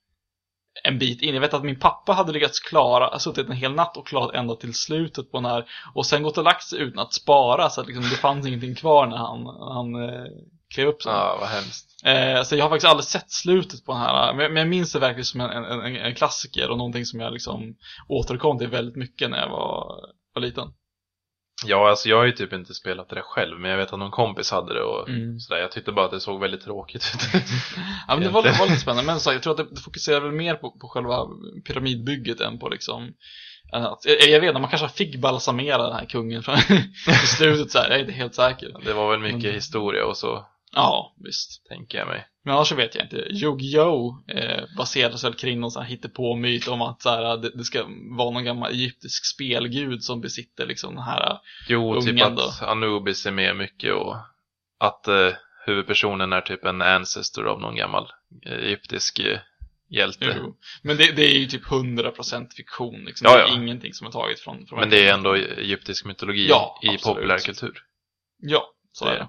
en 0.85 0.99
bit 0.99 1.23
in. 1.23 1.35
Jag 1.35 1.41
vet 1.41 1.55
att 1.55 1.65
min 1.65 1.81
pappa 1.81 2.13
hade 2.13 2.33
lyckats 2.33 2.61
klara, 2.61 3.07
alltså, 3.07 3.31
suttit 3.31 3.51
en 3.51 3.57
hel 3.57 3.75
natt 3.75 3.97
och 3.97 4.07
klarat 4.07 4.35
ända 4.35 4.57
till 4.57 4.75
slutet 4.75 5.31
på 5.31 5.37
den 5.37 5.51
här 5.51 5.69
och 5.95 6.07
sen 6.07 6.23
gått 6.23 6.39
och 6.39 6.45
lagt 6.45 6.63
sig 6.63 6.81
utan 6.81 6.99
att 6.99 7.15
spara 7.15 7.71
så 7.71 7.81
att 7.81 7.87
liksom, 7.87 8.05
det 8.05 8.17
fanns 8.17 8.47
ingenting 8.47 8.75
kvar 8.75 9.07
när 9.07 9.17
han, 9.17 9.47
han 9.47 10.09
eh, 10.09 10.27
klev 10.75 10.89
upp 10.89 11.03
sen. 11.03 11.13
Ja, 11.13 11.37
vad 11.41 11.49
hemskt. 11.49 11.87
Eh, 12.05 12.43
så 12.43 12.57
jag 12.57 12.65
har 12.65 12.71
faktiskt 12.71 12.91
aldrig 12.91 13.05
sett 13.05 13.31
slutet 13.31 13.85
på 13.85 13.93
den 13.93 14.01
här, 14.01 14.35
men, 14.35 14.53
men 14.53 14.61
jag 14.61 14.69
minns 14.69 14.93
det 14.93 14.99
verkligen 14.99 15.25
som 15.25 15.41
en, 15.41 15.51
en, 15.65 15.97
en, 15.97 16.15
klassiker 16.15 16.71
och 16.71 16.79
någonting 16.79 17.05
som 17.07 17.21
jag 17.21 17.33
liksom 17.33 17.75
återkom 18.09 18.59
till 18.59 18.69
väldigt 18.69 18.97
mycket 18.97 19.31
när 19.31 19.39
jag 19.39 19.49
var, 19.49 19.97
var 20.35 20.43
liten. 20.43 20.69
Ja, 21.67 21.89
alltså 21.91 22.09
jag 22.09 22.17
har 22.17 22.25
ju 22.25 22.33
typ 22.33 22.53
inte 22.53 22.75
spelat 22.75 23.09
det 23.09 23.23
själv, 23.25 23.61
men 23.61 23.71
jag 23.71 23.79
vet 23.79 23.93
att 23.93 23.99
någon 23.99 24.11
kompis 24.11 24.51
hade 24.51 24.75
det 24.75 24.83
och 24.83 25.09
Mm. 25.09 25.39
sådär. 25.41 25.61
Jag 25.61 25.73
tyckte 25.73 25.93
bara 25.93 26.05
att 26.05 26.11
det 26.11 26.21
såg 26.21 26.41
väldigt 26.41 26.65
tråkigt 26.65 27.03
ut. 27.35 27.43
Ja, 28.09 28.15
men 28.17 28.21
det 28.25 28.29
var, 28.29 28.41
Egentligen. 28.41 28.59
var 28.59 28.67
lite 28.67 28.81
spännande, 28.81 29.07
men 29.07 29.21
så, 29.21 29.33
jag 29.33 29.43
tror 29.43 29.51
att 29.51 29.57
det, 29.69 29.75
det 29.75 29.81
fokuserar 29.81 30.21
väl 30.21 30.33
mer 30.33 30.55
på, 30.55 30.71
på 30.71 30.89
själva 30.89 31.27
pyramidbygget 31.67 32.41
än 32.41 32.59
på 32.59 32.69
liksom 32.69 33.13
att, 33.73 34.05
jag, 34.05 34.29
jag 34.29 34.41
vet 34.41 34.49
inte, 34.49 34.61
man 34.61 34.71
kanske 34.71 34.89
fick 34.89 35.17
balsamera 35.21 35.83
den 35.83 35.97
här 35.97 36.05
kungen 36.07 36.43
från, 36.43 36.55
i 37.09 37.27
slutet 37.27 37.71
så 37.71 37.79
här, 37.79 37.89
jag 37.89 37.97
är 37.97 38.01
inte 38.01 38.13
helt 38.13 38.35
säker. 38.35 38.77
det 38.85 38.93
var 38.93 39.11
väl 39.11 39.21
mycket 39.21 39.45
Mm. 39.45 39.55
historia 39.55 40.07
och 40.07 40.17
så, 40.17 40.47
Ja, 40.75 41.15
visst. 41.25 41.67
tänker 41.69 41.99
jag 41.99 42.09
mig. 42.09 42.27
Men 42.45 42.55
annars 42.55 42.69
så 42.69 42.75
vet 42.75 42.95
jag 42.95 43.05
inte. 43.05 43.17
Yu-Gi-Oh! 43.17 44.15
Eh, 44.29 44.65
baseras 44.77 45.25
väl 45.25 45.35
kring 45.35 45.61
någon 45.61 45.71
sån 45.71 45.83
här 45.83 45.91
hittepå-myt 45.91 46.69
om 46.69 46.83
att 46.83 47.03
så 47.03 47.11
här, 47.11 47.37
det, 47.37 47.51
det 47.51 47.65
ska 47.65 47.85
vara 48.19 48.31
någon 48.31 48.45
gammal 48.45 48.73
egyptisk 48.73 49.27
spelgud 49.27 50.03
som 50.05 50.21
besitter 50.21 50.67
liksom 50.67 50.95
den 50.95 51.05
här 51.05 51.39
Jo, 51.69 52.01
typ 52.01 52.11
Ungen 52.11 52.39
att 52.39 52.63
Anubis 52.63 53.27
är 53.27 53.31
med 53.31 53.57
mycket 53.57 53.95
och 53.95 54.17
att 54.79 55.09
eh, 55.09 55.33
huvudpersonen 55.67 56.33
är 56.33 56.41
typ 56.41 56.65
en 56.65 56.83
ancestor 56.83 57.47
av 57.47 57.61
någon 57.61 57.77
gammal 57.77 58.13
eh, 58.47 58.53
egyptisk 58.53 59.19
eh, 59.19 59.39
hjälte. 59.89 60.37
Jo. 60.39 60.57
Men 60.83 60.97
det, 60.97 61.13
det 61.17 61.23
är 61.23 61.39
ju 61.39 61.47
typ 61.47 61.65
100% 61.65 62.51
fiktion 62.57 63.05
liksom. 63.05 63.27
Ja, 63.31 63.37
Det 63.37 63.43
är 63.43 63.49
ja. 63.49 63.55
ingenting 63.55 63.95
som 63.95 64.07
är 64.07 64.11
taget 64.11 64.41
från, 64.41 64.67
från 64.67 64.81
Men 64.81 64.91
det 64.91 65.09
är 65.09 65.15
ändå 65.15 65.35
egyptisk 65.35 66.05
mytologi 66.05 66.47
Ja, 66.49 66.81
i 66.83 66.99
populärkultur. 66.99 67.83
Ja, 68.39 68.73
så 68.93 69.05
Det 69.05 69.11
är 69.11 69.19
det. 69.19 69.29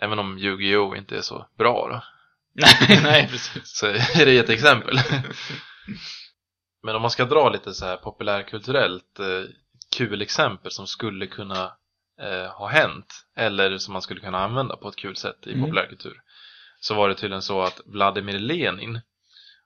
Även 0.00 0.18
om 0.18 0.38
Yu-Gi-Oh! 0.38 0.98
inte 0.98 1.16
är 1.16 1.20
så 1.20 1.46
bra 1.58 1.88
då. 1.88 2.02
nej, 2.88 3.00
nej, 3.02 3.28
precis. 3.30 3.76
Så 3.76 3.86
är 3.86 4.26
det 4.26 4.38
ett 4.38 4.50
exempel. 4.50 4.98
Men 6.82 6.96
om 6.96 7.02
man 7.02 7.10
ska 7.10 7.24
dra 7.24 7.48
lite 7.48 7.74
så 7.74 7.84
här 7.86 7.96
populärkulturellt 7.96 9.18
eh, 9.18 9.50
kul 9.96 10.22
exempel 10.22 10.70
som 10.70 10.86
skulle 10.86 11.26
kunna 11.26 11.72
eh, 12.20 12.50
ha 12.52 12.68
hänt 12.68 13.26
eller 13.36 13.78
som 13.78 13.92
man 13.92 14.02
skulle 14.02 14.20
kunna 14.20 14.38
använda 14.44 14.76
på 14.76 14.88
ett 14.88 14.96
kul 14.96 15.16
sätt 15.16 15.46
i 15.46 15.52
Mm. 15.52 15.64
populärkultur 15.64 16.20
så 16.80 16.94
var 16.94 17.08
det 17.08 17.14
tydligen 17.14 17.42
så 17.42 17.62
att 17.62 17.80
Vladimir 17.86 18.38
Lenin 18.38 19.00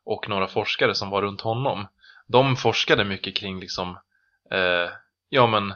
och 0.04 0.28
några 0.28 0.46
forskare 0.48 0.94
som 0.94 1.10
var 1.10 1.22
runt 1.22 1.40
honom 1.40 1.86
de 2.26 2.56
forskade 2.56 3.04
mycket 3.04 3.36
kring 3.36 3.60
liksom 3.60 3.98
eh, 4.50 4.90
ja 5.28 5.46
men 5.46 5.74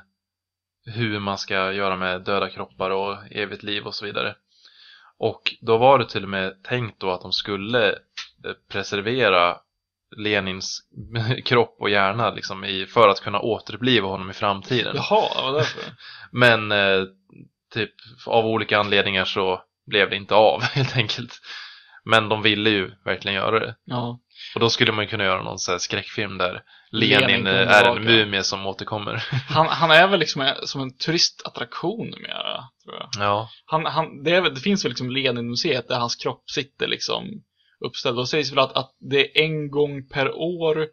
hur 0.86 1.18
man 1.18 1.38
ska 1.38 1.72
göra 1.72 1.96
med 1.96 2.20
döda 2.20 2.50
kroppar 2.50 2.90
och 2.90 3.16
evigt 3.30 3.62
liv 3.62 3.86
och 3.86 3.94
så 3.94 4.04
vidare. 4.04 4.34
Och 5.18 5.54
då 5.60 5.78
var 5.78 5.98
det 5.98 6.08
till 6.08 6.22
och 6.22 6.28
med 6.28 6.62
tänkt 6.62 7.00
då 7.00 7.10
att 7.10 7.22
de 7.22 7.32
skulle 7.32 7.88
eh, 7.88 8.52
preservera 8.68 9.56
Lenins 10.16 10.80
kropp 11.44 11.76
och 11.80 11.90
hjärna 11.90 12.30
liksom 12.30 12.64
i, 12.64 12.86
för 12.86 13.08
att 13.08 13.20
kunna 13.20 13.40
återuppliva 13.40 14.08
honom 14.08 14.30
i 14.30 14.32
framtiden. 14.32 14.96
Jaha, 14.96 15.42
var 15.42 15.52
därför. 15.52 15.82
Men 16.30 16.72
eh, 16.72 17.04
typ 17.74 17.94
av 18.26 18.46
olika 18.46 18.78
anledningar 18.78 19.24
så 19.24 19.62
blev 19.86 20.10
det 20.10 20.16
inte 20.16 20.34
av 20.34 20.62
helt 20.74 20.96
enkelt. 20.96 21.40
Men 22.04 22.28
de 22.28 22.42
ville 22.42 22.70
ju 22.70 22.90
verkligen 23.04 23.34
göra 23.34 23.58
det. 23.60 23.74
Ja. 23.84 24.20
Och 24.54 24.60
då 24.60 24.70
skulle 24.70 24.92
man 24.92 25.06
kunna 25.06 25.24
göra 25.24 25.42
någon 25.42 25.58
här 25.68 25.78
skräckfilm 25.78 26.38
där 26.38 26.62
Lenin 26.90 27.20
Lenin, 27.28 27.46
eh, 27.46 27.52
är 27.52 27.96
en 27.96 28.04
mumie 28.04 28.42
som 28.42 28.66
återkommer. 28.66 29.14
Han, 29.48 29.66
han 29.66 29.90
är 29.90 30.08
väl 30.08 30.20
liksom 30.20 30.42
en- 30.42 30.66
som 30.66 30.80
en 30.80 30.96
turistattraktion 30.96 32.06
numera, 32.10 32.64
tror 32.84 32.96
jag. 32.96 33.08
ja, 33.18 33.48
Han, 33.66 33.86
han, 33.86 34.22
det, 34.22 34.30
är, 34.30 34.42
det 34.50 34.60
finns 34.60 34.84
väl 34.84 34.90
liksom 34.90 35.10
Lenin-museet 35.10 35.88
där 35.88 35.98
hans 35.98 36.16
kropp 36.16 36.50
sitter 36.50 36.86
liksom 36.86 37.24
uppställd. 37.86 38.18
Och 38.18 38.28
sägs 38.28 38.52
väl 38.52 38.58
att, 38.58 38.72
att 38.76 38.96
det 39.00 39.38
är 39.38 39.42
en 39.44 39.70
gång 39.70 40.08
per 40.08 40.34
år 40.36 40.86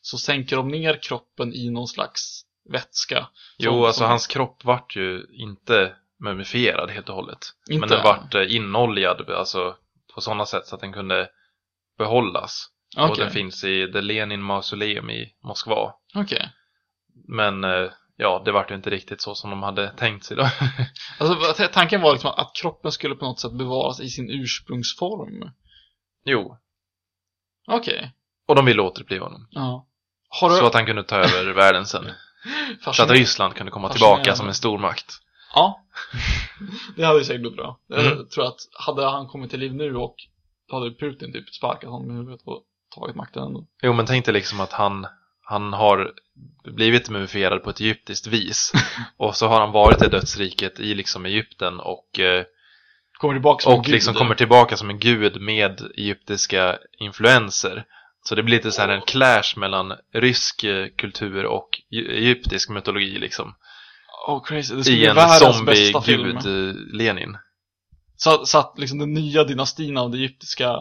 så 0.00 0.18
sänker 0.18 0.56
de 0.56 0.68
ner 0.68 0.98
kroppen 1.02 1.54
i 1.54 1.70
någon 1.70 1.88
slags 1.88 2.42
vätska. 2.72 3.26
jo 3.58 3.70
Som- 3.72 3.82
alltså 3.84 3.98
som- 3.98 4.08
hans 4.08 4.26
kropp 4.26 4.64
vart 4.64 4.96
ju 4.96 5.26
inte 5.32 5.92
mumifierad 6.24 6.90
helt 6.90 7.08
och 7.08 7.14
hållet. 7.14 7.38
Inte? 7.70 7.80
Men 7.80 7.88
den 7.88 8.02
vart 8.04 8.34
eh, 8.34 8.54
inoljad, 8.56 9.30
alltså 9.30 9.74
på 10.16 10.20
sådana 10.20 10.46
sätt 10.46 10.66
så 10.66 10.74
att 10.74 10.80
den 10.80 10.92
kunde 10.92 11.28
behållas. 11.98 12.66
Och 12.96 13.04
Okej, 13.10 13.24
den 13.24 13.32
finns 13.32 13.64
i 13.64 13.92
The 13.92 14.00
Lenin 14.00 14.42
Mausoleum 14.42 15.10
i 15.10 15.34
Moskva. 15.44 15.92
okej. 16.14 16.50
Men 17.28 17.64
eh, 17.64 17.90
ja, 18.16 18.42
det 18.44 18.52
vart 18.52 18.70
ju 18.70 18.74
inte 18.74 18.90
riktigt 18.90 19.20
så 19.20 19.34
som 19.34 19.50
de 19.50 19.62
hade 19.62 19.90
tänkt 19.90 20.24
sig 20.24 20.36
då. 20.36 20.42
Alltså 21.18 21.68
tanken 21.72 22.00
var 22.00 22.12
liksom 22.12 22.30
att 22.36 22.52
kroppen 22.62 22.92
skulle 22.92 23.14
på 23.14 23.24
något 23.24 23.40
sätt 23.40 23.52
bevaras 23.52 24.00
i 24.00 24.08
sin 24.08 24.30
ursprungsform. 24.30 25.50
jo, 26.24 26.58
Okej. 27.66 28.12
och 28.48 28.54
de 28.54 28.64
ville 28.64 28.82
återuppliva 28.82 29.24
honom. 29.24 29.48
Ja. 29.50 29.86
Du... 30.40 30.56
Så 30.56 30.66
att 30.66 30.74
han 30.74 30.86
kunde 30.86 31.04
ta 31.04 31.16
över 31.16 31.52
världen 31.52 31.86
sen. 31.86 32.04
Så 32.94 33.02
att. 33.02 33.10
Ryssland 33.10 33.54
kunde 33.54 33.72
komma 33.72 33.88
tillbaka 33.88 34.34
som 34.34 34.48
en 34.48 34.54
stormakt. 34.54 35.20
Ja. 35.56 35.82
det 36.96 37.04
hade 37.04 37.18
ju 37.18 37.24
säkert 37.24 37.40
blivit 37.40 37.56
bra. 37.56 37.78
Jag 37.86 38.06
Mm. 38.06 38.26
tror 38.28 38.44
att 38.46 38.58
hade 38.72 39.10
han 39.10 39.26
kommit 39.26 39.50
till 39.50 39.60
liv 39.60 39.74
nu 39.74 39.96
och 39.96 40.14
då 40.70 40.76
hade 40.76 40.90
Putin 40.94 41.32
typ 41.32 41.48
sparkat 41.54 41.90
honom 41.90 42.10
i 42.10 42.14
huvudet 42.14 42.40
och 42.44 42.62
tagit 42.94 43.16
makten 43.16 43.42
ändå. 43.42 43.66
Jo, 43.82 43.92
men 43.92 44.06
tänk 44.06 44.24
dig 44.24 44.34
liksom 44.34 44.60
att 44.60 44.72
han, 44.72 45.06
han 45.42 45.72
har 45.72 46.12
blivit 46.64 47.10
mumifierad 47.10 47.62
på 47.62 47.70
ett 47.70 47.80
egyptiskt 47.80 48.26
vis. 48.26 48.72
och 49.16 49.36
så 49.36 49.46
har 49.48 49.60
han 49.60 49.72
varit 49.72 50.02
i 50.02 50.08
dödsriket 50.08 50.80
i 50.80 50.94
liksom 50.94 51.26
Egypten 51.26 51.80
och, 51.80 52.20
eh, 52.20 52.44
Kommer 53.18 53.34
tillbaka 53.34 53.62
som 53.62 53.72
en 53.72 53.78
och 53.78 53.84
gud. 53.84 53.92
liksom 53.94 54.14
kommer 54.14 54.34
tillbaka 54.34 54.76
som 54.76 54.90
en 54.90 54.98
gud 54.98 55.40
med 55.40 55.80
egyptiska 55.96 56.78
influenser. 56.98 57.84
Så 58.24 58.34
det 58.34 58.42
blir 58.42 58.56
lite 58.56 58.72
så 58.72 58.82
här 58.82 58.88
en 58.88 59.02
clash 59.02 59.56
mellan 59.56 59.92
rysk 60.12 60.64
eh, 60.64 60.86
kultur 60.96 61.44
och 61.46 61.68
e- 61.90 62.16
egyptisk 62.16 62.70
mytologi 62.70 63.18
liksom. 63.18 63.54
Oh 64.26 64.44
crazy, 64.44 64.74
det 64.74 64.84
skulle 64.84 64.96
I 64.96 65.06
en 65.06 65.14
världens 65.14 65.62
bästa 65.66 66.00
film. 66.02 66.40
zombie-gud, 66.40 66.68
eh, 66.68 66.96
Lenin. 66.96 67.36
Så, 68.16 68.46
så 68.46 68.58
att 68.58 68.74
liksom 68.78 68.98
den 68.98 69.14
nya 69.14 69.44
dynastin 69.44 69.96
av 69.96 70.10
det 70.10 70.18
egyptiska 70.18 70.76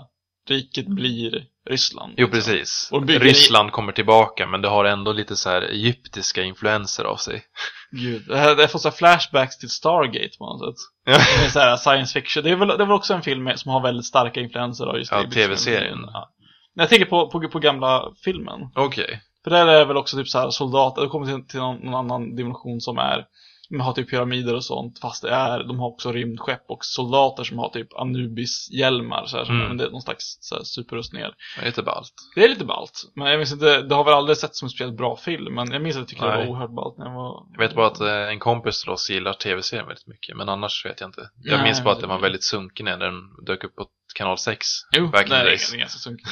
riket 0.50 0.88
blir 0.88 1.44
Ryssland. 1.70 2.14
Jo, 2.18 2.30
liksom. 2.34 2.44
precis. 2.48 2.92
Ryssland 3.24 3.72
kommer 3.72 3.92
tillbaka, 3.92 4.48
men 4.48 4.62
det 4.62 4.68
har 4.68 4.86
ändå 4.86 5.14
lite 5.14 5.36
så 5.36 5.50
här 5.50 5.62
egyptiska 5.62 6.44
influenser 6.44 7.04
av 7.04 7.16
sig. 7.16 7.44
Gud, 7.92 8.24
det 8.28 8.38
här, 8.38 8.56
det 8.56 8.62
här 8.62 8.68
får 8.68 8.80
så 8.80 8.92
flashbacks 8.92 9.58
till 9.58 9.70
Stargate 9.70 10.38
på 10.38 10.46
något 10.46 10.80
sätt. 10.80 10.92
Ja. 11.06 11.18
Det 11.40 11.46
är 11.46 11.50
så 11.50 11.60
här 11.60 11.78
science 11.78 12.20
fiction. 12.22 12.44
Det 12.44 12.50
är 12.50 12.56
väl, 12.56 12.68
det 12.68 12.74
är 12.74 12.78
väl 12.78 12.92
också 12.92 13.14
en 13.14 13.22
film 13.22 13.52
som 13.56 13.72
har 13.72 13.82
väldigt 13.82 14.06
starka 14.06 14.40
influenser 14.40 14.86
av 14.86 14.98
just 14.98 15.12
Ja, 15.12 15.30
TV-serien. 15.34 16.00
Ja. 16.14 16.32
Jag 16.74 16.90
tänker 16.90 17.06
på, 17.06 17.30
på, 17.30 17.50
på 17.50 17.60
gamla 17.60 18.12
filmen. 18.24 18.60
Okej. 18.76 19.22
För 19.46 19.52
där 19.52 19.68
är 19.68 19.80
det 19.80 19.86
väl 19.86 19.98
också 19.98 20.18
typ 20.18 20.28
så 20.28 20.40
här 20.40 20.50
soldater, 20.50 21.02
det 21.02 21.08
kommer 21.08 21.26
till, 21.26 21.48
till 21.48 21.60
någon, 21.60 21.78
någon 21.78 21.94
annan 21.96 22.36
dimension 22.36 22.82
som 22.82 22.98
är 22.98 23.26
man 23.70 23.82
har 23.82 23.94
typ 23.94 24.10
pyramider 24.10 24.56
och 24.56 24.64
sånt, 24.64 25.00
fast 25.00 25.22
det 25.22 25.30
är, 25.30 25.64
de 25.64 25.80
har 25.80 25.88
också 25.88 26.12
rymdskepp 26.12 26.64
och 26.68 26.86
soldater 26.86 27.44
som 27.44 27.60
har 27.60 27.70
typ 27.70 27.88
Anubis-hjälmar 27.94 29.26
så 29.26 29.38
här, 29.38 29.44
Mm. 29.50 29.68
men 29.68 29.78
det 29.78 29.86
är 29.86 29.90
någon 29.90 30.02
slags 30.02 30.38
så 30.42 30.56
här, 30.56 30.64
superrustningar. 30.64 31.34
Det 31.56 31.62
är 31.62 31.66
lite 31.66 31.84
ballt. 31.84 32.14
Det 32.36 32.44
är 32.44 32.50
lite 32.50 32.66
ballt, 32.66 33.12
men 33.16 33.28
jag 33.28 33.38
minns 33.38 33.52
inte, 33.54 33.82
det 33.82 33.96
har 33.96 34.04
väl 34.04 34.14
aldrig 34.14 34.38
sett 34.38 34.56
som 34.56 34.66
en 34.66 34.70
speciellt 34.70 34.98
bra 34.98 35.18
film, 35.18 35.54
men 35.56 35.72
jag 35.72 35.82
minns 35.82 35.96
att 35.96 36.00
jag 36.00 36.08
tyckte 36.08 36.26
det 36.26 36.32
Nej. 36.32 36.46
var 36.46 36.52
oerhört 36.52 36.76
ballt 36.76 36.98
när 36.98 37.06
jag 37.06 37.14
var... 37.16 37.44
Jag 37.52 37.60
vet 37.60 37.76
bara 37.76 37.88
att 37.88 38.00
eh, 38.02 38.08
en 38.30 38.40
kompis 38.40 38.82
till 38.82 38.92
oss 38.92 39.10
gillar 39.10 39.34
tv-serien 39.34 39.88
väldigt 39.88 40.08
mycket, 40.08 40.38
men 40.38 40.50
annars 40.50 40.86
vet 40.86 41.00
jag 41.02 41.08
inte. 41.08 41.30
Jag 41.44 41.56
Nej, 41.58 41.64
minns 41.64 41.84
bara 41.84 41.92
att 41.94 41.98
det- 41.98 42.02
den 42.04 42.10
var 42.10 42.20
väldigt 42.20 42.44
sunkig 42.44 42.84
när 42.84 42.98
den 42.98 43.14
dök 43.46 43.64
upp 43.64 43.76
på 43.76 43.86
kanal 44.16 44.38
6. 44.38 44.68
Jo, 44.98 45.08
back 45.08 45.24
in 45.24 45.30
nej, 45.30 45.44
det 45.44 45.50
days. 45.50 45.74
är 45.74 45.78
ganska 45.78 46.00
sunkigt. 46.00 46.30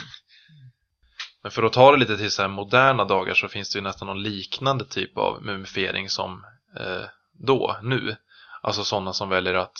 Men 1.44 1.52
för 1.52 1.64
att 1.64 1.74
ta 1.74 1.92
det 1.92 1.98
lite 1.98 2.18
till 2.18 2.32
så 2.32 2.48
moderna 2.48 3.06
dagar 3.06 3.34
så 3.34 3.48
finns 3.48 3.74
det 3.74 3.78
ju 3.78 3.84
nästan 3.84 4.08
någon 4.08 4.24
liknande 4.24 4.86
typ 4.86 5.18
av 5.18 5.44
mumifiering 5.44 6.10
som 6.10 6.46
eh, 6.80 7.06
då, 7.48 7.78
nu. 7.84 8.16
Alltså 8.62 8.84
sådana 8.84 9.14
som 9.14 9.30
väljer 9.30 9.54
att 9.54 9.74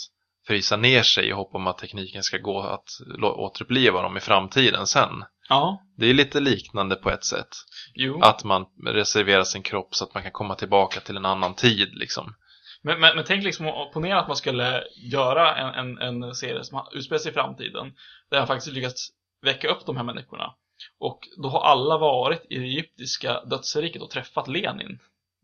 frysa 0.46 0.76
ner 0.76 1.02
sig 1.02 1.28
i 1.28 1.32
hopp 1.32 1.54
om 1.54 1.66
att 1.66 1.78
tekniken 1.78 2.22
ska 2.22 2.38
gå 2.38 2.60
att 2.62 2.88
återuppliva 3.22 4.02
dem 4.02 4.16
i 4.16 4.20
framtiden 4.20 4.86
sen. 4.86 5.24
Ja, 5.48 5.82
Det 5.96 6.06
är 6.06 6.14
lite 6.14 6.40
liknande 6.40 6.96
på 6.96 7.10
ett 7.10 7.24
sätt. 7.24 7.48
jo. 7.94 8.20
Att 8.22 8.44
man 8.44 8.66
reserverar 8.86 9.44
sin 9.44 9.62
kropp 9.62 9.94
så 9.94 10.04
att 10.04 10.14
man 10.14 10.22
kan 10.22 10.32
komma 10.32 10.54
tillbaka 10.54 11.00
till 11.00 11.16
en 11.16 11.26
annan 11.26 11.54
tid 11.54 11.94
liksom. 11.94 12.34
Men, 12.82 13.00
men, 13.00 13.16
men 13.16 13.24
tänk 13.24 13.44
liksom, 13.44 13.90
ponera 13.94 14.20
att 14.20 14.28
man 14.28 14.36
skulle 14.36 14.84
göra 15.12 15.56
en, 15.56 15.98
en, 15.98 16.22
en 16.22 16.34
serie 16.34 16.64
som 16.64 16.86
utspelar 16.92 17.18
sig 17.18 17.30
i 17.30 17.34
framtiden, 17.34 17.92
där 18.30 18.38
jag 18.38 18.46
faktiskt 18.46 18.72
lyckats 18.72 19.08
väcka 19.42 19.68
upp 19.68 19.86
de 19.86 19.96
här 19.96 20.04
människorna. 20.04 20.54
Och 21.00 21.20
då 21.42 21.48
har 21.48 21.60
alla 21.60 21.98
varit 21.98 22.46
i 22.50 22.58
det 22.58 22.64
egyptiska 22.64 23.40
dödsriket 23.40 24.02
och 24.02 24.10
träffat 24.10 24.48
Lenin. 24.48 24.98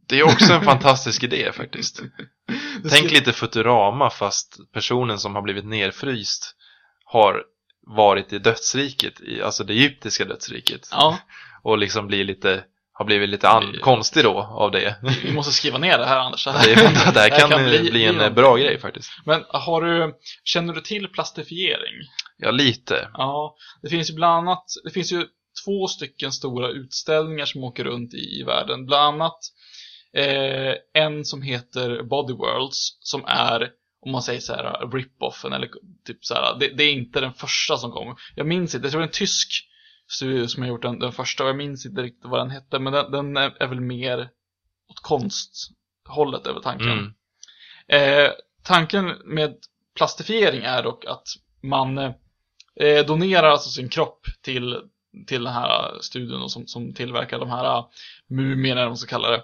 Det 0.08 0.18
är 0.18 0.22
också 0.24 0.52
en 0.52 0.64
fantastisk 0.64 1.22
idé 1.22 1.52
faktiskt. 1.52 2.02
Tänk 2.90 3.10
lite 3.10 3.32
Futurama 3.32 4.10
fast 4.10 4.58
personen 4.72 5.18
som 5.18 5.34
har 5.34 5.42
blivit 5.42 5.64
nerfryst 5.64 6.56
har 7.04 7.44
varit 7.86 8.32
i 8.32 8.38
dödsriket, 8.38 9.20
i, 9.20 9.42
alltså 9.42 9.64
det 9.64 9.72
egyptiska 9.72 10.24
dödsriket. 10.24 10.88
Ja, 10.92 11.18
Och 11.62 11.78
liksom 11.78 12.06
blir 12.06 12.24
lite, 12.24 12.64
har 12.92 13.04
blivit 13.04 13.28
lite 13.28 13.48
an, 13.48 13.76
konstig 13.82 14.24
då 14.24 14.38
av 14.42 14.70
det. 14.70 14.96
vi 15.22 15.32
måste 15.32 15.52
skriva 15.52 15.78
ner 15.78 15.98
det 15.98 16.06
här 16.06 16.18
Anders. 16.18 16.44
Det, 16.64 16.72
är, 16.72 17.12
det 17.14 17.20
här 17.20 17.48
kan, 17.48 17.64
bli, 17.64 18.04
en 18.04 18.14
något. 18.14 18.34
bra 18.34 18.56
grej 18.56 18.80
faktiskt. 18.80 19.10
Men 19.24 19.44
har 19.48 19.82
du, 19.82 20.14
känner 20.44 20.74
du 20.74 20.80
till 20.80 21.08
plastifiering? 21.08 21.94
Ja, 22.40 22.50
lite. 22.50 23.10
Ja, 23.14 23.56
det 23.82 23.88
finns 23.88 24.10
ju 24.10 24.14
bland 24.14 24.48
annat, 24.48 24.64
det 24.84 24.90
finns 24.90 25.12
ju 25.12 25.26
två 25.64 25.86
stycken 25.86 26.32
stora 26.32 26.68
utställningar 26.68 27.44
som 27.44 27.64
åker 27.64 27.84
runt 27.84 28.14
i, 28.14 28.40
i 28.40 28.42
världen. 28.42 28.86
Bland 28.86 29.22
annat 29.22 29.38
eh, 30.16 31.02
en 31.02 31.24
som 31.24 31.42
heter 31.42 32.02
Body 32.02 32.32
Worlds 32.32 32.98
som 33.00 33.24
är, 33.24 33.70
om 34.00 34.12
man 34.12 34.22
säger 34.22 34.40
så 34.40 34.54
här, 34.54 34.90
rip-offen 34.92 35.52
eller 35.52 35.68
typ 36.06 36.24
så 36.24 36.34
här, 36.34 36.58
det, 36.60 36.68
det 36.68 36.84
är 36.84 36.92
inte 36.92 37.20
den 37.20 37.34
första 37.34 37.76
som 37.76 37.90
kom. 37.90 38.16
Jag 38.34 38.46
minns 38.46 38.74
inte, 38.74 38.84
jag 38.84 38.92
tror 38.92 39.00
det 39.00 39.04
är 39.04 39.08
en 39.08 39.12
tysk 39.12 39.48
studio 40.08 40.46
som 40.46 40.62
har 40.62 40.68
gjort 40.68 40.82
den, 40.82 40.98
den 40.98 41.12
första 41.12 41.42
och 41.42 41.48
jag 41.48 41.56
minns 41.56 41.86
inte 41.86 42.02
riktigt 42.02 42.30
vad 42.30 42.40
den 42.40 42.50
hette, 42.50 42.78
men 42.78 42.92
den, 42.92 43.10
den 43.10 43.36
är, 43.36 43.62
är 43.62 43.66
väl 43.66 43.80
mer 43.80 44.30
åt 44.88 45.00
konsthållet 45.02 46.46
över 46.46 46.60
tanken. 46.60 46.88
Mm. 46.88 47.12
Eh, 47.88 48.30
tanken 48.62 49.06
med 49.24 49.56
plastifiering 49.96 50.62
är 50.62 50.82
dock 50.82 51.04
att 51.04 51.26
man 51.62 52.14
eh, 52.80 53.06
donerar 53.06 53.50
alltså 53.50 53.70
sin 53.70 53.88
kropp 53.88 54.26
till, 54.42 54.80
till 55.26 55.44
den 55.44 55.52
här 55.52 55.98
studion 56.00 56.50
som, 56.50 56.66
som 56.66 56.94
tillverkar 56.94 57.38
de 57.38 57.50
här 57.50 57.78
eh, 57.78 57.86
mumierna, 58.28 58.80
eller 58.80 58.82
vad 58.82 58.90
man 58.90 58.96
ska 58.96 59.10
kalla 59.10 59.30
det. 59.30 59.42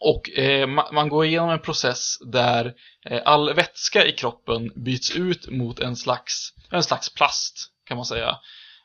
Och 0.00 0.30
eh, 0.38 0.66
ma- 0.66 0.92
man 0.92 1.08
går 1.08 1.24
igenom 1.24 1.50
en 1.50 1.60
process 1.62 2.18
där 2.20 2.74
eh, 3.04 3.22
all 3.24 3.54
vätska 3.54 4.06
i 4.06 4.12
kroppen 4.12 4.72
byts 4.76 5.16
ut 5.16 5.50
mot 5.50 5.80
en 5.80 5.96
slags, 5.96 6.54
en 6.70 6.82
slags 6.82 7.14
plast, 7.14 7.72
kan 7.84 7.96
man 7.96 8.06
säga. 8.06 8.38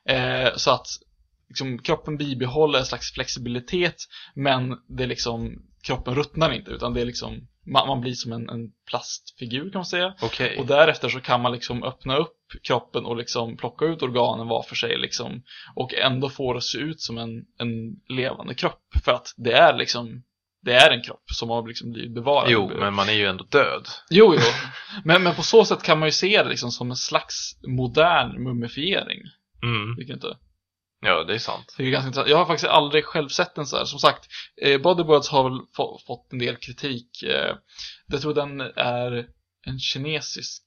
Eh, 0.10 0.56
så 0.56 0.72
att 0.72 0.88
liksom, 1.50 1.80
kroppen 1.80 2.18
bibehåller 2.18 2.80
en 2.80 2.86
slags 2.86 3.14
flexibilitet, 3.14 3.96
men 4.36 4.78
det 4.88 5.06
liksom, 5.06 5.62
kroppen 5.84 6.16
ruttnar 6.16 6.52
inte, 6.52 6.72
utan 6.72 6.94
det 6.94 7.02
är 7.02 7.06
liksom, 7.06 7.48
man, 7.66 7.88
man 7.88 8.02
blir 8.02 8.14
som 8.14 8.32
en, 8.32 8.50
en 8.50 8.72
plastfigur 8.90 9.72
kan 9.72 9.80
man 9.80 9.86
säga. 9.86 10.14
Okej. 10.22 10.58
Och 10.60 10.66
därefter 10.66 11.10
så 11.10 11.20
kan 11.20 11.42
man 11.42 11.52
liksom 11.52 11.84
öppna 11.84 12.18
upp 12.18 12.38
kroppen 12.64 13.06
och 13.06 13.18
liksom 13.18 13.58
plocka 13.58 13.86
ut 13.86 14.02
organen 14.02 14.48
var 14.48 14.64
för 14.64 14.76
sig 14.76 14.98
liksom. 14.98 15.44
Och 15.76 15.94
ändå 15.94 16.30
få 16.30 16.54
det 16.54 16.58
att 16.58 16.64
se 16.64 16.78
ut 16.78 17.02
som 17.02 17.18
en, 17.18 17.46
en 17.58 17.96
levande 18.08 18.54
kropp. 18.54 18.82
För 19.04 19.12
att 19.12 19.34
det 19.38 19.54
är 19.54 19.78
liksom, 19.78 20.24
det 20.62 20.74
är 20.74 20.92
en 20.92 21.02
kropp 21.02 21.24
som 21.26 21.50
har 21.50 21.68
liksom 21.68 21.92
blivit 21.92 22.16
bevarad. 22.16 22.52
Jo, 22.52 22.72
men 22.80 22.94
man 22.94 23.10
är 23.10 23.14
ju 23.14 23.26
ändå 23.26 23.44
död. 23.44 23.88
Jo, 24.10 24.36
jo. 24.36 24.42
Men, 25.04 25.24
men 25.24 25.36
på 25.36 25.44
så 25.44 25.66
sätt 25.66 25.84
kan 25.84 26.00
man 26.00 26.08
ju 26.08 26.12
se 26.12 26.44
det 26.44 26.50
liksom 26.50 26.72
som 26.72 26.90
en 26.90 26.96
slags 26.96 27.58
modern 27.68 28.44
mumifiering. 28.44 29.20
Mm. 29.64 29.96
Tycker 29.98 30.14
inte? 30.14 30.38
Ja, 31.04 31.24
det 31.24 31.34
är 31.34 31.38
sant. 31.40 31.74
Det 31.78 31.84
är 31.84 31.90
ganska 31.90 32.08
intressant. 32.08 32.30
Jag 32.30 32.38
har 32.38 32.46
faktiskt 32.46 32.70
aldrig 32.72 33.06
själv 33.06 33.28
sett 33.30 33.56
den 33.56 33.66
så 33.66 33.78
här. 33.78 33.86
Som 33.86 34.00
sagt, 34.00 34.28
eh, 34.62 34.82
Bodyboards 34.82 35.30
har 35.30 35.50
väl 35.50 35.60
få, 35.76 36.00
fått 36.08 36.34
en 36.34 36.40
del 36.40 36.56
kritik. 36.56 37.24
Eh, 37.24 37.56
jag 38.08 38.22
tror 38.22 38.34
den 38.34 38.62
är 38.76 39.28
en 39.66 39.80
kinesisk 39.80 40.64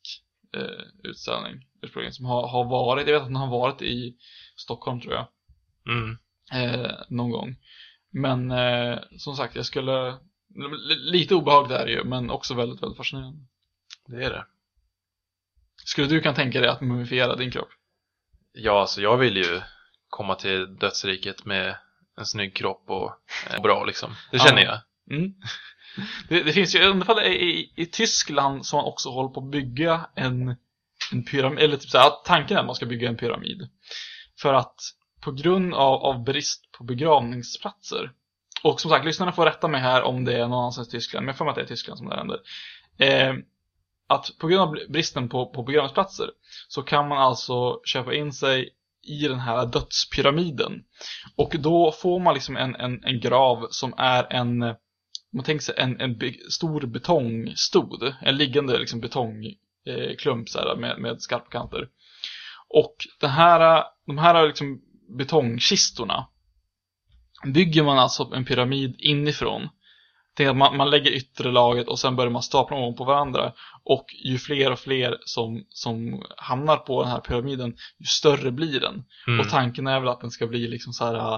eh, 0.56 0.84
utställning 1.10 1.54
ursprungligen 1.82 2.12
som 2.14 2.24
har, 2.26 2.48
har 2.48 2.64
varit, 2.64 3.06
jag 3.06 3.12
vet 3.14 3.22
att 3.22 3.28
den 3.28 3.36
har 3.36 3.50
varit 3.50 3.82
i 3.82 4.16
Stockholm 4.56 5.00
tror 5.00 5.14
jag, 5.14 5.26
Mm. 5.88 6.16
eh, 6.52 6.90
någon 7.08 7.30
gång. 7.30 7.56
Men 8.12 8.50
eh, 8.50 8.98
som 9.18 9.36
sagt, 9.36 9.56
jag 9.56 9.66
skulle, 9.66 10.10
li- 10.88 11.10
lite 11.10 11.34
obehagligt 11.34 11.78
är 11.78 11.86
det 11.86 11.92
ju, 11.92 12.04
men 12.04 12.30
också 12.30 12.54
väldigt, 12.54 12.82
väldigt 12.82 12.96
fascinerande. 12.96 13.38
Det 14.06 14.24
är 14.24 14.30
det. 14.30 14.46
Skulle 15.84 16.06
du 16.06 16.20
kunna 16.20 16.34
tänka 16.34 16.60
dig 16.60 16.68
att 16.68 16.80
mumifiera 16.80 17.36
din 17.36 17.50
kropp? 17.50 17.68
Ja, 18.52 18.80
alltså 18.80 19.00
jag 19.00 19.16
vill 19.16 19.36
ju 19.36 19.60
komma 20.16 20.34
till 20.34 20.76
dödsriket 20.76 21.44
med 21.44 21.76
en 22.18 22.26
snygg 22.26 22.56
kropp 22.56 22.84
och 22.86 23.12
eh, 23.50 23.62
bra 23.62 23.84
liksom. 23.84 24.14
Det 24.32 24.38
känner 24.38 24.62
Ja. 24.62 24.80
jag. 25.06 25.16
Mm. 25.16 25.34
Det, 26.28 26.42
det 26.42 26.52
finns 26.52 26.74
ju, 26.74 26.78
i 26.78 26.84
alla 26.84 27.04
fall 27.04 27.22
i, 27.22 27.88
Tyskland 27.92 28.66
som 28.66 28.76
man 28.76 28.86
också 28.86 29.10
håller 29.10 29.28
på 29.28 29.40
att 29.40 29.50
bygga 29.50 30.06
en, 30.14 30.56
en 31.12 31.24
pyramid, 31.24 31.64
eller 31.64 31.76
typ 31.76 31.90
såhär, 31.90 32.10
tanken 32.24 32.56
är 32.56 32.60
att 32.60 32.66
man 32.66 32.74
ska 32.74 32.86
bygga 32.86 33.08
en 33.08 33.16
pyramid. 33.16 33.68
För 34.40 34.54
att 34.54 34.74
på 35.20 35.32
grund 35.32 35.74
av, 35.74 35.94
av 36.02 36.24
brist 36.24 36.72
på 36.72 36.84
begravningsplatser, 36.84 38.12
och 38.62 38.80
som 38.80 38.90
sagt, 38.90 39.04
lyssnarna 39.04 39.32
får 39.32 39.44
rätta 39.46 39.68
mig 39.68 39.80
här 39.80 40.02
om 40.02 40.24
det 40.24 40.34
är 40.34 40.38
någon 40.48 40.52
annanstans 40.52 40.88
i 40.88 40.90
Tyskland, 40.90 41.24
men 41.24 41.28
jag 41.32 41.38
får 41.38 41.44
mig 41.44 41.50
att 41.50 41.56
det 41.56 41.62
är 41.62 41.66
Tyskland 41.66 41.98
som 41.98 42.08
det 42.08 42.16
händer. 42.16 42.40
Eh, 42.98 43.34
att 44.06 44.30
på 44.38 44.46
grund 44.46 44.62
av 44.62 44.76
bristen 44.88 45.28
på, 45.28 45.46
på 45.46 45.62
begravningsplatser 45.62 46.30
så 46.68 46.82
kan 46.82 47.08
man 47.08 47.18
alltså 47.18 47.80
köpa 47.84 48.14
in 48.14 48.32
sig 48.32 48.70
i 49.06 49.28
den 49.28 49.40
här 49.40 49.66
dödspyramiden. 49.66 50.84
Och 51.36 51.54
då 51.58 51.92
får 51.92 52.20
man 52.20 52.34
liksom 52.34 52.56
en, 52.56 52.74
en, 52.74 53.04
en 53.04 53.20
grav 53.20 53.66
som 53.70 53.94
är 53.96 54.32
en, 54.32 54.58
man 55.32 55.44
tänker 55.44 55.62
sig 55.62 55.74
en, 55.78 56.00
en 56.00 56.18
be, 56.18 56.32
stor 56.50 56.86
betongstod, 56.86 58.14
en 58.22 58.36
liggande 58.36 58.78
liksom 58.78 59.00
betongklump 59.00 60.48
eh, 60.56 60.76
med, 60.76 60.98
med 60.98 61.22
skarpa 61.22 61.50
kanter. 61.50 61.88
Och 62.68 62.96
det 63.20 63.28
här, 63.28 63.84
de 64.06 64.18
här 64.18 64.46
liksom 64.46 64.80
betongkistorna 65.18 66.26
bygger 67.44 67.82
man 67.82 67.98
alltså 67.98 68.30
en 68.34 68.44
pyramid 68.44 68.94
inifrån. 68.98 69.68
Tänk 70.36 70.50
att 70.50 70.56
man, 70.56 70.76
man 70.76 70.90
lägger 70.90 71.10
yttre 71.10 71.52
laget 71.52 71.88
och 71.88 71.98
sen 71.98 72.16
börjar 72.16 72.30
man 72.30 72.42
stapla 72.42 72.76
dem 72.76 72.94
på 72.94 73.04
varandra. 73.04 73.52
Och 73.84 74.06
ju 74.24 74.38
fler 74.38 74.72
och 74.72 74.78
fler 74.78 75.18
som, 75.24 75.64
som 75.68 76.22
hamnar 76.36 76.76
på 76.76 77.02
den 77.02 77.10
här 77.10 77.20
pyramiden, 77.20 77.76
ju 77.98 78.06
större 78.06 78.50
blir 78.50 78.80
den. 78.80 79.04
Mm. 79.26 79.40
Och 79.40 79.50
tanken 79.50 79.86
är 79.86 80.00
väl 80.00 80.08
att 80.08 80.20
den 80.20 80.30
ska 80.30 80.46
bli 80.46 80.68
liksom 80.68 80.92
så 80.92 81.04
här 81.04 81.34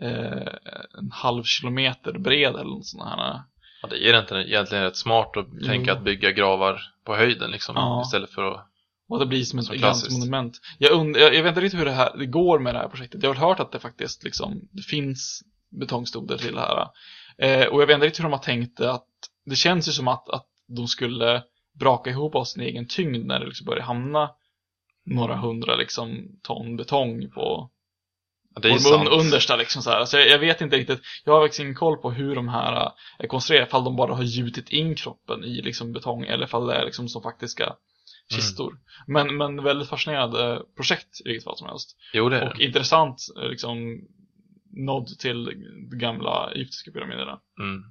eh, 0.00 0.54
en 0.98 1.10
halv 1.12 1.42
kilometer 1.42 2.12
bred 2.12 2.54
eller 2.54 2.64
något 2.64 2.86
sånt 2.86 3.04
här. 3.04 3.40
Ja, 3.82 3.88
det 3.90 4.10
är 4.10 4.20
inte 4.20 4.34
egentligen 4.34 4.84
rätt 4.84 4.96
smart 4.96 5.36
att 5.36 5.46
Jo. 5.52 5.66
tänka 5.66 5.92
att 5.92 6.04
bygga 6.04 6.30
gravar 6.30 6.80
på 7.06 7.16
höjden 7.16 7.50
liksom. 7.50 7.76
Ja. 7.76 8.02
Istället 8.02 8.30
för 8.30 8.42
att... 8.42 8.70
Och 9.08 9.18
det 9.18 9.26
blir 9.26 9.44
som 9.44 9.58
ett 9.58 9.72
gigantiskt 9.72 10.18
monument. 10.18 10.60
Jag, 10.78 10.92
und- 10.92 11.18
jag, 11.18 11.34
jag 11.34 11.42
vet 11.42 11.50
inte 11.50 11.60
riktigt 11.60 11.80
hur 11.80 11.84
det 11.84 11.90
här 11.90 12.16
det 12.18 12.26
går 12.26 12.58
med 12.58 12.74
det 12.74 12.78
här 12.78 12.88
projektet. 12.88 13.22
Jag 13.22 13.30
har 13.30 13.34
väl 13.34 13.42
hört 13.42 13.60
att 13.60 13.72
det 13.72 13.78
faktiskt 13.78 14.24
liksom, 14.24 14.68
det 14.72 14.82
finns 14.82 15.42
betongstoder 15.80 16.36
till 16.36 16.54
det 16.54 16.60
här. 16.60 16.88
Eh, 17.38 17.66
och 17.66 17.82
jag 17.82 17.86
vet 17.86 17.94
inte 17.94 18.06
riktigt 18.06 18.20
hur 18.20 18.28
de 18.28 18.32
har 18.32 18.38
tänkt 18.40 18.76
det 18.78 18.92
att, 18.92 19.06
det 19.46 19.56
känns 19.56 19.88
ju 19.88 19.92
som 19.92 20.08
att, 20.08 20.28
att 20.30 20.46
de 20.76 20.88
skulle 20.88 21.42
braka 21.80 22.10
ihop 22.10 22.34
av 22.34 22.44
sin 22.44 22.62
egen 22.62 22.86
tyngd 22.88 23.26
när 23.26 23.40
det 23.40 23.46
liksom 23.46 23.64
börjar 23.66 23.82
hamna 23.82 24.30
några 25.06 25.36
hundra 25.36 25.76
liksom 25.76 26.26
ton 26.42 26.76
betong 26.76 27.30
på, 27.30 27.70
Ja, 28.54 28.60
det 28.60 28.68
är 28.68 28.78
sant. 28.78 29.08
un- 29.08 29.12
understa 29.20 29.56
liksom 29.56 29.82
så 29.82 29.90
här. 29.90 30.04
Så 30.04 30.16
jag, 30.16 30.28
jag 30.28 30.38
vet 30.38 30.60
inte 30.60 30.76
riktigt, 30.76 31.00
jag 31.24 31.32
har 31.32 31.42
faktiskt 31.44 31.60
ingen 31.60 31.74
koll 31.74 31.96
på 31.96 32.10
hur 32.10 32.34
de 32.34 32.48
här 32.48 32.76
äh, 32.86 32.92
är 33.18 33.26
konstruerade, 33.26 33.66
ifall 33.66 33.84
de 33.84 33.96
bara 33.96 34.14
har 34.14 34.22
gjutit 34.22 34.70
in 34.70 34.94
kroppen 34.94 35.44
i 35.44 35.62
liksom 35.62 35.92
betong 35.92 36.24
eller 36.24 36.44
ifall 36.44 36.66
det 36.66 36.74
är 36.74 36.84
liksom 36.84 37.08
som 37.08 37.22
faktiska 37.22 37.74
kistor. 38.34 38.78
Men, 39.06 39.36
men 39.36 39.62
väldigt 39.62 39.88
fascinerande 39.88 40.62
projekt 40.76 41.20
i 41.24 41.28
vilket 41.28 41.44
fall 41.44 41.56
som 41.58 41.66
helst. 41.68 41.96
Jo, 42.12 42.28
det 42.28 42.38
är 42.38 42.48
Och 42.48 42.58
det. 42.58 42.64
intressant 42.64 43.16
eh, 43.42 43.48
liksom 43.48 43.76
nod 44.76 45.18
till 45.18 45.44
de 45.90 45.98
gamla 45.98 46.52
egyptiska 46.54 46.90
pyramiderna. 46.90 47.40
Mm. 47.58 47.82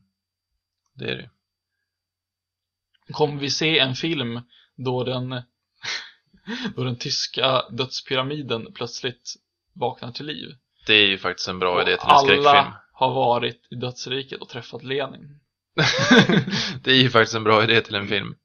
Det 0.93 1.11
är 1.11 1.15
det. 1.15 1.29
Kommer 3.13 3.41
vi 3.41 3.49
se 3.49 3.79
en 3.79 3.95
film 3.95 4.41
då 4.75 5.03
den 5.03 5.29
då 6.75 6.83
den 6.83 6.97
tyska 6.97 7.61
dödspyramiden 7.69 8.73
plötsligt 8.73 9.33
vaknar 9.73 10.11
till 10.11 10.25
liv? 10.25 10.55
Det 10.87 10.93
är 10.93 11.07
ju 11.07 11.17
faktiskt 11.17 11.47
en 11.49 11.59
bra 11.59 11.75
Och 11.75 11.81
idé 11.81 11.97
till 11.97 12.09
en 12.09 12.17
skräckfilm. 12.19 12.47
alla 12.47 12.77
har 12.93 13.13
varit 13.13 13.67
i 13.71 13.75
dödsriket 13.75 14.41
och 14.41 14.49
träffat 14.49 14.83
Lenin. 14.83 15.39
det 16.83 16.91
är 16.91 17.01
ju 17.01 17.09
faktiskt 17.09 17.35
en 17.35 17.43
bra 17.43 17.63
idé 17.63 17.81
till 17.81 17.95
en 17.95 18.07
film. 18.07 18.35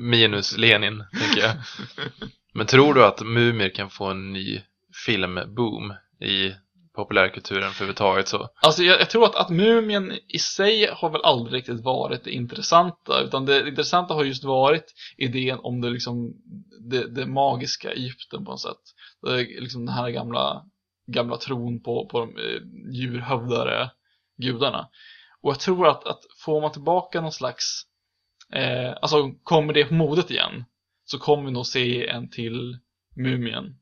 Minus 0.00 0.56
Lenin, 0.56 1.04
tänker 1.20 1.42
jag. 1.42 1.56
Men 2.54 2.66
tror 2.66 2.94
du 2.94 3.04
att 3.04 3.20
Mumier 3.20 3.68
kan 3.68 3.90
få 3.90 4.04
en 4.10 4.32
ny 4.32 4.62
filmboom 5.06 5.94
i 6.20 6.54
populärkulturen 6.94 7.62
för 7.62 7.68
överhuvudtaget 7.68 8.28
så? 8.28 8.48
Alltså 8.62 8.82
jag, 8.82 9.00
jag 9.00 9.10
tror 9.10 9.24
att, 9.24 9.34
att 9.34 9.50
Mumien 9.50 10.12
i 10.28 10.38
sig 10.38 10.88
har 10.92 11.10
väl 11.10 11.24
aldrig 11.24 11.58
riktigt 11.58 11.84
varit 11.84 12.24
det 12.24 12.30
intressanta, 12.30 13.20
utan 13.20 13.46
det 13.46 13.68
intressanta 13.68 14.14
har 14.14 14.24
just 14.24 14.44
varit 14.44 14.94
idén 15.16 15.58
om 15.58 15.80
det 15.80 15.90
liksom 15.90 16.34
det, 16.80 17.14
det 17.14 17.26
magiska 17.26 17.92
Egypten 17.92 18.44
på 18.44 18.50
något 18.50 18.60
sätt. 18.60 18.82
Det 19.22 19.30
är 19.30 19.60
liksom 19.60 19.86
den 19.86 19.94
här 19.94 20.10
gamla, 20.10 20.64
gamla 21.06 21.36
tron 21.36 21.82
på, 21.82 22.08
på 22.08 22.20
de 22.20 22.36
eh, 22.36 22.60
djurhövdare 22.92 23.90
gudarna. 24.36 24.88
Och 25.40 25.50
jag 25.50 25.60
tror 25.60 25.88
att, 25.88 26.06
att 26.06 26.20
får 26.44 26.60
man 26.60 26.72
tillbaka 26.72 27.20
någon 27.20 27.32
slags, 27.32 27.82
eh, 28.52 28.92
alltså 29.02 29.32
kommer 29.42 29.72
det 29.72 29.84
på 29.84 29.94
modet 29.94 30.30
igen, 30.30 30.64
så 31.04 31.18
kommer 31.18 31.44
vi 31.44 31.50
nog 31.50 31.66
se 31.66 32.08
en 32.08 32.30
till 32.30 32.78
Mumien. 33.16 33.78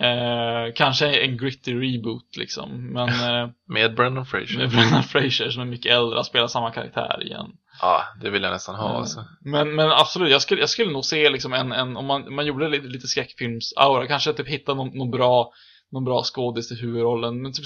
Eh, 0.00 0.72
kanske 0.74 1.20
en 1.20 1.36
gritty 1.36 1.74
reboot 1.74 2.36
liksom. 2.36 2.92
Men 2.92 3.08
eh, 3.42 3.48
Med 3.68 3.94
Brendan 3.94 4.26
Fraser. 4.26 4.58
med 4.58 4.70
Brendan 4.70 5.02
Fraser 5.02 5.50
som 5.50 5.62
är 5.62 5.66
mycket 5.66 5.92
äldre, 5.92 6.16
han 6.16 6.24
spelar 6.24 6.46
samma 6.46 6.70
karaktär 6.70 7.22
igen. 7.22 7.46
Ja, 7.80 8.02
det 8.22 8.30
vill 8.30 8.42
jag 8.42 8.52
nästan 8.52 8.74
ha 8.74 8.88
Mm. 8.88 8.96
alltså. 8.96 9.24
Men, 9.40 9.74
men 9.74 9.90
absolut, 9.90 10.30
jag 10.30 10.42
skulle, 10.42 10.60
jag 10.60 10.70
skulle 10.70 10.92
nog 10.92 11.04
se 11.04 11.30
liksom 11.30 11.52
en, 11.52 11.72
en 11.72 11.96
om 11.96 12.06
man, 12.06 12.34
man 12.34 12.46
gjorde 12.46 12.68
lite, 12.68 12.86
lite 12.86 13.06
skräckfilms-aura, 13.06 14.06
kanske 14.06 14.32
typ 14.32 14.48
hitta 14.48 14.74
någon, 14.74 14.88
någon 14.98 15.10
bra, 15.10 15.52
någon 15.92 16.04
bra 16.04 16.22
skådis 16.22 16.72
i 16.72 16.80
huvudrollen. 16.80 17.42
Men 17.42 17.52
typ, 17.52 17.64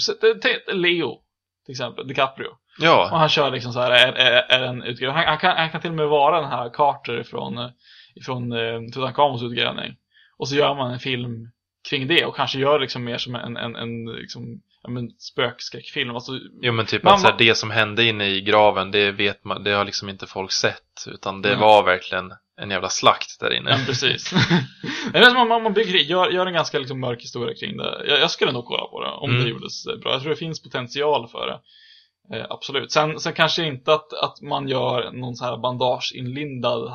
Leo, 0.73 1.17
till 1.65 1.71
exempel, 1.73 2.07
DiCaprio. 2.07 2.47
Och 2.47 2.57
Ja, 2.85 3.07
han 3.11 3.29
kör 3.29 3.51
liksom 3.51 3.73
så 3.73 3.79
här, 3.81 3.91
är, 3.91 4.13
är, 4.13 4.31
är 4.59 4.63
en 4.67 4.83
utgrävning. 4.83 5.15
Han, 5.17 5.25
han, 5.27 5.37
kan, 5.37 5.57
han 5.57 5.69
kan 5.69 5.81
till 5.81 5.89
och 5.89 5.95
med 5.95 6.07
vara 6.07 6.41
den 6.41 6.49
här 6.49 6.69
Carter 6.73 7.19
ifrån, 7.19 7.57
eh, 7.57 7.69
ifrån 8.15 8.51
eh, 8.51 8.79
Tutankhamons 8.93 9.43
utgrävning. 9.43 9.95
Och 10.37 10.47
så 10.49 10.55
gör 10.55 10.75
man 10.75 10.91
en 10.91 10.99
film 10.99 11.49
kring 11.89 12.07
det 12.07 12.25
och 12.25 12.35
kanske 12.35 12.59
gör 12.59 12.79
liksom 12.79 13.03
mer 13.03 13.17
som 13.17 13.35
en, 13.35 13.57
en, 13.57 13.75
en 13.75 14.05
liksom, 14.05 14.61
ja, 14.83 14.89
men 14.89 15.09
spökskräckfilm. 15.17 16.15
Alltså, 16.15 16.31
jo 16.61 16.73
men 16.73 16.85
typ 16.85 17.03
Man 17.03 17.13
att 17.13 17.21
så 17.21 17.27
här, 17.27 17.35
det 17.37 17.55
som 17.55 17.71
hände 17.71 18.03
inne 18.03 18.27
i 18.27 18.41
graven, 18.41 18.91
det 18.91 19.11
vet 19.11 19.43
man, 19.43 19.63
det 19.63 19.71
har 19.71 19.85
liksom 19.85 20.09
inte 20.09 20.27
folk 20.27 20.51
sett. 20.51 21.07
Utan 21.07 21.41
det 21.41 21.49
Mm. 21.49 21.61
var 21.61 21.83
verkligen 21.83 22.33
en 22.61 22.69
jävla 22.71 22.89
slakt 22.89 23.39
där 23.39 23.53
inne. 23.53 23.69
Ja, 23.71 23.77
precis. 23.85 24.33
om 25.37 25.47
man, 25.47 25.63
man 25.63 25.73
bygger, 25.73 25.99
gör, 25.99 26.29
gör 26.29 26.45
en 26.45 26.53
ganska 26.53 26.79
liksom, 26.79 26.99
mörk 26.99 27.21
historia 27.21 27.55
kring 27.55 27.77
det. 27.77 28.03
Jag, 28.07 28.19
jag 28.19 28.31
skulle 28.31 28.51
nog 28.51 28.65
kolla 28.65 28.85
på 28.85 29.03
det 29.03 29.09
om 29.09 29.29
Mm. 29.29 29.43
det 29.43 29.49
gjordes 29.49 29.85
bra. 29.85 30.11
Jag 30.11 30.21
tror 30.21 30.29
det 30.29 30.35
finns 30.37 30.63
potential 30.63 31.27
för 31.27 31.47
det. 31.47 31.59
Eh, 32.33 32.45
absolut. 32.49 32.91
Sen, 32.91 33.19
sen 33.19 33.33
kanske 33.33 33.65
inte 33.65 33.93
att, 33.93 34.13
att 34.13 34.41
man 34.41 34.67
gör 34.67 35.11
någon 35.11 35.35
så 35.35 35.45
här 35.45 35.57
bandageinlindad 35.57 36.91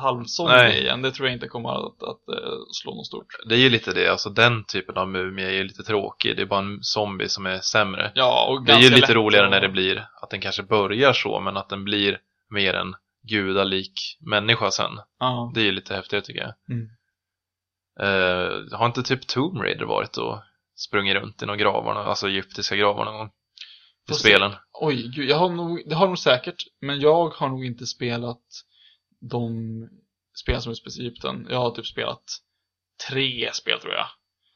Nej. 0.47 0.81
igen. 0.81 1.01
Det 1.01 1.11
tror 1.11 1.27
jag 1.27 1.35
inte 1.35 1.47
kommer 1.47 1.69
att, 1.69 2.03
att 2.03 2.29
eh, 2.29 2.59
slå 2.71 2.95
något 2.95 3.07
stort. 3.07 3.25
Det 3.49 3.55
är 3.55 3.59
ju 3.59 3.69
lite 3.69 3.91
det, 3.93 4.07
alltså 4.11 4.29
den 4.29 4.63
typen 4.63 4.97
av 4.97 5.07
mumie 5.09 5.45
är 5.47 5.51
ju 5.51 5.63
lite 5.63 5.83
tråkig. 5.83 6.35
Det 6.35 6.41
är 6.41 6.45
bara 6.45 6.59
en 6.59 6.79
zombie 6.83 7.29
som 7.29 7.45
är 7.45 7.59
sämre. 7.59 8.11
Ja, 8.15 8.47
och 8.49 8.65
Det 8.65 8.71
är 8.73 8.77
ju 8.79 8.89
lite 8.89 9.01
lätt 9.01 9.09
roligare 9.09 9.45
att- 9.45 9.51
när 9.51 9.61
det 9.61 9.69
blir 9.69 10.07
att 10.21 10.29
den 10.29 10.41
kanske 10.41 10.63
börjar 10.63 11.13
så, 11.13 11.39
men 11.39 11.57
att 11.57 11.69
den 11.69 11.83
blir 11.83 12.17
mer 12.49 12.73
en 12.73 12.95
gudalik 13.29 14.17
människa 14.19 14.71
sen. 14.71 14.91
Ja. 15.19 15.51
Det 15.55 15.61
är 15.61 15.65
ju 15.65 15.71
lite 15.71 15.95
häftigt 15.95 16.25
tycker 16.25 16.41
jag. 16.41 16.53
Mm. 16.75 16.87
Eh, 17.99 18.77
har 18.77 18.85
inte 18.85 19.03
typ 19.03 19.27
Tomb 19.27 19.61
Raider 19.61 19.85
varit 19.85 20.17
och 20.17 20.39
sprungit 20.75 21.15
runt 21.15 21.41
i 21.43 21.45
några 21.45 21.57
gravar, 21.59 21.95
alltså 21.95 22.27
egyptiska 22.27 22.75
gravar 22.75 23.05
någon 23.05 23.17
gång? 23.17 23.29
I 24.11 24.13
spelen? 24.13 24.51
Oj, 24.73 25.07
gud, 25.15 25.29
jag 25.29 25.35
har 25.37 25.49
nog, 25.49 25.83
det 25.89 25.95
har 25.95 26.07
de 26.07 26.17
säkert, 26.17 26.63
men 26.81 26.99
jag 26.99 27.29
har 27.29 27.49
nog 27.49 27.65
inte 27.65 27.85
spelat 27.87 28.41
de 29.19 29.51
spel 30.35 30.61
som 30.61 30.69
är 30.71 30.75
specifikt 30.75 31.01
Egypten. 31.25 31.47
Jag 31.49 31.57
har 31.59 31.71
typ 31.71 31.85
spelat 31.87 32.23
tre 33.09 33.49
spel 33.53 33.79
tror 33.79 33.93
jag. 33.93 34.05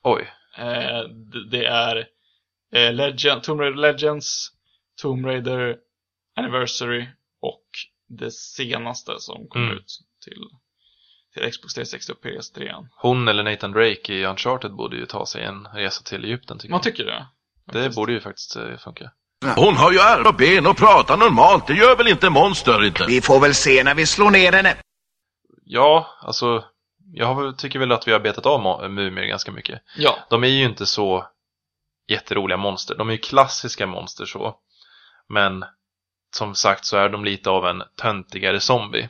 Oj. 0.04 0.28
Eh, 0.58 1.02
det, 1.10 1.50
det 1.50 1.66
är 1.66 2.08
eh, 2.74 2.94
Legend, 2.94 3.44
Tomb 3.44 3.62
Raider 3.62 3.78
Legends, 3.78 4.52
Tomb 5.02 5.26
Raider 5.26 5.78
Anniversary 6.36 7.06
och 7.42 7.66
det 8.08 8.32
senaste 8.32 9.20
som 9.20 9.48
kom 9.48 9.62
Mm. 9.64 9.78
ut 9.78 10.00
till, 10.24 10.44
till 11.34 11.52
Xbox 11.52 11.74
360 11.74 12.12
och 12.12 12.24
PS3. 12.26 12.88
Hon 13.02 13.28
eller 13.28 13.44
Nathan 13.44 13.72
Drake 13.72 14.14
i 14.14 14.26
Uncharted 14.26 14.72
borde 14.76 14.98
ju 14.98 15.06
ta 15.06 15.26
sig 15.26 15.44
en 15.44 15.68
resa 15.68 16.04
till 16.04 16.26
Egypten 16.26 16.60
tycker 16.60 16.72
Man 16.72 16.78
jag. 16.78 16.84
tycker 16.84 17.06
det? 17.06 17.28
Det 17.66 17.74
faktiskt. 17.74 17.96
borde 17.96 18.14
ju 18.14 18.20
faktiskt 18.20 18.56
eh, 18.56 18.78
funka. 18.78 19.12
Hon 19.56 19.76
har 19.76 19.92
ju 19.92 20.00
armar 20.00 20.30
och 20.30 20.36
ben 20.36 20.68
och 20.68 20.78
pratar 20.78 21.18
normalt. 21.18 21.68
Det 21.68 21.74
gör 21.74 21.96
väl 21.96 22.08
inte 22.08 22.30
monster 22.30 22.84
inte? 22.86 23.06
Vi 23.06 23.22
får 23.22 23.40
väl 23.40 23.56
se 23.56 23.84
när 23.84 23.96
vi 23.96 24.06
slår 24.06 24.32
ner 24.32 24.52
henne. 24.54 24.76
Ja, 25.64 26.08
alltså 26.22 26.64
jag 27.14 27.58
tycker 27.58 27.80
väl 27.80 27.92
att 27.92 28.08
vi 28.08 28.12
har 28.12 28.20
betat 28.20 28.46
av 28.46 28.92
mumier 28.92 29.26
ganska 29.26 29.52
mycket. 29.52 29.82
Ja, 29.98 30.18
De 30.30 30.44
är 30.44 30.48
ju 30.48 30.66
inte 30.66 30.86
så 30.86 31.26
jätteroliga 32.08 32.58
monster. 32.58 32.96
De 32.96 33.08
är 33.10 33.14
ju 33.14 33.18
klassiska 33.20 33.88
monster 33.88 34.26
så. 34.26 34.56
Men 35.30 35.66
som 36.36 36.56
sagt 36.56 36.86
så 36.86 36.98
är 36.98 37.10
de 37.10 37.26
lite 37.26 37.50
av 37.50 37.66
en 37.68 37.84
töntigare 38.02 38.60
zombie. 38.60 39.10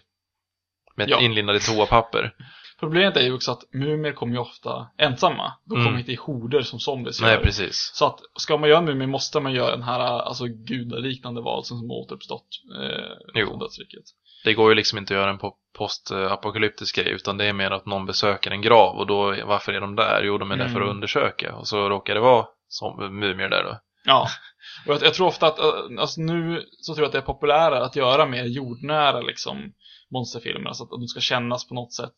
Med 0.95 1.09
Ja. 1.09 1.19
inlindade 1.19 1.59
toapapper. 1.59 2.34
Problemet 2.80 3.17
är 3.17 3.21
ju 3.21 3.34
också 3.34 3.51
att 3.51 3.63
mumier 3.73 4.13
kommer 4.13 4.34
ju 4.34 4.39
ofta 4.39 4.88
ensamma. 4.97 5.53
De 5.65 5.73
Mm. 5.75 5.86
kommer 5.86 5.99
inte 5.99 6.11
i 6.11 6.15
horder 6.15 6.61
som 6.61 6.80
zombies 6.80 7.21
Nej, 7.21 7.34
gör. 7.34 7.41
precis. 7.43 7.91
Så 7.93 8.05
att 8.05 8.19
ska 8.36 8.57
man 8.57 8.69
göra 8.69 8.80
en 8.80 8.86
mumie 8.86 9.07
måste 9.07 9.39
man 9.39 9.53
göra 9.53 9.71
den 9.71 9.84
här 9.84 9.99
alltså 9.99 10.45
gudaliknande 10.47 11.41
valsen 11.41 11.78
som 11.78 11.91
återuppstått 11.91 12.47
eh, 12.82 13.45
från 13.45 13.59
dödsriket. 13.59 14.03
Det 14.43 14.53
går 14.53 14.69
ju 14.69 14.75
liksom 14.75 14.97
inte 14.97 15.13
att 15.13 15.19
göra 15.19 15.30
en 15.30 15.39
po- 15.39 15.53
postapokalyptisk 15.78 16.95
grej 16.95 17.09
utan 17.11 17.38
det 17.38 17.45
är 17.45 17.53
mer 17.53 17.71
att 17.71 17.86
någon 17.86 18.05
besöker 18.05 18.51
en 18.51 18.61
grav 18.61 18.95
och 18.97 19.07
då, 19.07 19.36
varför 19.45 19.73
är 19.73 19.82
de 19.82 19.95
där? 19.95 20.21
Jo, 20.23 20.38
de 20.38 20.51
är 20.51 20.55
där 20.57 20.65
Mm. 20.65 20.73
för 20.73 20.82
att 20.82 20.89
undersöka 20.89 21.55
och 21.55 21.67
så 21.67 21.89
råkar 21.89 22.13
det 22.15 22.19
vara 22.21 22.45
som 22.67 23.19
mumier 23.19 23.49
där 23.49 23.63
då. 23.63 23.80
Ja, 24.05 24.28
och 24.88 24.93
jag, 24.93 25.03
jag 25.03 25.13
tror 25.13 25.28
ofta 25.28 25.47
att, 25.47 25.59
eh, 25.59 25.65
alltså 25.99 26.21
nu 26.21 26.65
så 26.82 26.93
tror 26.93 27.03
jag 27.03 27.07
att 27.07 27.11
det 27.11 27.17
är 27.17 27.21
populärare 27.34 27.86
att 27.86 27.95
göra 27.95 28.25
mer 28.25 28.43
jordnära 28.45 29.21
liksom 29.21 29.73
monsterfilmer, 30.11 30.67
alltså 30.67 30.84
att 30.84 30.89
de 30.89 31.07
ska 31.07 31.19
kännas 31.19 31.67
på 31.67 31.73
något 31.75 31.93
sätt 31.93 32.13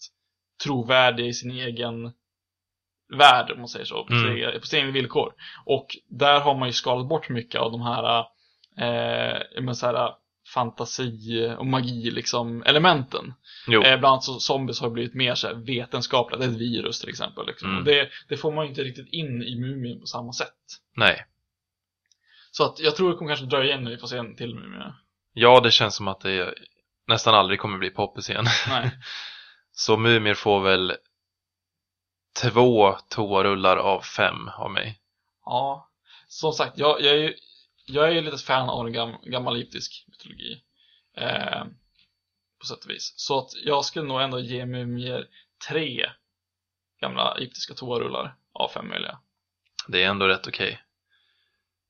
trovärdiga 0.63 1.27
i 1.27 1.33
sin 1.33 1.51
egen 1.51 2.11
värld, 3.17 3.51
om 3.51 3.57
man 3.59 3.67
säger 3.67 3.85
så, 3.85 4.03
på, 4.05 4.13
Mm. 4.13 4.23
sin 4.27 4.37
egen- 4.37 4.59
på 4.61 4.65
sina 4.67 4.79
egna 4.81 4.91
villkor. 4.93 5.33
Och 5.65 5.97
där 6.09 6.39
har 6.39 6.55
man 6.55 6.67
ju 6.67 6.73
skalat 6.73 7.07
bort 7.09 7.29
mycket 7.29 7.61
av 7.61 7.71
de 7.71 7.81
här, 7.81 8.19
eh, 8.77 9.61
men 9.61 9.75
så 9.75 9.85
här 9.85 10.13
fantasi 10.53 11.55
och 11.57 11.65
magi 11.65 12.11
liksom 12.11 12.63
elementen. 12.63 13.33
Jo, 13.67 13.81
Eh, 13.83 13.99
bland 13.99 14.05
annat 14.13 14.23
så 14.23 14.39
zombies 14.39 14.81
har 14.81 14.89
blivit 14.89 15.13
mer 15.13 15.35
så 15.35 15.47
här 15.47 15.53
vetenskapliga, 15.55 16.39
det 16.39 16.45
är 16.45 16.49
ett 16.49 16.55
virus 16.57 16.99
till 16.99 17.09
exempel. 17.09 17.47
Liksom. 17.47 17.69
Mm. 17.71 17.83
Det, 17.83 18.09
det 18.29 18.37
får 18.37 18.51
man 18.51 18.65
ju 18.65 18.69
inte 18.69 18.83
riktigt 18.83 19.07
in 19.13 19.43
i 19.43 19.55
Mumien 19.59 19.99
på 19.99 20.05
samma 20.05 20.33
sätt. 20.33 20.53
nej. 20.95 21.25
Så 22.51 22.63
att 22.65 22.79
jag 22.79 22.95
tror 22.95 23.09
det 23.09 23.15
kommer 23.15 23.31
kanske 23.31 23.45
dröja 23.45 23.75
innan 23.75 23.91
vi 23.91 23.97
får 23.97 24.07
se 24.07 24.17
en 24.17 24.35
till 24.35 24.55
Mumie. 24.55 24.93
Ja, 25.33 25.59
det 25.59 25.71
känns 25.71 25.95
som 25.95 26.07
att 26.07 26.21
det 26.21 26.53
nästan 27.07 27.35
aldrig 27.35 27.59
kommer 27.59 27.77
bli 27.77 27.89
poppis 27.89 28.29
igen. 28.29 28.45
Nej. 28.69 28.91
Så 29.79 29.97
mumier 29.97 30.33
får 30.33 30.61
väl 30.61 30.97
två 32.41 32.97
toarullar 33.09 33.77
av 33.77 34.01
fem 34.01 34.49
av 34.57 34.71
mig. 34.71 34.99
Ja. 35.45 35.89
Som 36.27 36.53
sagt, 36.53 36.77
jag, 36.77 37.01
jag 37.01 37.13
är 37.13 37.17
ju 37.17 37.33
jag 37.85 38.07
är 38.07 38.11
ju 38.11 38.21
lite 38.21 38.37
fan 38.37 38.69
av 38.69 38.89
gam, 38.89 39.15
gammal 39.23 39.55
egyptisk 39.55 40.05
mytologi. 40.07 40.61
Eh, 41.17 41.63
på 42.59 42.65
sätt 42.65 42.83
och 42.83 42.89
vis. 42.89 43.13
Så 43.15 43.39
att 43.39 43.49
jag 43.65 43.85
skulle 43.85 44.05
nog 44.05 44.21
ändå 44.21 44.39
ge 44.39 44.65
Mumier 44.65 45.27
tre 45.69 46.09
gamla 47.01 47.35
egyptiska 47.37 47.73
toarullar 47.73 48.35
av 48.53 48.69
fem 48.69 48.87
möjliga. 48.87 49.19
Det 49.87 50.03
är 50.03 50.07
ändå 50.07 50.27
rätt 50.27 50.47
okej. 50.47 50.81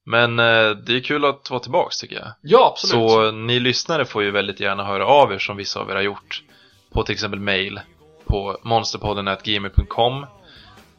Men 0.05 0.39
eh, 0.39 0.69
det 0.71 0.95
är 0.95 1.03
kul 1.03 1.25
att 1.25 1.49
vara 1.49 1.59
tillbaks 1.59 1.99
tycker 1.99 2.15
jag. 2.15 2.33
Ja, 2.41 2.71
absolut. 2.71 3.09
Så 3.11 3.31
ni 3.31 3.59
lyssnare 3.59 4.05
får 4.05 4.23
ju 4.23 4.31
väldigt 4.31 4.59
gärna 4.59 4.83
höra 4.85 5.05
av 5.05 5.33
er 5.33 5.39
som 5.39 5.57
vissa 5.57 5.79
av 5.79 5.89
er 5.89 5.95
har 5.95 6.01
gjort. 6.01 6.43
På 6.89 7.03
till 7.03 7.13
exempel 7.13 7.39
mail 7.39 7.81
på 8.25 8.57
monsterpodden.gmail.com 8.63 10.25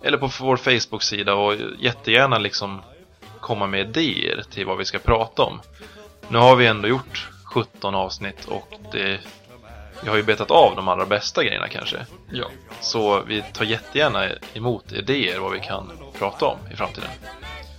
Eller 0.03 0.18
på 0.18 0.30
vår 0.41 0.57
Facebook-sida 0.57 1.34
och 1.34 1.55
jättegärna 1.78 2.38
liksom 2.38 2.80
komma 3.41 3.66
med 3.66 3.80
idéer 3.80 4.43
till 4.51 4.66
vad 4.66 4.78
vi 4.78 4.84
ska 4.84 4.99
prata 4.99 5.43
om. 5.43 5.61
Nu 6.28 6.38
har 6.38 6.57
vi 6.57 6.66
ändå 6.66 6.88
gjort 6.88 7.28
17 7.45 7.95
avsnitt 7.95 8.45
och 8.45 8.74
det, 8.93 9.20
vi 10.03 10.09
har 10.09 10.16
ju 10.16 10.22
betat 10.22 10.51
av 10.51 10.76
de 10.76 10.88
allra 10.88 11.07
bästa 11.07 11.45
grejerna 11.45 11.68
kanske. 11.68 12.07
Ja. 12.32 12.51
Så 12.80 13.22
vi 13.22 13.43
tar 13.53 13.64
jättegärna 13.64 14.28
emot 14.55 14.93
idéer 14.93 15.38
vad 15.38 15.53
vi 15.53 15.61
kan 15.61 15.93
prata 16.18 16.47
om 16.47 16.59
i 16.72 16.76
framtiden. 16.76 17.11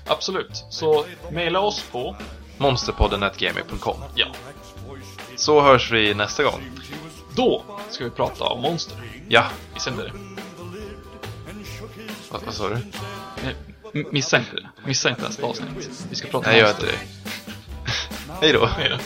Absolut. 0.07 0.66
Så 0.70 1.05
mejla 1.32 1.59
oss 1.59 1.89
på 1.91 2.16
Monsterpodden.gmail.com 2.57 3.97
Ja. 4.16 4.28
Så 5.36 5.62
hörs 5.62 5.91
vi 5.91 6.14
nästa 6.14 6.43
gång. 6.43 6.62
Då 7.41 7.63
ska 7.89 8.03
vi 8.03 8.09
prata 8.09 8.43
om 8.43 8.61
monster. 8.61 8.97
Ja, 9.27 9.45
Missa 9.73 9.89
inte 9.89 10.03
det. 10.03 10.11
vad, 12.31 12.43
vad 12.43 12.53
sa 12.53 12.69
du? 12.69 12.75
Nej, 13.43 13.55
m- 13.93 14.05
Missa 14.11 14.37
inte 14.37 14.55
det. 14.55 14.69
Missa 14.85 15.09
inte 15.09 15.21
nästa 15.21 15.45
avsnitt. 15.45 16.05
Vi 16.09 16.15
ska 16.15 16.27
prata 16.27 16.49
Nej, 16.49 16.55
om 16.63 16.67
gör 16.67 16.69
inte 16.69 16.81
monster. 16.85 16.99
det. 18.27 18.33
Hej 18.41 18.53
då. 18.53 18.65
Hej 18.65 18.89
då. 18.89 18.97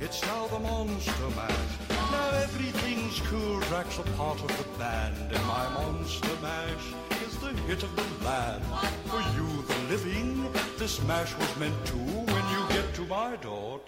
It's 0.00 0.22
in 0.22 0.28
now 0.28 0.46
the 0.48 0.58
monster 0.58 1.30
mash. 1.34 1.78
Now 2.12 2.30
everything's 2.34 3.20
cool. 3.30 3.60
Drax 3.70 3.98
a 3.98 4.02
part 4.16 4.42
of 4.42 4.48
the 4.58 4.64
band, 4.78 5.16
and 5.32 5.46
my 5.46 5.68
monster 5.74 6.28
mash 6.42 6.94
the 7.44 7.60
hit 7.62 7.82
of 7.82 7.94
the 7.94 8.24
land. 8.24 8.64
For 9.06 9.20
you, 9.36 9.48
the 9.68 9.78
living, 9.90 10.50
this 10.78 11.02
mash 11.04 11.36
was 11.36 11.56
meant 11.58 11.74
to. 11.86 11.96
When 11.96 12.44
you 12.54 12.68
get 12.70 12.94
to 12.94 13.02
my 13.02 13.36
door, 13.36 13.80